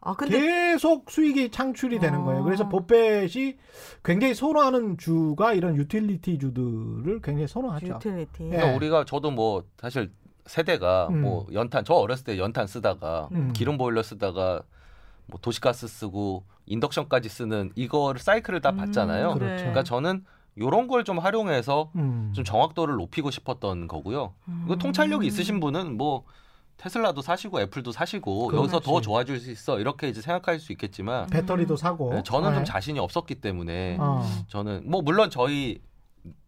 아 0.00 0.14
근데 0.16 0.38
계속 0.40 1.10
수익이 1.10 1.50
창출이 1.50 1.98
되는 1.98 2.20
어. 2.20 2.24
거예요. 2.24 2.44
그래서 2.44 2.68
버핏이 2.68 3.56
굉장히 4.04 4.34
선호하는 4.34 4.98
주가 4.98 5.52
이런 5.52 5.76
유틸리티 5.76 6.38
주들을 6.38 7.20
굉장히 7.22 7.46
선호하죠. 7.48 7.86
유틸리티. 7.86 8.44
예. 8.44 8.48
그러니까 8.50 8.76
우리가 8.76 9.04
저도 9.04 9.30
뭐 9.30 9.64
사실 9.80 10.12
세대가 10.46 11.08
음. 11.10 11.22
뭐 11.22 11.46
연탄 11.52 11.84
저 11.84 11.94
어렸을 11.94 12.24
때 12.24 12.38
연탄 12.38 12.66
쓰다가 12.66 13.28
음. 13.32 13.52
기름 13.52 13.76
보일러 13.78 14.02
쓰다가 14.02 14.62
뭐 15.26 15.40
도시가스 15.42 15.88
쓰고 15.88 16.44
인덕션까지 16.66 17.28
쓰는 17.28 17.72
이거를 17.74 18.20
사이클을 18.20 18.60
다 18.60 18.72
봤잖아요. 18.72 19.34
그렇죠. 19.34 19.46
네. 19.46 19.56
그러니까 19.56 19.82
저는 19.82 20.24
요런 20.58 20.88
걸 20.88 21.04
좀 21.04 21.18
활용해서 21.18 21.90
음. 21.96 22.32
좀 22.34 22.44
정확도를 22.44 22.96
높이고 22.96 23.30
싶었던 23.30 23.86
거고요. 23.88 24.34
음. 24.48 24.62
이거 24.66 24.76
통찰력이 24.76 25.26
있으신 25.26 25.60
분은 25.60 25.96
뭐 25.96 26.24
테슬라도 26.78 27.22
사시고 27.22 27.60
애플도 27.60 27.92
사시고. 27.92 28.54
여기서 28.54 28.80
더 28.80 29.00
좋아질 29.00 29.38
수 29.38 29.50
있어 29.50 29.78
이렇게 29.78 30.08
이제 30.08 30.20
생각할 30.20 30.58
수 30.58 30.72
있겠지만 30.72 31.26
배터리도 31.28 31.76
사고. 31.76 32.12
네, 32.14 32.22
저는 32.22 32.50
좀 32.50 32.58
네. 32.60 32.64
자신이 32.64 32.98
없었기 32.98 33.36
때문에 33.36 33.96
어. 34.00 34.22
저는 34.48 34.90
뭐 34.90 35.02
물론 35.02 35.30
저희 35.30 35.80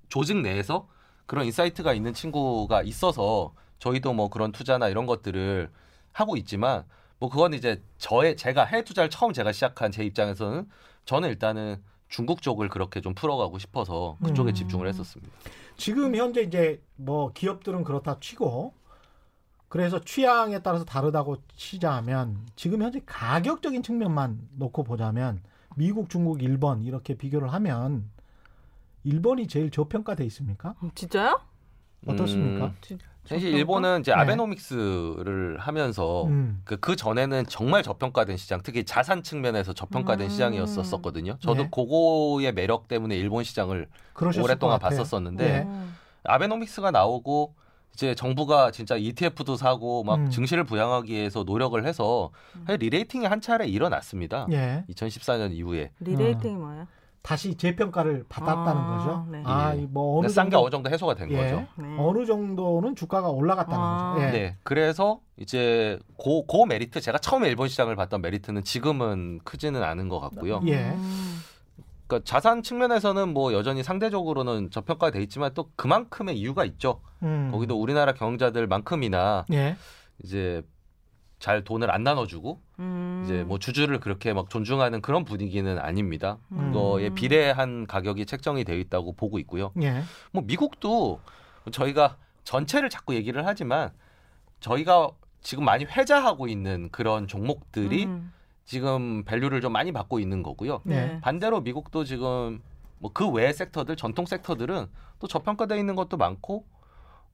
조직 0.09 0.39
내에서 0.39 0.89
그런 1.27 1.45
insight가 1.45 1.93
있는 1.93 2.15
친구가 2.15 2.83
있어서 2.83 3.53
저희도 3.79 4.13
뭐 4.15 4.29
그런 4.29 4.51
투자나 4.53 4.89
이런 4.89 5.07
것들을 5.07 5.71
하고 6.13 6.37
있지만 6.37 6.85
뭐 7.21 7.29
그건 7.29 7.53
이제 7.55 7.83
저의 7.99 8.37
제가 8.37 8.65
해외 8.65 8.83
투자를 8.85 9.11
처음 9.11 9.33
제가 9.33 9.53
시작한 9.53 9.93
제 9.93 10.03
입장에서는 10.05 10.67
저는 11.05 11.29
일단은 11.29 11.83
중국 12.09 12.43
쪽을 12.43 12.69
그렇게 12.69 13.01
좀 13.01 13.15
풀어가고 13.15 13.59
싶어서 13.59 14.17
그쪽에 14.25 14.51
음. 14.53 14.55
집중을 14.55 14.89
했었습니다. 14.89 15.33
지금 15.77 16.15
현재 16.17 16.43
이제 16.43 16.83
뭐 16.97 17.33
기업들은 17.33 17.85
그렇다 17.85 18.19
치고 18.21 18.73
그래서 19.69 20.01
취향에 20.01 20.61
따라서 20.61 20.85
다르다고 20.85 21.37
치자면 21.55 22.47
지금 22.57 22.83
현재 22.83 23.01
가격적인 23.05 23.83
측면만 23.83 24.49
놓고 24.57 24.83
보자면 24.85 25.43
미국, 25.77 26.09
중국, 26.09 26.43
일본 26.43 26.83
이렇게 26.83 27.15
비교를 27.15 27.53
하면 27.53 28.11
일본이 29.05 29.47
제일 29.47 29.71
저평가돼 29.71 30.25
있습니까? 30.27 30.75
음, 30.83 30.91
진짜요? 30.95 31.41
어떻습니까? 32.07 32.67
음, 32.67 32.77
지- 32.81 32.99
사실? 33.29 33.55
일본은 33.55 34.01
이제 34.01 34.13
네. 34.13 34.21
아베노믹스를 34.21 35.59
하면서 35.59 36.25
음. 36.25 36.63
그, 36.65 36.77
그 36.79 36.97
전에는 36.97 37.45
정말 37.47 37.83
저평가된 37.83 38.37
시장, 38.37 38.61
특히 38.63 38.85
자산 38.85 39.23
측면에서 39.23 39.73
저평가된 39.73 40.27
음. 40.27 40.31
시장이었었거든요. 40.31 41.37
저도 41.41 41.65
네. 41.65 41.69
그거의 41.71 42.53
매력 42.53 42.89
때문에 42.89 43.17
일본 43.17 43.45
시장을 43.45 43.89
오랫동안. 44.43 44.79
봤었었는데 44.79 45.45
네. 45.47 45.65
어. 45.67 45.89
아베노믹스가 46.25 46.91
나오고 46.91 47.55
이제 47.95 48.15
정부가 48.15 48.71
진짜 48.71 48.97
ETF도 48.97 49.57
사고 49.57 50.05
막 50.05 50.17
음. 50.17 50.31
증시를 50.31 50.65
부양하기 50.65 51.13
위해서 51.13 51.43
노력을 51.43 51.85
해서 51.85 52.31
사실 52.67 52.79
re-rating이 52.79 53.27
한 53.27 53.41
차례 53.41 53.67
일어났습니다. 53.67 54.47
예. 54.53 54.85
2014년 54.89 55.53
이후에 55.53 55.91
re-rating이 56.01 56.55
뭐예요? 56.55 56.87
다시 57.23 57.57
재평가를 57.57 58.25
받았다는 58.29 58.81
아, 58.81 58.97
거죠. 58.97 59.27
네. 59.31 59.43
아, 59.45 59.75
예. 59.75 59.83
이뭐 59.83 60.19
어느 60.19 60.29
싼게 60.29 60.51
정도 60.51 60.65
어느 60.65 60.71
정도 60.71 60.91
해소가 60.91 61.15
된 61.15 61.31
예. 61.31 61.37
거죠. 61.37 61.67
네. 61.77 61.97
어느 61.99 62.25
정도는 62.25 62.95
주가가 62.95 63.29
올라갔다는 63.29 63.79
아. 63.79 64.15
거죠. 64.15 64.27
예. 64.27 64.31
네, 64.31 64.57
그래서 64.63 65.21
이제 65.37 65.99
고, 66.17 66.47
고 66.47 66.67
메리트 66.67 67.01
제가 67.01 67.19
처음에 67.19 67.49
일본 67.49 67.69
시장을 67.69 67.97
봤던 67.97 68.23
메리트는 68.23 68.65
지금은 68.65 69.41
크지는 69.45 69.83
않은 69.83 70.09
것 70.09 70.21
같고요. 70.21 70.61
예. 70.67 70.91
음. 70.91 71.41
그러니까 72.07 72.25
자산 72.25 72.63
측면에서는 72.63 73.29
뭐 73.29 73.53
여전히 73.53 73.83
상대적으로는 73.83 74.71
저평가돼 74.71 75.23
있지만 75.25 75.53
또 75.55 75.71
그만큼의 75.77 76.39
이유가 76.39 76.65
있죠. 76.65 77.01
음. 77.23 77.51
거기도 77.53 77.79
우리나라 77.81 78.13
경영자들만큼이나 78.15 79.45
예. 79.53 79.77
이제 80.25 80.63
잘 81.39 81.63
돈을 81.63 81.91
안 81.91 82.03
나눠주고 82.03 82.61
음. 82.81 83.23
이제 83.25 83.45
뭐 83.45 83.59
주주를 83.59 84.01
그렇게 84.01 84.33
막 84.33 84.51
존중하는 84.51 85.01
그런 85.01 85.25
분위기는 85.25 85.79
아닙니다. 85.79 86.39
음. 86.53 86.73
그거에 86.73 87.11
비례한 87.11 87.87
가격이 87.87 88.27
책정이 88.27 88.65
되어 88.65 88.77
있다고 88.77 89.13
보고 89.13 89.39
있고요. 89.39 89.73
예. 89.83 90.03
뭐 90.33 90.43
미국도 90.45 91.21
저희가 91.71 92.17
전체를 92.45 92.91
자꾸 92.91 93.15
얘기를 93.15 93.47
하지만 93.47 93.91
저희가 94.61 95.11
지금 95.41 95.65
많이 95.65 95.85
회자하고 95.85 96.49
있는 96.49 96.89
그런 96.91 97.29
종목들이 97.29 98.07
음. 98.07 98.33
지금 98.65 99.25
밸류를 99.25 99.61
좀 99.61 99.73
많이 99.73 99.93
받고 99.93 100.19
있는 100.19 100.43
거고요. 100.43 100.81
네. 100.85 101.21
반대로 101.21 101.61
미국도 101.61 102.05
지금 102.05 102.61
뭐 102.99 103.13
그 103.15 103.29
외의 103.29 103.55
섹터들 103.55 103.97
전통 103.97 104.27
섹터들은 104.27 104.87
또 105.21 105.27
저평가돼 105.27 105.79
있는 105.79 105.95
것도 105.95 106.17
많고 106.17 106.65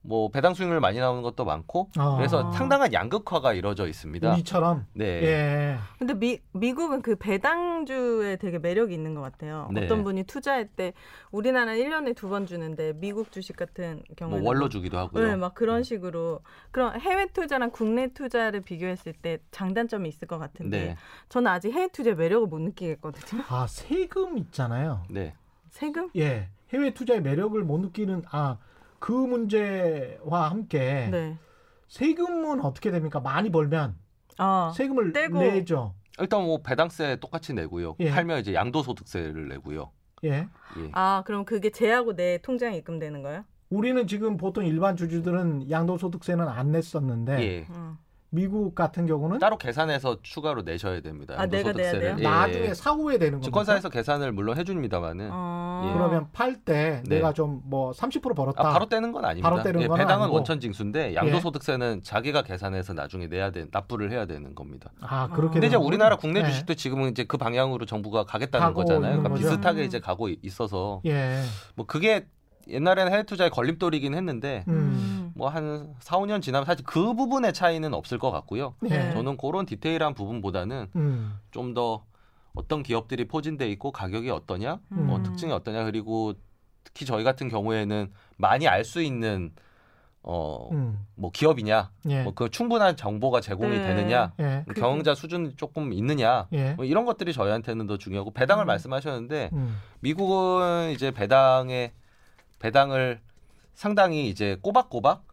뭐 0.07 0.29
배당 0.29 0.53
수익률 0.53 0.79
많이 0.79 0.99
나오는 0.99 1.21
것도 1.21 1.45
많고 1.45 1.89
아. 1.97 2.15
그래서 2.17 2.51
상당한 2.51 2.93
양극화가 2.93 3.53
이루어져 3.53 3.87
있습니다. 3.87 4.33
우리처럼. 4.33 4.85
네. 4.93 5.05
예. 5.23 5.77
근데 5.97 6.13
미, 6.13 6.39
미국은 6.51 7.01
그 7.01 7.15
배당주에 7.15 8.35
되게 8.37 8.59
매력이 8.59 8.93
있는 8.93 9.15
것 9.15 9.21
같아요. 9.21 9.69
네. 9.73 9.85
어떤 9.85 10.03
분이 10.03 10.23
투자할 10.23 10.67
때 10.67 10.93
우리나라는 11.31 11.79
1년에 11.81 12.15
두 12.15 12.25
번 12.25 12.47
주는데 12.47 12.93
미국 12.95 13.31
주식 13.31 13.55
같은 13.55 14.01
뭐 14.07 14.15
경우에는 14.17 14.45
원로 14.47 14.67
주기도 14.67 14.97
하고요. 14.97 15.27
네, 15.27 15.35
막 15.35 15.53
그런 15.53 15.83
식으로 15.83 16.39
그런 16.71 16.99
해외 16.99 17.27
투자랑 17.27 17.69
국내 17.69 18.07
투자를 18.07 18.61
비교했을 18.61 19.13
때 19.13 19.37
장단점이 19.51 20.09
있을 20.09 20.27
것 20.27 20.39
같은데 20.39 20.77
네. 20.85 20.97
저는 21.29 21.51
아직 21.51 21.71
해외 21.71 21.87
투자의 21.89 22.15
매력을 22.15 22.47
못 22.47 22.59
느끼겠거든요. 22.59 23.43
아, 23.47 23.67
세금 23.67 24.37
있잖아요. 24.39 25.03
네. 25.09 25.35
세금? 25.69 26.09
예. 26.15 26.49
해외 26.73 26.93
투자의 26.95 27.21
매력을 27.21 27.61
못 27.63 27.77
느끼는 27.79 28.23
아, 28.31 28.57
그 28.99 29.11
문제와 29.11 30.49
함께 30.49 31.09
네. 31.11 31.37
세금은 31.87 32.61
어떻게 32.61 32.91
됩니까? 32.91 33.19
많이 33.19 33.51
벌면 33.51 33.95
어. 34.39 34.71
세금을 34.75 35.13
떼고. 35.13 35.39
내죠. 35.39 35.93
일단 36.19 36.43
뭐 36.43 36.61
배당세 36.61 37.17
똑같이 37.17 37.53
내고요. 37.53 37.95
예. 37.99 38.09
팔면 38.09 38.39
이제 38.39 38.53
양도소득세를 38.53 39.49
내고요. 39.49 39.91
예. 40.23 40.29
예. 40.31 40.47
아 40.93 41.23
그럼 41.25 41.45
그게 41.45 41.69
제하고 41.69 42.15
내 42.15 42.37
통장에 42.41 42.77
입금되는 42.77 43.21
거예요? 43.21 43.43
우리는 43.69 44.07
지금 44.07 44.37
보통 44.37 44.65
일반 44.65 44.95
주주들은 44.95 45.69
양도소득세는 45.69 46.47
안 46.47 46.71
냈었는데 46.71 47.41
예. 47.41 47.67
음. 47.69 47.97
미국 48.35 48.75
같은 48.75 49.05
경우는 49.07 49.39
따로 49.39 49.57
계산해서 49.57 50.17
추가로 50.21 50.63
내셔야 50.63 50.99
됩니다. 50.99 51.35
아, 51.37 51.45
내가 51.45 51.71
내야. 51.71 51.91
돼요? 51.93 52.15
예. 52.19 52.21
나중에 52.23 52.73
사후에 52.73 53.17
되는 53.17 53.31
겁니다. 53.33 53.45
증권사에서 53.45 53.89
계산을 53.89 54.33
물론 54.33 54.57
해줍니다만은 54.57 55.29
어. 55.31 55.85
예. 55.89 55.93
그러면 55.93 56.27
팔때 56.33 57.01
네. 57.05 57.15
내가 57.15 57.31
좀 57.33 57.55
뭐 57.67 57.91
30% 57.93 58.35
벌었다. 58.35 58.61
아, 58.67 58.73
바로 58.73 58.85
떼는 58.87 59.11
건 59.13 59.23
아닙니다. 59.23 59.49
바로 59.49 59.63
떼는 59.63 59.81
예, 59.83 59.87
건 59.87 59.97
배당은 59.97 60.23
아니고. 60.23 60.33
예. 60.33 60.37
원천 60.37 60.59
징수인데 60.59 61.15
양도소득세는 61.15 62.03
자기가 62.03 62.41
계산해서 62.43 62.93
나중에 62.93 63.27
내야 63.27 63.49
되 63.51 63.65
납부를 63.71 64.11
해야 64.11 64.25
되는 64.25 64.53
겁니다. 64.53 64.91
아 64.99 65.29
그렇게. 65.29 65.53
근데 65.53 65.67
이제. 65.67 65.75
우리나라 65.77 66.17
국내 66.17 66.41
네. 66.41 66.49
주식도 66.49 66.73
지금은 66.75 67.11
이제 67.11 67.23
그 67.23 67.37
방향으로 67.37 67.85
정부가 67.85 68.25
가겠다는 68.25 68.73
거잖아요. 68.73 69.21
그러니까 69.21 69.29
거죠. 69.29 69.41
비슷하게 69.43 69.81
음. 69.81 69.85
이제 69.85 69.99
가고 69.99 70.27
이- 70.29 70.37
있어서 70.41 71.01
예. 71.05 71.41
뭐 71.75 71.85
그게 71.85 72.27
옛날에는 72.67 73.11
해외 73.11 73.23
투자의 73.23 73.49
걸림돌이긴 73.49 74.13
했는데 74.15 74.63
음. 74.67 74.73
음. 74.73 75.31
뭐한 75.35 75.93
4, 75.99 76.17
5년 76.17 76.41
지나면 76.41 76.65
사실 76.65 76.85
그 76.85 77.13
부분의 77.13 77.53
차이는 77.53 77.93
없을 77.93 78.17
것 78.19 78.31
같고요. 78.31 78.75
예. 78.89 79.11
저는 79.11 79.37
그런 79.37 79.65
디테일한 79.65 80.13
부분보다는 80.13 80.87
음. 80.95 81.37
좀더 81.51 82.05
어떤 82.53 82.83
기업들이 82.83 83.27
포진돼 83.27 83.69
있고 83.71 83.91
가격이 83.91 84.29
어떠냐, 84.29 84.79
음. 84.93 85.07
뭐 85.07 85.21
특징이 85.23 85.51
어떠냐 85.51 85.83
그리고 85.83 86.33
특히 86.85 87.05
저희 87.05 87.23
같은 87.23 87.49
경우에는 87.49 88.11
많이 88.37 88.67
알 88.67 88.85
수 88.85 89.01
있는 89.01 89.51
어뭐 90.21 90.69
음. 90.71 91.05
기업이냐, 91.33 91.91
예. 92.09 92.23
뭐그 92.23 92.49
충분한 92.49 92.95
정보가 92.97 93.41
제공이 93.41 93.77
네. 93.77 93.83
되느냐, 93.87 94.33
예. 94.39 94.63
그게- 94.67 94.81
경영자 94.81 95.13
수준이 95.13 95.55
조금 95.55 95.93
있느냐, 95.93 96.47
예. 96.53 96.73
뭐 96.73 96.85
이런 96.85 97.05
것들이 97.05 97.31
저희한테는 97.33 97.85
더 97.85 97.97
중요하고 97.97 98.31
배당을 98.31 98.65
음. 98.65 98.67
말씀하셨는데 98.67 99.49
음. 99.53 99.77
미국은 99.99 100.91
이제 100.91 101.11
배당에 101.11 101.91
배당을 102.59 103.19
상당히 103.73 104.29
이제 104.29 104.57
꼬박꼬박 104.61 105.23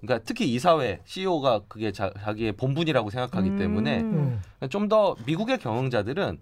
그러니까 0.00 0.24
특히 0.26 0.52
이사회 0.52 1.00
CEO가 1.04 1.62
그게 1.68 1.92
자, 1.92 2.12
자기의 2.20 2.52
본분이라고 2.52 3.10
생각하기 3.10 3.50
음. 3.50 3.58
때문에 3.58 4.00
음. 4.00 4.42
좀더 4.68 5.16
미국의 5.26 5.58
경영자들은 5.58 6.38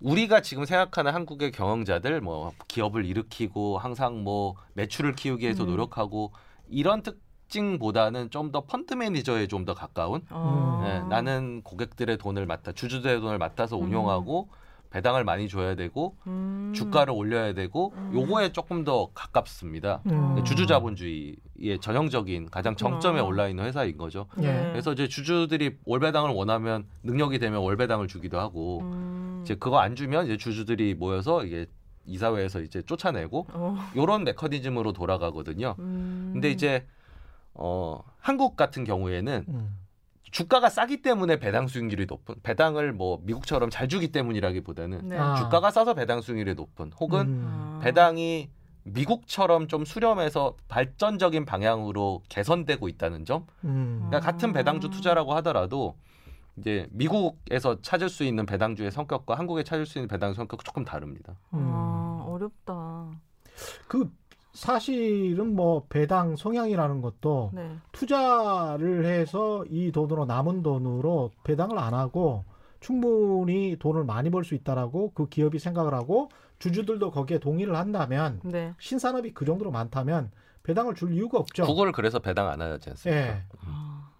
우리가 0.00 0.40
지금 0.40 0.64
생각하는 0.64 1.12
한국의 1.12 1.52
경영자들 1.52 2.22
뭐 2.22 2.52
기업을 2.68 3.04
일으키고 3.04 3.78
항상 3.78 4.24
뭐 4.24 4.56
매출을 4.74 5.14
키우기 5.14 5.44
위해서 5.44 5.64
음. 5.64 5.68
노력하고 5.68 6.32
이런 6.68 7.02
특징보다는 7.02 8.30
좀 8.30 8.50
더 8.50 8.62
펀드 8.62 8.94
매니저에 8.94 9.46
좀 9.46 9.66
더 9.66 9.74
가까운 9.74 10.22
어. 10.30 10.82
예, 10.86 11.08
나는 11.08 11.60
고객들의 11.62 12.16
돈을 12.16 12.46
맡아 12.46 12.72
주주들의 12.72 13.20
돈을 13.20 13.36
맡아서 13.38 13.76
음. 13.78 13.84
운용하고 13.84 14.48
배당을 14.92 15.24
많이 15.24 15.48
줘야 15.48 15.74
되고 15.74 16.16
음. 16.26 16.72
주가를 16.74 17.14
올려야 17.14 17.54
되고 17.54 17.94
음. 17.96 18.10
요거에 18.14 18.52
조금 18.52 18.84
더 18.84 19.08
가깝습니다. 19.14 20.02
음. 20.06 20.44
주주 20.44 20.66
자본주의의 20.66 21.78
전형적인 21.80 22.50
가장 22.50 22.76
정점에. 22.76 23.22
올라 23.22 23.48
있는 23.48 23.64
회사인 23.64 23.96
거죠. 23.96 24.26
예. 24.38 24.52
네. 24.52 24.70
그래서 24.72 24.92
이제 24.92 25.08
주주들이 25.08 25.78
월배당을 25.84 26.30
원하면 26.30 26.84
능력이 27.04 27.38
되면 27.38 27.60
월배당을 27.60 28.08
주기도 28.08 28.38
하고 28.38 28.80
음. 28.82 29.40
이제 29.44 29.54
그거 29.54 29.78
안 29.78 29.96
주면 29.96 30.26
이제 30.26 30.36
주주들이 30.36 30.94
모여서 30.94 31.44
이게 31.44 31.66
이사회에서 32.04 32.60
이제 32.60 32.82
쫓아내고 32.82 33.46
어. 33.52 33.78
요런 33.96 34.24
메커니즘으로 34.24 34.92
돌아가거든요. 34.92 35.76
음. 35.78 36.30
근데 36.32 36.50
이제 36.50 36.84
어 37.54 38.02
한국 38.18 38.56
같은 38.56 38.84
경우에는 38.84 39.44
음. 39.48 39.78
주가가 40.32 40.70
싸기 40.70 41.02
때문에 41.02 41.38
배당 41.38 41.68
수익률이 41.68 42.06
높은 42.06 42.34
배당을 42.42 42.92
뭐 42.92 43.20
미국처럼 43.22 43.70
잘 43.70 43.88
주기 43.88 44.10
때문이라기보다는 44.10 45.08
네. 45.08 45.18
아. 45.18 45.36
주가가 45.36 45.70
싸서 45.70 45.94
배당 45.94 46.20
수익률이 46.20 46.54
높은 46.54 46.90
혹은 46.98 47.20
음. 47.20 47.44
아. 47.46 47.80
배당이 47.84 48.50
미국처럼 48.84 49.68
좀 49.68 49.84
수렴해서 49.84 50.56
발전적인 50.68 51.44
방향으로 51.44 52.22
개선되고 52.28 52.88
있다는 52.88 53.24
점. 53.24 53.46
음. 53.64 54.06
그러니까 54.08 54.20
같은 54.20 54.50
아. 54.50 54.52
배당주 54.54 54.88
투자라고 54.90 55.34
하더라도 55.34 55.96
이제 56.56 56.88
미국에서 56.90 57.80
찾을 57.82 58.08
수 58.08 58.24
있는 58.24 58.46
배당주의 58.46 58.90
성격과 58.90 59.36
한국에 59.36 59.62
찾을 59.62 59.86
수 59.86 59.98
있는 59.98 60.08
배당 60.08 60.32
성격 60.32 60.64
조금 60.64 60.84
다릅니다. 60.84 61.34
아, 61.50 62.24
어렵다. 62.26 63.10
그 63.86 64.10
사실은 64.52 65.54
뭐 65.56 65.86
배당 65.88 66.36
성향이라는 66.36 67.00
것도 67.00 67.50
네. 67.54 67.76
투자를 67.92 69.06
해서 69.06 69.64
이 69.70 69.90
돈으로 69.92 70.26
남은 70.26 70.62
돈으로 70.62 71.30
배당을 71.44 71.78
안 71.78 71.94
하고 71.94 72.44
충분히 72.80 73.76
돈을 73.78 74.04
많이 74.04 74.30
벌 74.30 74.44
수 74.44 74.54
있다라고 74.54 75.12
그 75.14 75.28
기업이 75.28 75.58
생각을 75.58 75.94
하고 75.94 76.28
주주들도 76.58 77.10
거기에 77.10 77.38
동의를 77.38 77.76
한다면 77.76 78.40
네. 78.44 78.74
신산업이 78.78 79.32
그 79.34 79.44
정도로 79.44 79.70
많다면 79.70 80.30
배당을 80.64 80.94
줄 80.94 81.12
이유가 81.12 81.38
없죠. 81.38 81.64
구글 81.64 81.90
그래서 81.92 82.18
배당 82.18 82.48
안 82.48 82.60
하지 82.60 82.90
않습니까? 82.90 83.20
예. 83.20 83.42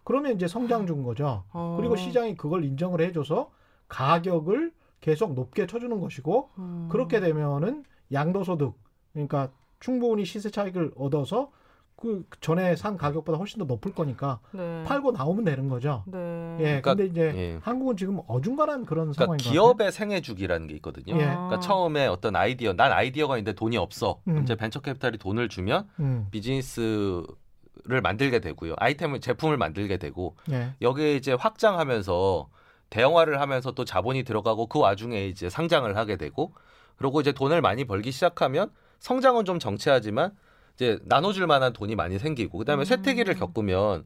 그러면 0.04 0.32
이제 0.34 0.48
성장 0.48 0.86
준 0.86 1.02
거죠. 1.04 1.44
어. 1.52 1.76
그리고 1.78 1.94
시장이 1.94 2.36
그걸 2.36 2.64
인정을 2.64 3.00
해줘서 3.00 3.50
가격을 3.88 4.72
계속 5.00 5.34
높게 5.34 5.66
쳐주는 5.66 6.00
것이고 6.00 6.50
음. 6.58 6.88
그렇게 6.90 7.20
되면은 7.20 7.84
양도소득 8.12 8.74
그러니까 9.12 9.50
충분히 9.82 10.24
시세 10.24 10.48
차익을 10.48 10.92
얻어서 10.96 11.50
그 11.96 12.24
전에 12.40 12.74
산 12.76 12.96
가격보다 12.96 13.36
훨씬 13.38 13.58
더 13.58 13.64
높을 13.64 13.92
거니까 13.92 14.40
네. 14.52 14.84
팔고 14.84 15.12
나오면 15.12 15.44
되는 15.44 15.68
거죠. 15.68 16.04
네. 16.06 16.56
예, 16.58 16.64
그러니까, 16.64 16.94
근데 16.94 17.06
이제 17.06 17.32
예. 17.36 17.58
한국은 17.62 17.96
지금 17.96 18.20
어중간한 18.26 18.86
그런 18.86 19.12
그러니까 19.12 19.24
상황인 19.24 19.38
것 19.38 19.50
기업의 19.50 19.92
생애 19.92 20.20
주기라는 20.20 20.68
게 20.68 20.74
있거든요. 20.76 21.14
예. 21.14 21.18
그러니까 21.18 21.60
처음에 21.60 22.06
어떤 22.06 22.34
아이디어, 22.34 22.72
난 22.72 22.92
아이디어가 22.92 23.38
있는데 23.38 23.54
돈이 23.54 23.76
없어. 23.76 24.20
음. 24.26 24.32
그럼 24.32 24.42
이제 24.44 24.54
벤처 24.56 24.80
캐피탈이 24.80 25.18
돈을 25.18 25.48
주면. 25.48 25.88
음, 26.00 26.28
비즈니스 26.30 27.22
를 27.84 28.00
만들게 28.00 28.38
되고요. 28.38 28.74
아이템을 28.76 29.20
제품을 29.20 29.56
만들게 29.56 29.96
되고 29.96 30.36
예, 30.52 30.72
여기에 30.82 31.16
이제 31.16 31.32
확장하면서 31.32 32.48
대형화를 32.90 33.40
하면서 33.40 33.72
또 33.72 33.84
자본이 33.84 34.22
들어가고 34.22 34.66
그 34.66 34.78
와중에 34.78 35.26
이제 35.26 35.48
상장을 35.48 35.96
하게 35.96 36.16
되고 36.16 36.52
그리고 36.96 37.20
이제 37.20 37.32
돈을 37.32 37.60
많이 37.60 37.84
벌기 37.84 38.12
시작하면 38.12 38.70
성장은 39.02 39.44
좀 39.44 39.58
정체하지만 39.58 40.30
이제 40.74 40.98
나눠줄 41.04 41.46
만한 41.46 41.72
돈이 41.72 41.96
많이 41.96 42.18
생기고 42.18 42.58
그다음에 42.58 42.82
음. 42.82 42.84
쇠퇴기를 42.84 43.34
겪으면 43.34 44.04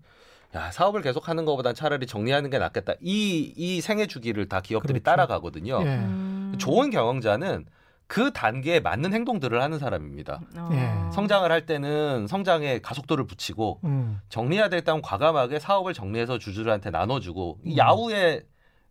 야 0.55 0.71
사업을 0.71 1.03
계속하는 1.03 1.45
것보단 1.45 1.75
차라리 1.75 2.07
정리하는 2.07 2.51
게 2.51 2.59
낫겠다 2.59 2.95
이이 3.01 3.81
생애 3.83 4.07
주기를 4.07 4.49
다 4.49 4.61
기업들이 4.61 5.01
그렇죠. 5.01 5.05
따라가거든요. 5.05 5.81
예. 5.83 5.87
음. 5.87 6.55
좋은 6.59 6.91
경영자는 6.91 7.67
그 8.07 8.33
단계에 8.33 8.81
맞는 8.81 9.13
행동들을 9.13 9.61
하는 9.61 9.79
사람입니다. 9.79 10.41
어. 10.57 10.71
예. 10.73 11.13
성장을 11.13 11.51
할 11.51 11.67
때는 11.67 12.27
성장에 12.27 12.79
가속도를 12.79 13.27
붙이고 13.27 13.81
음, 13.85 14.21
정리해야 14.31 14.71
되겠다면 14.71 15.03
과감하게 15.03 15.59
사업을 15.59 15.93
정리해서 15.93 16.39
주주들한테 16.39 16.91
나눠주고 16.91 17.59
이 17.65 17.73
음. 17.73 17.77
야후의 17.77 18.45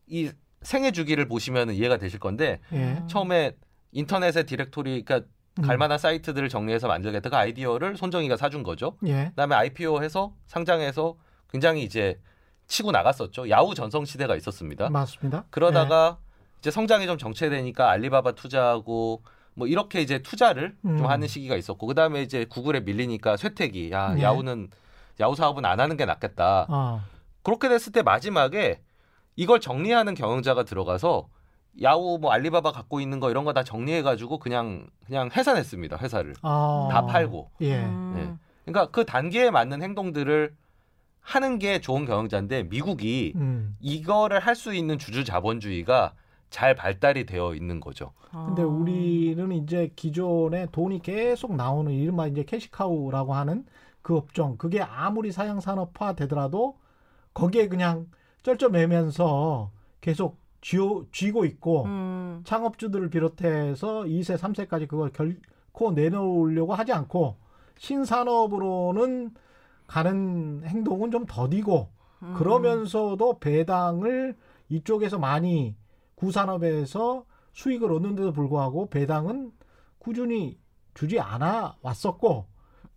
이 0.08 0.32
생애 0.62 0.91
주기를 0.91 1.28
보시면 1.28 1.72
이해가 1.72 1.97
되실 1.97 2.20
건데 2.20 2.60
예, 2.74 3.01
처음에 3.08 3.56
인터넷의 3.91 4.45
디렉토리 4.45 5.03
그러니까 5.03 5.28
음, 5.28 5.34
갈만한 5.62 5.97
사이트들을 5.97 6.49
정리해서 6.49 6.88
만들겠다 6.88 7.30
그 7.30 7.36
아이디어를 7.36 7.95
손정희가 7.97 8.38
사준 8.38 8.64
거죠. 8.64 8.97
예, 9.06 9.28
그다음에 9.30 9.56
IPO 9.56 10.03
해서 10.03 10.34
상장해서 10.47 11.16
굉장히 11.49 11.84
이제 11.84 12.20
치고 12.68 12.91
나갔었죠. 12.91 13.49
야후 13.49 13.74
전성 13.76 14.06
시대가 14.06 14.36
있었습니다. 14.36 14.89
맞습니다. 14.89 15.45
그러다가 15.49 16.18
이제 16.60 16.72
성장이 16.72 17.06
좀 17.06 17.18
정체되니까 17.18 17.89
알리바바 17.89 18.34
투자하고 18.34 19.24
뭐 19.53 19.68
이렇게 19.68 20.01
이제 20.01 20.20
투자를 20.20 20.76
음. 20.84 20.97
좀 20.97 21.08
하는 21.08 21.28
시기가 21.28 21.56
있었고 21.56 21.88
그다음에 21.88 22.22
이제 22.22 22.45
구글에 22.45 22.82
밀리니까 22.82 23.38
쇠퇴기 23.38 23.91
야 23.91 24.14
네. 24.14 24.24
야후는 24.24 24.70
야후 25.22 25.36
사업은 25.36 25.64
안 25.64 25.80
하는 25.80 25.95
게 25.95 26.06
낫겠다 26.06 26.68
예. 26.70 26.74
아, 26.74 27.06
그렇게 27.43 27.70
됐을 27.70 27.93
때 27.93 28.01
마지막에 28.01 28.82
이걸 29.38 29.62
정리하는 29.62 30.14
경영자가 30.16 30.64
들어가서 30.64 31.30
야후 31.82 32.17
뭐 32.19 32.32
알리바바 32.32 32.71
갖고 32.71 32.99
있는 33.01 33.19
거 33.19 33.30
이런 33.30 33.43
거 33.43 33.53
다 33.53 33.63
정리해 33.63 34.01
가지고 34.01 34.39
그냥 34.39 34.88
그냥 35.05 35.30
해산했습니다 35.36 35.97
회사를 35.97 36.34
아, 36.41 36.89
다 36.91 37.05
팔고 37.05 37.51
예, 37.61 37.84
음. 37.84 38.39
그러니까 38.63 38.91
그 38.91 39.05
단계에 39.05 39.51
맞는 39.51 39.82
행동들을 39.84 40.55
하는 41.21 41.59
게 41.59 41.82
좋은 41.82 42.05
경영자인데 42.05 42.63
미국이 42.63 43.34
음. 43.36 43.76
이거를 43.80 44.39
할 44.39 44.55
수 44.55 44.73
있는 44.73 44.97
주주 44.97 45.23
자본주의가 45.23 46.13
잘 46.49 46.76
발달이 46.76 47.26
되어 47.26 47.55
있는 47.55 47.80
거죠. 47.80 48.11
근데 48.32 48.61
어. 48.61 48.67
우리는 48.67 49.51
이제 49.51 49.91
기존에 49.95 50.67
돈이 50.71 51.01
계속 51.01 51.55
나오는 51.55 51.91
이른바 51.91 52.28
이제 52.28 52.43
캐시카우라고 52.43 53.34
하는 53.34 53.65
그 54.01 54.15
업종 54.15 54.55
그게 54.57 54.82
아무리 54.82 55.32
사양 55.32 55.59
산업화 55.59 56.13
되더라도 56.13 56.78
거기에 57.34 57.67
그냥 57.67 58.07
쩔쩔매면서 58.43 59.71
계속 60.01 60.38
쥐어, 60.66 61.05
쥐고 61.11 61.45
있고 61.45 61.84
음. 61.84 62.41
창업주들을 62.43 63.11
비롯해서 63.11 64.01
2세, 64.01 64.36
3세까지 64.36 64.88
그걸 64.88 65.11
결코 65.11 65.91
내놓으려고 65.91 66.74
하지 66.74 66.91
않고 66.91 67.36
신산업으로는 67.78 69.36
가는 69.86 70.63
행동은 70.66 71.11
좀 71.11 71.28
더디고 71.28 71.89
음. 72.24 72.34
그러면서도 72.34 73.38
배당을 73.38 74.36
이쪽에서 74.70 75.20
많이 75.20 75.76
구산업에서 76.16 77.26
수익을 77.53 77.91
얻는데도 77.91 78.34
불구하고 78.34 78.89
배당은 78.89 79.51
꾸준히 79.99 80.57
주지 80.95 81.20
않아 81.20 81.76
왔었고 81.84 82.47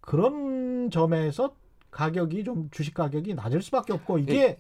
그런 0.01 0.89
점에서 0.91 1.55
가격이 1.91 2.45
좀 2.45 2.71
주식 2.71 2.95
가격이 2.95 3.35
낮을 3.35 3.61
수밖에 3.61 3.93
없고 3.93 4.21
이게 4.21 4.59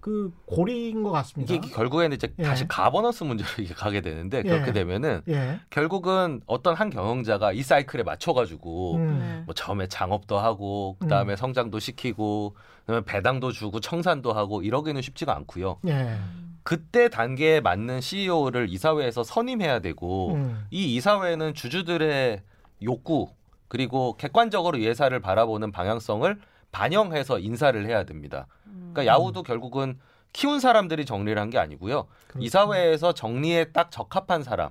그 0.00 0.32
고리인 0.46 1.02
것 1.02 1.10
같습니다. 1.10 1.52
이게 1.52 1.68
결국에는 1.68 2.14
이제 2.14 2.32
예. 2.38 2.42
다시 2.42 2.66
가버넌스 2.68 3.24
문제로 3.24 3.48
이게 3.58 3.74
가게 3.74 4.00
되는데 4.00 4.42
그렇게 4.42 4.68
예. 4.68 4.72
되면은 4.72 5.22
예. 5.28 5.60
결국은 5.70 6.40
어떤 6.46 6.74
한 6.74 6.90
경영자가 6.90 7.52
이 7.52 7.62
사이클에 7.62 8.02
맞춰가지고 8.04 8.96
음. 8.96 9.18
네. 9.18 9.42
뭐 9.44 9.54
처음에 9.54 9.88
창업도 9.88 10.38
하고 10.38 10.96
그다음에 11.00 11.36
성장도 11.36 11.78
시키고 11.78 12.56
그다음에 12.86 13.04
배당도 13.04 13.52
주고 13.52 13.80
청산도 13.80 14.32
하고 14.32 14.62
이러기는 14.62 15.00
쉽지가 15.02 15.34
않고요. 15.36 15.78
예. 15.88 16.16
그때 16.62 17.08
단계에 17.08 17.60
맞는 17.60 18.00
CEO를 18.00 18.68
이사회에서 18.68 19.24
선임해야 19.24 19.80
되고 19.80 20.34
음. 20.34 20.66
이 20.70 20.94
이사회는 20.96 21.54
주주들의 21.54 22.42
욕구 22.82 23.30
그리고 23.68 24.16
객관적으로 24.16 24.78
이 24.78 24.86
회사를 24.86 25.20
바라보는 25.20 25.72
방향성을 25.72 26.38
반영해서 26.72 27.38
인사를 27.38 27.84
해야 27.86 28.04
됩니다. 28.04 28.46
그러니까 28.64 29.06
야후도 29.06 29.42
결국은 29.42 29.98
키운 30.32 30.60
사람들이 30.60 31.04
정리를 31.06 31.40
한 31.40 31.50
게 31.50 31.58
아니고요. 31.58 32.06
그렇죠. 32.28 32.44
이사회에서 32.44 33.12
정리에 33.14 33.66
딱 33.72 33.90
적합한 33.90 34.42
사람을 34.42 34.70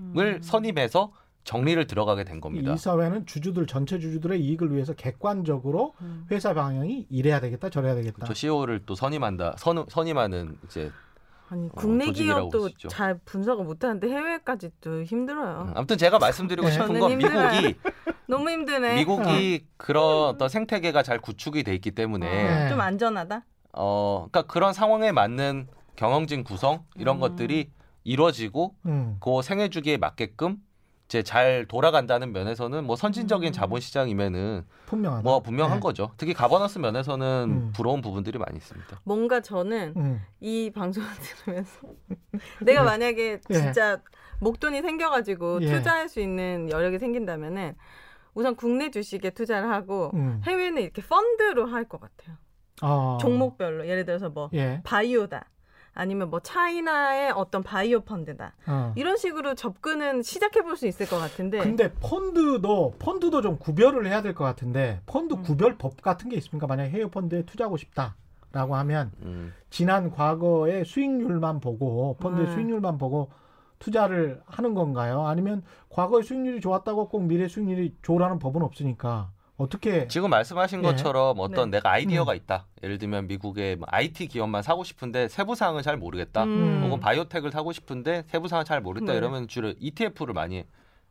음. 0.00 0.38
선임해서 0.42 1.12
정리를 1.44 1.86
들어가게 1.86 2.24
된 2.24 2.40
겁니다. 2.42 2.74
이 2.74 2.76
사회는 2.76 3.24
주주들 3.24 3.66
전체 3.66 3.98
주주들의 3.98 4.38
이익을 4.38 4.74
위해서 4.74 4.92
객관적으로 4.92 5.94
음. 6.02 6.26
회사 6.30 6.52
방향이 6.52 7.06
이래야 7.08 7.40
되겠다 7.40 7.70
저래야 7.70 7.94
되겠다. 7.94 8.26
저 8.26 8.34
CEO를 8.34 8.82
또 8.84 8.94
선임한다. 8.94 9.54
선, 9.56 9.86
선임하는 9.88 10.58
이제 10.66 10.90
아니 11.48 11.70
국내 11.70 12.04
조직이라고 12.04 12.40
기업도 12.50 12.60
보시죠. 12.64 12.88
잘 12.88 13.18
분석을 13.24 13.64
못하는데 13.64 14.06
해외까지 14.10 14.70
또 14.82 15.02
힘들어요. 15.02 15.72
아무튼 15.74 15.96
제가 15.96 16.18
말씀드리고 16.18 16.68
네. 16.68 16.72
싶은 16.74 17.00
건 17.00 17.12
힘들어요. 17.12 17.50
미국이 17.62 17.78
너무 18.28 18.50
힘드네. 18.50 18.96
미국이 18.96 19.66
그런 19.78 20.28
어떤 20.28 20.48
생태계가 20.48 21.02
잘 21.02 21.18
구축이 21.18 21.64
돼 21.64 21.74
있기 21.74 21.90
때문에 21.92 22.30
네. 22.30 22.66
어, 22.66 22.68
좀 22.68 22.80
안전하다. 22.80 23.44
어 23.72 24.26
그러니까 24.30 24.52
그런 24.52 24.72
상황에 24.72 25.12
맞는 25.12 25.66
경영진 25.96 26.44
구성 26.44 26.84
이런 26.94 27.16
음. 27.16 27.20
것들이 27.20 27.70
이루어지고 28.04 28.74
음. 28.86 29.16
그 29.20 29.42
생애 29.42 29.68
주기에 29.68 29.96
맞게끔 29.96 30.58
이제 31.06 31.22
잘 31.22 31.64
돌아간다는 31.66 32.32
면에서는 32.32 32.84
뭐 32.84 32.94
선진적인 32.96 33.48
음. 33.48 33.52
자본시장이면은 33.52 34.66
분명하다. 34.86 35.22
뭐 35.22 35.40
분명한 35.40 35.78
네. 35.78 35.80
거죠. 35.80 36.10
특히 36.18 36.34
가버넌스 36.34 36.80
면에서는 36.80 37.46
음. 37.48 37.72
부러운 37.74 38.02
부분들이 38.02 38.38
많이 38.38 38.58
있습니다. 38.58 39.00
뭔가 39.04 39.40
저는 39.40 39.94
음. 39.96 40.20
이 40.40 40.70
방송을 40.74 41.08
들으면서 41.44 41.80
내가 42.60 42.82
만약에 42.82 43.40
예. 43.48 43.54
진짜 43.54 44.02
목돈이 44.40 44.82
생겨가지고 44.82 45.62
예. 45.62 45.66
투자할 45.66 46.10
수 46.10 46.20
있는 46.20 46.68
여력이 46.70 46.98
생긴다면은 46.98 47.74
우선 48.38 48.54
국내 48.54 48.90
주식에 48.92 49.30
투자를 49.30 49.68
하고 49.68 50.12
음. 50.14 50.40
해외는 50.44 50.80
이렇게 50.82 51.02
펀드로 51.02 51.66
할 51.66 51.84
것 51.88 52.00
같아요. 52.00 52.36
어. 52.82 53.18
종목별로 53.20 53.88
예를 53.88 54.04
들어서 54.04 54.28
뭐 54.28 54.48
예. 54.54 54.80
바이오다 54.84 55.46
아니면 55.94 56.30
뭐 56.30 56.38
차이나의 56.38 57.32
어떤 57.32 57.64
바이오 57.64 58.02
펀드다 58.02 58.54
어. 58.68 58.92
이런 58.96 59.16
식으로 59.16 59.56
접근은 59.56 60.22
시작해 60.22 60.62
볼 60.62 60.76
수 60.76 60.86
있을 60.86 61.08
것 61.08 61.18
같은데 61.18 61.58
근데 61.58 61.92
펀드도 61.94 62.94
펀드도 63.00 63.42
좀 63.42 63.58
구별을 63.58 64.06
해야 64.06 64.22
될 64.22 64.34
것 64.34 64.44
같은데 64.44 65.00
펀드 65.06 65.34
음. 65.34 65.42
구별법 65.42 66.00
같은 66.02 66.28
게 66.30 66.36
있습니까? 66.36 66.68
만약 66.68 66.84
해외 66.84 67.06
펀드에 67.10 67.42
투자하고 67.44 67.76
싶다 67.76 68.14
라고 68.52 68.76
하면 68.76 69.10
음. 69.22 69.52
지난 69.70 70.10
과거의 70.12 70.84
수익률만 70.84 71.58
보고 71.58 72.16
펀드의 72.20 72.46
네. 72.46 72.54
수익률만 72.54 72.98
보고 72.98 73.30
투자를 73.78 74.40
하는 74.46 74.74
건가요? 74.74 75.26
아니면 75.26 75.62
과거의 75.88 76.22
수익률이 76.24 76.60
좋았다고 76.60 77.08
꼭 77.08 77.24
미래 77.24 77.48
수익률이 77.48 77.96
좋으라는 78.02 78.38
법은 78.38 78.62
없으니까 78.62 79.30
어떻게 79.56 80.06
지금 80.06 80.30
말씀하신 80.30 80.78
예. 80.78 80.82
것처럼 80.82 81.36
어떤 81.40 81.70
네. 81.70 81.78
내가 81.78 81.90
아이디어가 81.90 82.32
음. 82.32 82.36
있다. 82.36 82.66
예를 82.82 82.98
들면 82.98 83.26
미국의 83.26 83.76
뭐 83.76 83.86
IT 83.90 84.28
기업만 84.28 84.62
사고 84.62 84.84
싶은데 84.84 85.26
세부 85.26 85.56
사항을 85.56 85.82
잘 85.82 85.96
모르겠다. 85.96 86.44
음. 86.44 86.82
혹은 86.84 87.00
biotech을 87.00 87.50
사고 87.50 87.72
싶은데 87.72 88.22
세부 88.28 88.46
사항을 88.46 88.64
잘 88.64 88.80
모르겠다. 88.80 89.12
네. 89.12 89.18
이러면 89.18 89.48
주로 89.48 89.74
ETF를 89.78 90.32
많이 90.32 90.64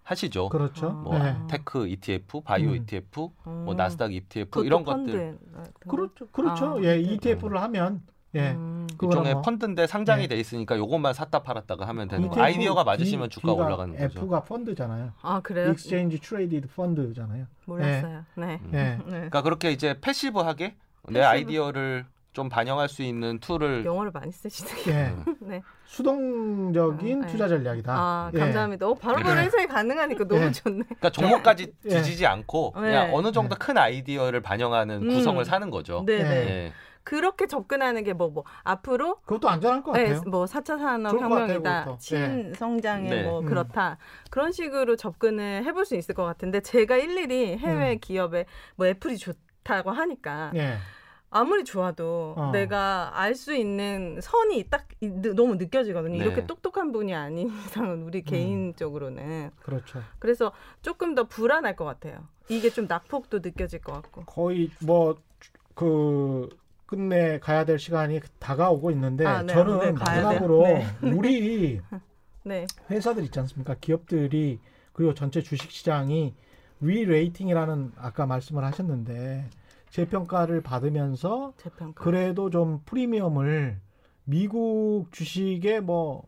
하시죠. 0.04 0.48
그렇죠? 0.48 0.88
아. 0.88 0.92
뭐 0.92 1.20
네. 1.20 1.36
tech 1.50 1.88
ETF, 1.88 2.42
바이오 2.42 2.70
음. 2.70 2.76
ETF, 2.76 3.30
음. 3.48 3.66
뭐 3.66 3.74
나스닥 3.74 4.14
ETF 4.14 4.50
그것도 4.50 4.66
이런 4.66 4.86
펀드 4.86 5.12
것들 5.12 5.38
거? 5.86 5.90
그렇죠. 5.90 6.28
그렇죠. 6.28 6.66
아, 6.78 6.82
예, 6.84 6.96
네. 6.96 7.00
ETF를 7.02 7.62
하면 7.62 8.02
예. 8.36 8.52
음. 8.52 8.88
일종의 9.02 9.34
뭐 9.34 9.42
펀드인데 9.42 9.88
상장이 9.88 10.24
네. 10.24 10.36
돼 10.36 10.40
있으니까 10.40 10.78
요것만 10.78 11.14
샀다 11.14 11.44
팔았다가 11.44 11.88
하면 11.88 12.08
되는 12.08 12.28
거. 12.28 12.34
ETF 12.34 12.42
아이디어가 12.44 12.84
맞으시면 12.84 13.30
D- 13.30 13.36
주가 13.40 13.54
D가 13.54 13.66
올라가는 13.66 13.96
거죠. 13.98 14.20
F가 14.20 14.44
펀드잖아요. 14.44 15.12
아 15.22 15.40
그래요? 15.42 15.72
Exchange 15.72 16.20
Traded 16.20 16.68
Fund잖아요. 16.76 17.46
몰랐어요. 17.66 18.24
네. 18.36 18.60
음. 18.64 18.72
예. 18.74 18.78
네. 18.78 19.00
그러니까 19.06 19.42
그렇게 19.42 19.72
이제 19.72 19.98
passive하게 20.02 20.76
내 21.10 21.14
passive. 21.20 21.26
아이디어를 21.26 22.06
좀 22.34 22.50
반영할 22.50 22.88
수 22.88 23.02
있는 23.02 23.40
tool을 23.40 23.84
영어를 23.86 24.12
많이 24.12 24.32
쓰시네요. 24.32 24.94
예. 24.94 25.16
네. 25.40 25.62
수동적인 25.86 27.24
아, 27.24 27.26
네. 27.26 27.32
투자 27.32 27.48
전략이다. 27.48 27.94
아 27.94 28.32
예. 28.34 28.40
감사합니다. 28.40 28.88
어, 28.88 28.94
바로바로 28.94 29.40
예. 29.40 29.44
해석이 29.46 29.68
가능하니까 29.68 30.28
너무 30.28 30.42
예. 30.44 30.52
좋네. 30.52 30.84
그러니까 30.84 31.10
종목까지 31.10 31.74
예. 31.86 31.90
뒤지지 31.90 32.26
않고 32.26 32.74
네. 32.76 32.82
그냥 32.82 33.16
어느 33.16 33.32
정도 33.32 33.56
큰 33.58 33.78
아이디어를 33.78 34.42
반영하는 34.42 35.04
음. 35.04 35.08
구성을 35.10 35.44
사는 35.46 35.70
거죠. 35.72 36.04
네네. 36.06 36.30
예. 36.30 36.50
예. 36.66 36.74
그렇게 37.08 37.48
접근하는 37.48 38.04
게뭐뭐 38.04 38.44
앞으로 38.66 39.22
그것도 39.22 39.48
안전할 39.48 39.82
것 39.82 39.94
네, 39.94 40.10
같아요. 40.10 40.30
뭐 40.30 40.44
4차 40.44 40.78
산업 40.78 41.12
좋을 41.12 41.22
것 41.22 41.30
같아요, 41.30 41.42
혁명이다. 41.44 41.84
그것도. 41.86 41.98
친성장에 42.00 43.10
네. 43.10 43.24
뭐 43.24 43.40
음. 43.40 43.46
그렇다. 43.46 43.98
그런 44.30 44.52
식으로 44.52 44.98
접근을 44.98 45.64
해볼 45.64 45.86
수 45.86 45.96
있을 45.96 46.14
것 46.14 46.26
같은데 46.26 46.60
제가 46.60 46.98
일일이 46.98 47.56
해외 47.56 47.94
음. 47.94 48.00
기업에 48.02 48.46
뭐 48.76 48.88
애플이 48.88 49.18
좋다고 49.18 49.92
하니까 49.92 50.52
예. 50.56 50.80
아무리 51.30 51.64
좋아도 51.64 52.34
어. 52.36 52.52
내가 52.52 53.18
알 53.18 53.36
수 53.36 53.56
있는 53.56 54.20
선이 54.22 54.66
딱 54.70 54.88
너무 55.34 55.56
느껴지거든요. 55.56 56.18
네. 56.18 56.26
이렇게 56.26 56.46
똑똑한 56.46 56.92
분이 56.92 57.16
아닌 57.16 57.48
이상은 57.68 58.04
우리 58.04 58.22
개인적으로는 58.22 59.52
그렇죠. 59.62 60.02
그래서 60.20 60.52
조금 60.82 61.16
더 61.16 61.24
불안할 61.24 61.78
것 61.78 61.86
같아요. 61.86 62.28
이게 62.50 62.70
좀 62.70 62.86
낙폭도 62.86 63.40
느껴질 63.40 63.80
것 63.80 63.94
같고. 63.94 64.26
거의 64.26 64.72
뭐 64.82 65.16
그 65.78 66.50
끝내 66.88 67.38
가야 67.40 67.66
될 67.66 67.78
시간이 67.78 68.22
다가오고 68.40 68.90
있는데 68.92 69.26
아, 69.26 69.44
네. 69.44 69.54
저는 69.54 69.80
네, 69.80 69.92
마지막으로 69.92 70.64
돼요. 70.64 70.88
우리 71.16 71.82
네. 72.44 72.66
회사들 72.90 73.24
있지 73.26 73.40
않습니까? 73.42 73.76
기업들이 73.80 74.60
그리고 74.94 75.14
전체 75.14 75.44
주식 75.44 75.70
시장이 75.70 76.34
re-rating이라는 76.80 77.92
아까 77.98 78.26
말씀을 78.26 78.64
하셨는데 78.64 79.50
재평가를 79.90 80.62
받으면서 80.62 81.54
재평가. 81.58 82.02
그래도 82.02 82.50
좀 82.50 82.82
프리미엄을 82.86 83.80
미국 84.24 85.08
주식의 85.12 85.82
뭐 85.82 86.24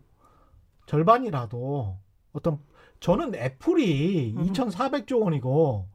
절반이라도 0.88 1.96
어떤 2.34 2.60
저는 3.00 3.36
애플이 3.36 4.34
음. 4.36 4.48
2,400조 4.48 5.22
원이고 5.22 5.88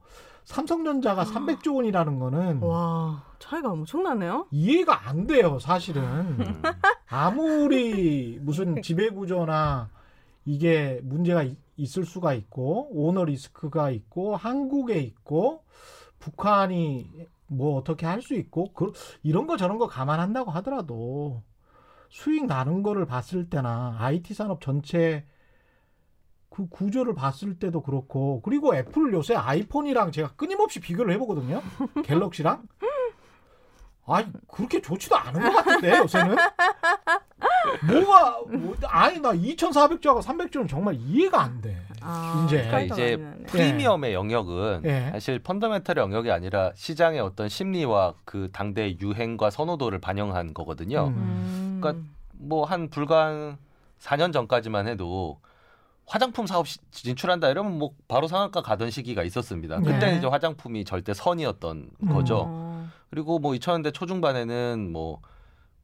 삼성전자가 0.45 1.21
아. 1.23 1.25
300조 1.25 1.75
원이라는 1.75 2.19
거는 2.19 2.61
와 2.61 3.23
차이가 3.39 3.71
엄청나네요. 3.71 4.47
이해가 4.51 5.07
안 5.09 5.27
돼요, 5.27 5.59
사실은. 5.59 6.01
음. 6.03 6.61
아무리 7.07 8.39
무슨 8.41 8.81
지배구조나 8.81 9.89
이게 10.45 10.99
문제가 11.03 11.43
이- 11.43 11.57
있을 11.77 12.05
수가 12.05 12.33
있고 12.35 12.89
오너 12.93 13.25
리스크가 13.25 13.89
있고 13.89 14.35
한국에 14.35 14.99
있고 14.99 15.63
북한이 16.19 17.27
뭐 17.47 17.77
어떻게 17.77 18.05
할 18.05 18.21
수 18.21 18.33
있고 18.35 18.71
그, 18.73 18.91
이런 19.23 19.45
거 19.47 19.57
저런 19.57 19.77
거 19.77 19.87
감안한다고 19.87 20.51
하더라도 20.51 21.43
수익 22.09 22.45
나는 22.45 22.81
거를 22.81 23.05
봤을 23.05 23.49
때나 23.49 23.97
IT 23.99 24.33
산업 24.33 24.61
전체 24.61 25.25
그 26.55 26.67
구조를 26.69 27.13
봤을 27.13 27.59
때도 27.59 27.81
그렇고 27.81 28.41
그리고 28.41 28.73
애플 28.75 29.11
요새 29.11 29.35
아이폰이랑 29.35 30.13
제가 30.13 30.29
끊임없이 30.37 30.79
비교를 30.79 31.13
해보거든요 31.15 31.61
갤럭시랑 32.05 32.63
아니 34.07 34.27
그렇게 34.47 34.81
좋지도 34.81 35.17
않은 35.17 35.41
것 35.41 35.51
같은데 35.51 35.97
요새는 35.97 36.37
뭐가 37.91 38.39
뭐, 38.47 38.75
아니 38.83 39.19
나 39.19 39.33
2,400조하고 39.33 40.21
300조는 40.21 40.69
정말 40.69 40.93
이해가 40.93 41.41
안 41.41 41.59
돼. 41.61 41.75
아, 42.01 42.43
이제. 42.45 42.63
그러니까 42.67 42.81
이제 42.81 43.17
네. 43.17 43.43
프리미엄의 43.47 44.13
영역은 44.13 44.81
예. 44.85 45.09
사실 45.11 45.39
펀더멘털의 45.39 46.01
영역이 46.03 46.31
아니라 46.31 46.71
시장의 46.75 47.19
어떤 47.19 47.49
심리와 47.49 48.13
그 48.23 48.49
당대의 48.53 48.99
유행과 49.01 49.49
선호도를 49.49 49.99
반영한 49.99 50.53
거거든요. 50.53 51.07
음. 51.07 51.15
음. 51.17 51.77
그러니까 51.81 52.03
뭐 52.33 52.65
한 52.65 52.89
불과 52.89 53.25
한 53.25 53.57
4년 53.99 54.31
전까지만 54.31 54.87
해도 54.87 55.39
화장품 56.07 56.45
사업 56.45 56.67
시- 56.67 56.79
진출한다 56.91 57.49
이러면 57.49 57.77
뭐 57.79 57.91
바로 58.07 58.27
상한가 58.27 58.61
가던 58.61 58.91
시기가 58.91 59.23
있었습니다. 59.23 59.79
네. 59.79 59.91
그때는 59.93 60.17
이제 60.19 60.27
화장품이 60.27 60.85
절대 60.85 61.13
선이었던 61.13 61.89
음. 62.03 62.07
거죠. 62.13 62.43
어. 62.47 62.87
그리고 63.09 63.39
뭐 63.39 63.53
2000년대 63.53 63.93
초중반에는 63.93 64.91
뭐 64.91 65.21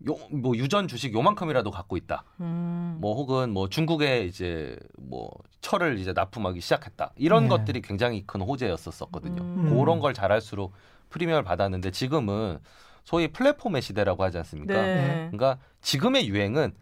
요, 0.07 0.15
뭐 0.31 0.55
유전 0.57 0.87
주식 0.87 1.13
요만큼이라도 1.13 1.69
갖고 1.71 1.95
있다. 1.97 2.23
음. 2.39 2.97
뭐 2.99 3.15
혹은 3.15 3.51
뭐 3.51 3.69
중국에 3.69 4.23
이제 4.25 4.75
뭐 4.97 5.31
철을 5.61 5.97
이제 5.99 6.13
납품하기 6.13 6.59
시작했다. 6.61 7.13
이런 7.17 7.43
네. 7.43 7.49
것들이 7.49 7.81
굉장히 7.81 8.25
큰 8.25 8.41
호재였었거든요. 8.41 9.41
음. 9.41 9.75
그런 9.77 9.99
걸 9.99 10.13
잘할수록 10.13 10.73
프리미엄을 11.09 11.43
받았는데 11.43 11.91
지금은 11.91 12.59
소위 13.03 13.27
플랫폼의 13.27 13.81
시대라고 13.81 14.23
하지 14.23 14.37
않습니까? 14.39 14.73
네. 14.73 15.29
그러니까 15.31 15.57
지금의 15.81 16.27
유행은 16.29 16.73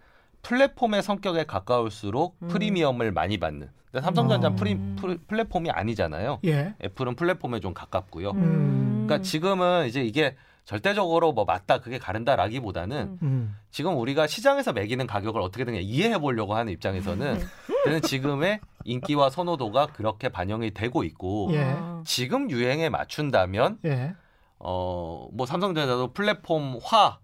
플랫폼의 0.42 1.04
성격에 1.04 1.46
가까울수록 1.46 2.38
음. 2.42 2.48
프리미엄을 2.48 3.12
많이 3.12 3.38
받는. 3.40 3.70
근데 3.92 4.04
삼성전자는 4.06 4.54
어. 4.54 4.56
프리, 4.56 4.78
프리- 4.96 5.18
플랫폼이 5.28 5.70
아니잖아요. 5.72 6.40
예. 6.46 6.74
애플은 6.84 7.16
플랫폼에 7.16 7.60
좀 7.60 7.74
가깝고요. 7.74 8.32
음. 8.32 9.06
그러니까 9.08 9.22
지금은 9.28 9.88
이제 9.88 10.02
이게 10.04 10.36
절대적으로 10.66 11.34
뭐 11.34 11.46
맞다 11.46 11.80
그게 11.80 11.98
가른다라기보다는 11.98 12.98
음. 12.98 13.18
음. 13.24 13.56
지금 13.72 13.98
우리가 13.98 14.28
시장에서 14.28 14.72
매기는 14.72 15.08
가격을 15.08 15.42
어떻게든 15.42 15.74
이해해 15.76 16.20
보려고 16.20 16.54
하는 16.54 16.72
입장에서는 16.74 17.40
저는 17.86 18.02
지금의 18.04 18.60
인기와 18.86 19.32
선호도가 19.32 19.88
그렇게 19.88 20.30
반영이 20.30 20.72
되고 20.76 21.04
있고 21.04 21.50
예. 21.54 21.64
아. 21.76 22.04
지금 22.06 22.52
유행에 22.52 22.90
맞춘다면 22.90 23.80
예. 23.86 24.14
어뭐 24.60 25.46
삼성전자도 25.48 26.14
플랫폼화 26.14 27.18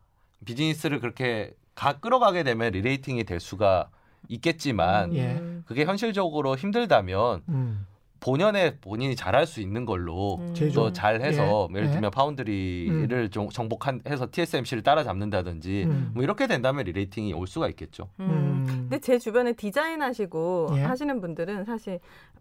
비즈니스를 0.45 0.99
그렇게 0.99 1.53
가 1.76 1.99
끌어가게 1.99 2.43
되면 2.43 2.71
re-rating이 2.71 3.25
될 3.26 3.39
수가 3.39 3.89
있겠지만 4.30 5.13
예. 5.13 5.34
음. 5.36 5.63
그게 5.67 5.86
현실적으로 5.86 6.55
힘들다면 6.55 7.43
음. 7.49 7.86
본연의 8.21 8.78
본인이 8.80 9.15
잘할 9.15 9.45
수 9.45 9.61
있는 9.61 9.86
걸로 9.86 10.38
음. 10.38 10.53
또 10.73 10.91
잘해서 10.91 11.67
예. 11.69 11.76
예를 11.76 11.89
예. 11.89 11.91
들면 11.91 12.09
파운드리를 12.09 13.30
좀 13.30 13.49
정복해서 13.49 14.30
TSMC를 14.32 14.82
따라잡는다든지 14.82 15.84
음. 15.84 16.11
뭐 16.15 16.23
이렇게 16.23 16.47
된다면 16.47 16.86
re-rating이 16.86 17.33
올 17.34 17.45
수가 17.45 17.67
있겠죠. 17.69 18.09
음. 18.21 18.30
음. 18.30 18.65
근데 18.65 18.99
제 18.99 19.19
주변에 19.19 19.53
디자인 19.53 20.01
하시고 20.01 20.69
예. 20.78 20.82
하시는 20.82 21.21
분들은 21.21 21.65
사실 21.65 21.99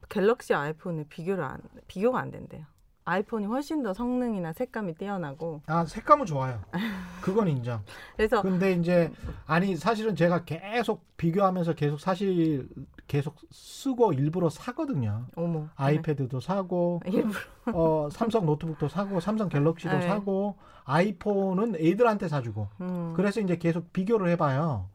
갤럭시 0.09 0.55
아이폰을 0.55 1.07
비교를 1.11 1.45
안 1.45 1.61
비교가 1.87 2.21
안 2.21 2.31
된대요. 2.31 2.65
아이폰이 3.05 3.47
훨씬 3.47 3.83
더 3.83 3.93
성능이나 3.93 4.53
색감이 4.53 4.95
뛰어나고 4.95 5.63
아 5.67 5.85
색감은 5.85 6.27
좋아요. 6.27 6.61
그건 7.21 7.49
인정. 7.49 7.83
그래서 8.17 8.41
근데 8.43 8.73
이제 8.73 9.13
아니 9.47 9.77
사실은 9.77 10.17
제가 10.17 10.45
계속 10.45 11.05
비교하면서 11.17 11.75
계속 11.75 12.01
사실 12.01 12.69
계속 13.07 13.37
쓰고 13.51 14.15
일부러 14.15 14.49
사거든요. 14.49 15.27
어머 15.37 15.69
아이패드도 15.77 16.41
사고 16.41 17.01
네. 17.05 17.13
일부러 17.19 17.39
어, 17.73 18.09
삼성 18.11 18.47
노트북도 18.47 18.89
사고 18.89 19.21
삼성 19.21 19.49
갤럭시도 19.49 19.99
네. 19.99 20.07
사고 20.07 20.57
아이폰은 20.85 21.77
애들한테 21.77 22.29
사주고 22.29 22.69
음. 22.81 23.13
그래서 23.17 23.41
이제 23.41 23.57
계속 23.57 23.93
비교를 23.93 24.29
해봐요. 24.31 24.89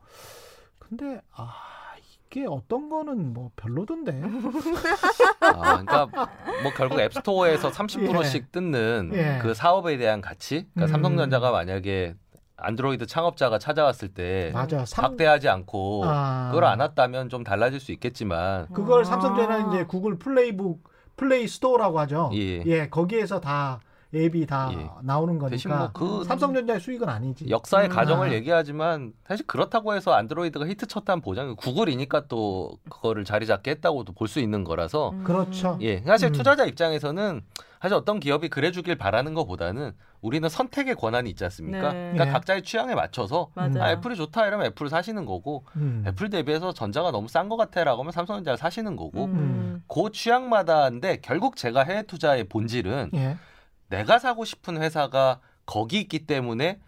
근데 0.79 1.21
아이 1.31 1.78
게 2.29 2.45
어떤 2.47 2.89
거는 2.89 3.33
뭐 3.33 3.51
별로던데. 3.55 4.21
아, 5.41 5.83
그러니까 5.83 6.05
뭐 6.63 6.71
결국 6.75 6.99
앱스토어에서 6.99 7.71
30%씩 7.71 8.51
뜯는 8.51 9.11
예. 9.13 9.39
그 9.41 9.53
사업에 9.53 9.97
대한 9.97 10.21
가치. 10.21 10.67
그러니까 10.73 10.85
음. 10.85 10.87
삼성전자가 10.87 11.51
만약에 11.51 12.15
안드로이드 12.57 13.05
창업자가 13.05 13.57
찾아왔을 13.57 14.09
때 14.09 14.51
맞아. 14.53 14.85
삼, 14.85 15.03
박대하지 15.03 15.49
않고 15.49 16.03
아. 16.05 16.49
그걸 16.51 16.65
안았다면 16.65 17.29
좀 17.29 17.43
달라질 17.43 17.79
수 17.79 17.91
있겠지만 17.91 18.67
그걸 18.73 19.01
아. 19.01 19.03
삼성전자는 19.05 19.73
이제 19.73 19.85
구글 19.85 20.19
플레이북 20.19 20.83
플레이 21.15 21.47
스토어라고 21.47 21.99
하죠. 22.01 22.31
예. 22.33 22.87
거기에서 22.89 23.39
다 23.39 23.79
앱이 24.13 24.47
다 24.47 24.71
예. 24.73 24.89
나오는 25.03 25.37
거니까 25.37 25.49
대신 25.51 25.69
뭐 25.69 25.91
그 25.93 26.23
삼성전자의 26.23 26.79
수익은 26.79 27.07
아니지. 27.07 27.49
역사의 27.49 27.89
음. 27.89 27.93
가정을 27.93 28.29
아. 28.29 28.33
얘기하지만 28.33 29.13
사실 29.23 29.45
그렇다고 29.45 29.93
해서 29.93 30.13
안드로이드가 30.13 30.65
히트 30.67 30.87
쳤다는 30.87 31.21
보장이 31.21 31.55
구글이니까 31.55 32.25
또 32.27 32.71
그거를 32.89 33.23
자리 33.23 33.45
잡게 33.45 33.71
했다고도 33.71 34.13
볼 34.13 34.27
수 34.27 34.39
있는 34.39 34.63
거라서 34.63 35.11
음. 35.11 35.23
그렇죠. 35.23 35.77
예 35.81 36.01
사실 36.01 36.29
음. 36.29 36.33
투자자 36.33 36.65
입장에서는 36.65 37.41
사실 37.81 37.95
어떤 37.95 38.19
기업이 38.19 38.49
그래주길 38.49 38.97
바라는 38.97 39.33
것보다는 39.35 39.93
우리는 40.21 40.49
선택의 40.49 40.95
권한이 40.95 41.29
있지 41.29 41.43
않습니까? 41.45 41.93
네. 41.93 41.99
그러니까 42.11 42.27
예. 42.27 42.31
각자의 42.31 42.63
취향에 42.63 42.93
맞춰서 42.95 43.51
맞아요. 43.53 43.81
아, 43.81 43.91
애플이 43.91 44.15
좋다 44.15 44.45
이러면 44.47 44.65
애플을 44.67 44.89
사시는 44.89 45.25
거고 45.25 45.65
음. 45.77 46.03
애플 46.07 46.29
대비해서 46.29 46.73
전자가 46.73 47.11
너무 47.11 47.27
싼 47.29 47.47
것 47.47 47.57
같아라고 47.57 48.01
하면 48.01 48.11
삼성전자를 48.11 48.57
사시는 48.57 48.95
거고 48.95 49.25
음. 49.25 49.83
그 49.87 50.11
취향마다인데 50.11 51.19
결국 51.21 51.55
제가 51.55 51.83
해외 51.83 52.03
투자의 52.03 52.43
본질은 52.49 53.11
예. 53.13 53.37
내가 53.89 54.19
사고 54.19 54.45
싶은 54.45 54.81
회사가 54.81 55.39
거기 55.65 55.99
있기 55.99 56.25
때문에 56.25 56.79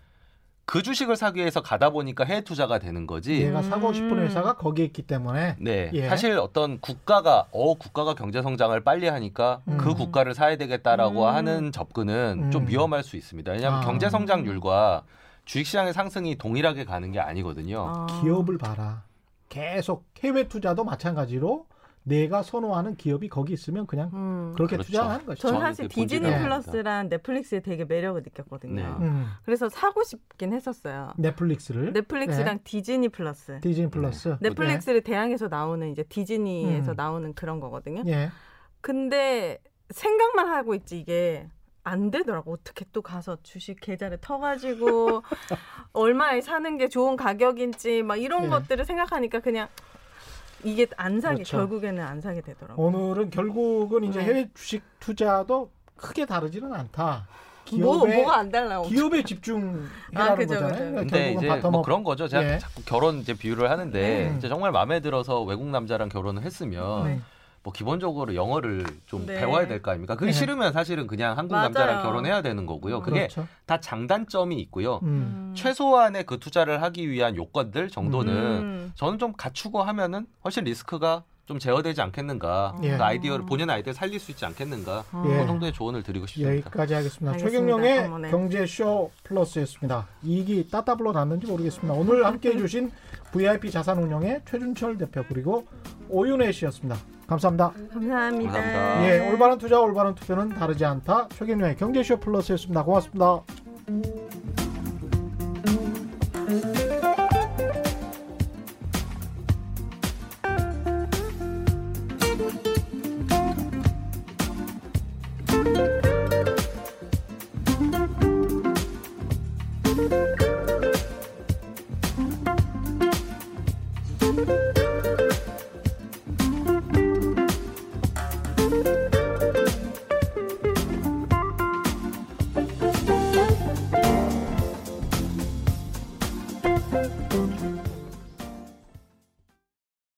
그 0.66 0.84
주식을 0.84 1.18
사기 1.18 1.42
위해서 1.42 1.62
가다 1.62 1.90
보니까 1.90 2.24
해외 2.24 2.42
투자가 2.42 2.80
되는 2.80 3.06
거지. 3.06 3.42
얘가 3.42 3.62
사고 3.62 3.92
싶은 3.92 4.12
음. 4.12 4.24
회사가 4.24 4.54
거기에 4.54 4.86
있기 4.86 5.02
때문에 5.02 5.58
네, 5.60 5.90
예. 5.94 6.08
사실 6.08 6.38
어떤 6.38 6.80
국가가 6.80 7.48
어 7.52 7.74
국가가 7.74 8.14
경제 8.14 8.42
성장을 8.42 8.80
빨리 8.82 9.08
하니까 9.08 9.62
음. 9.68 9.78
그 9.78 9.94
국가를 9.94 10.34
사야 10.34 10.56
되겠다라고 10.56 11.24
음. 11.24 11.28
하는 11.28 11.72
접근은 11.74 12.52
좀 12.52 12.64
음. 12.64 12.68
위험할 12.70 13.04
수 13.04 13.18
있습니다. 13.18 13.52
왜냐하면 13.52 13.82
아. 13.82 13.84
경제 13.84 14.10
성장률과 14.10 15.04
주식 15.44 15.66
시장의 15.66 15.94
상승이 15.94 16.38
동일하게 16.38 16.86
가는 16.86 17.12
게 17.12 17.20
아니거든요. 17.20 17.86
아. 17.88 18.22
기업을 18.22 18.58
봐라. 18.58 19.04
계속 19.50 20.06
해외 20.24 20.48
투자도 20.48 20.86
마찬가지로 20.86 21.66
내가 22.04 22.42
선호하는 22.42 22.96
기업이 22.96 23.30
거기 23.30 23.54
있으면 23.54 23.86
그냥 23.86 24.10
음. 24.14 24.54
그렇게 24.56 24.76
그렇죠. 24.76 24.88
투자하는 24.88 25.26
것이죠. 25.26 25.48
저는 25.48 25.62
사실 25.62 25.88
그 25.88 25.94
디즈니. 25.94 26.22
플러스랑 26.22 27.10
넷플릭스에 27.10 27.60
되게 27.60 27.86
매력을 27.86 28.22
느꼈거든요. 28.24 28.76
네. 28.76 29.06
음. 29.06 29.28
그래서 29.46 29.70
사고 29.70 30.04
싶긴 30.04 30.54
했었어요. 30.54 31.14
넷플릭스를 31.18 31.94
넷플릭스랑 31.94 32.60
디즈니 32.64 33.10
플러스. 33.10 33.60
디즈니 33.62 33.90
플러스. 33.90 34.36
넷플릭스를 34.40 35.02
대항해서 35.02 35.48
나오는 35.48 35.92
이제 35.92 36.04
디즈니에서 36.04 36.92
음. 36.92 36.96
나오는 36.96 37.34
그런 37.34 37.60
거거든요. 37.60 38.04
예. 38.08 38.30
근데 38.82 39.60
생각만 39.92 40.48
하고 40.48 40.74
있지 40.74 41.00
이게 41.00 41.48
안 41.84 42.10
되더라고. 42.12 42.54
어떻게 42.54 42.86
또 42.92 43.02
가서 43.02 43.38
주식 43.44 43.80
계좌를 43.80 44.18
터가지고 44.22 45.24
얼마에 45.94 46.42
사는 46.42 46.78
게 46.78 46.88
좋은 46.90 47.16
가격인지 47.16 48.04
막 48.04 48.16
이런 48.18 48.46
예. 48.46 48.48
것들을 48.50 48.86
생각하니까 48.86 49.40
그냥 49.40 49.68
이게 50.64 50.88
안 50.98 51.20
사게 51.22 51.36
그렇죠. 51.36 51.58
결국에는 51.58 52.04
안 52.04 52.22
사게 52.22 52.42
되더라고. 52.42 52.84
오늘은 52.84 53.30
결국은 53.30 54.04
이제 54.04 54.20
네. 54.20 54.26
해외 54.26 54.50
주식 54.54 54.84
투자도 55.00 55.72
크게 55.96 56.26
다르지는 56.26 56.74
않다. 56.74 57.28
뭐 57.80 58.02
기업의 58.02 58.18
뭐가 58.18 58.38
안 58.40 58.52
달라요. 58.52 58.82
기업에 58.84 59.24
집중해라는 59.24 59.88
아, 60.16 60.36
그죠, 60.36 60.54
거잖아요. 60.56 60.72
그죠. 60.72 60.78
그러니까 60.78 61.02
근데 61.02 61.34
이제. 61.34 61.70
뭐 61.70 61.82
그런 61.82 62.04
거죠. 62.04 62.28
제가 62.28 62.54
예. 62.56 62.58
자꾸 62.58 62.82
결혼 62.84 63.20
이제 63.20 63.34
비유를 63.34 63.70
하는데 63.70 64.30
음. 64.30 64.38
이제 64.38 64.50
정말 64.50 64.72
마음에 64.72 65.00
들어서 65.00 65.42
외국 65.44 65.68
남자랑 65.68 66.10
결혼을 66.10 66.44
했으면 66.44 67.06
네. 67.06 67.22
뭐 67.64 67.72
기본적으로 67.74 68.34
영어를 68.36 68.86
좀 69.06 69.26
네. 69.26 69.36
배워야 69.36 69.68
될 69.68 69.82
거 69.82 69.92
아닙니까? 69.92 70.16
그게 70.16 70.32
네. 70.32 70.38
싫으면 70.38 70.74
사실은 70.74 71.06
그냥 71.08 71.38
한국 71.38 71.54
맞아요. 71.54 71.66
남자랑 71.66 72.04
결혼해야 72.04 72.42
되는 72.42 72.66
거고요. 72.66 73.02
그게 73.02 73.28
그렇죠. 73.28 73.48
다 73.66 73.80
장단점이 73.80 74.60
있고요. 74.62 75.00
음. 75.04 75.54
최소한의 75.56 76.26
그 76.26 76.40
투자를 76.40 76.82
하기 76.82 77.10
위한 77.10 77.36
요건들 77.36 77.90
정도는 77.90 78.34
음. 78.34 78.92
저는 78.96 79.20
좀 79.20 79.34
갖추고 79.34 79.84
하면은 79.84 80.26
훨씬 80.44 80.64
리스크가 80.64 81.24
좀 81.46 81.60
제어되지 81.60 82.02
않겠는가. 82.02 82.78
예. 82.84 82.96
그 82.98 83.04
아이디어를 83.04 83.46
본인의 83.46 83.76
아이디어를 83.76 83.94
살릴 83.94 84.20
수 84.20 84.32
있지 84.32 84.46
않겠는가. 84.46 85.04
예. 85.26 85.38
그 85.40 85.46
정도의 85.48 85.74
조언을 85.74 86.02
드리고 86.02 86.26
싶습니다. 86.28 86.52
여기까지 86.54 86.94
하겠습니다. 86.94 87.34
알겠습니다. 87.34 87.78
최경영의. 87.78 88.32
경제쇼 88.32 89.12
플러스였습니다. 89.24 90.08
이익이 90.24 90.70
따따블로 90.70 91.12
났는지 91.12 91.48
모르겠습니다. 91.48 91.94
오늘 91.94 92.26
함께해 92.26 92.58
주신 92.58 92.92
VIP 93.34 93.70
자산운용의 93.72 94.42
최준철 94.50 94.98
대표 94.98 95.24
그리고 95.28 95.68
오윤혜 96.10 96.52
씨였습니다. 96.54 96.98
감사합니다. 97.32 97.72
감사합니다. 97.94 98.52
감사합니다. 98.52 99.08
예, 99.08 99.30
올바른 99.32 99.58
투자 99.58 99.80
올바른 99.80 100.14
투표는 100.16 100.50
다르지 100.50 100.84
않다. 100.84 101.30
최경영의 101.30 101.78
경제쇼 101.78 102.18
플러스였습니다. 102.18 102.84
고맙습니다. 102.84 103.42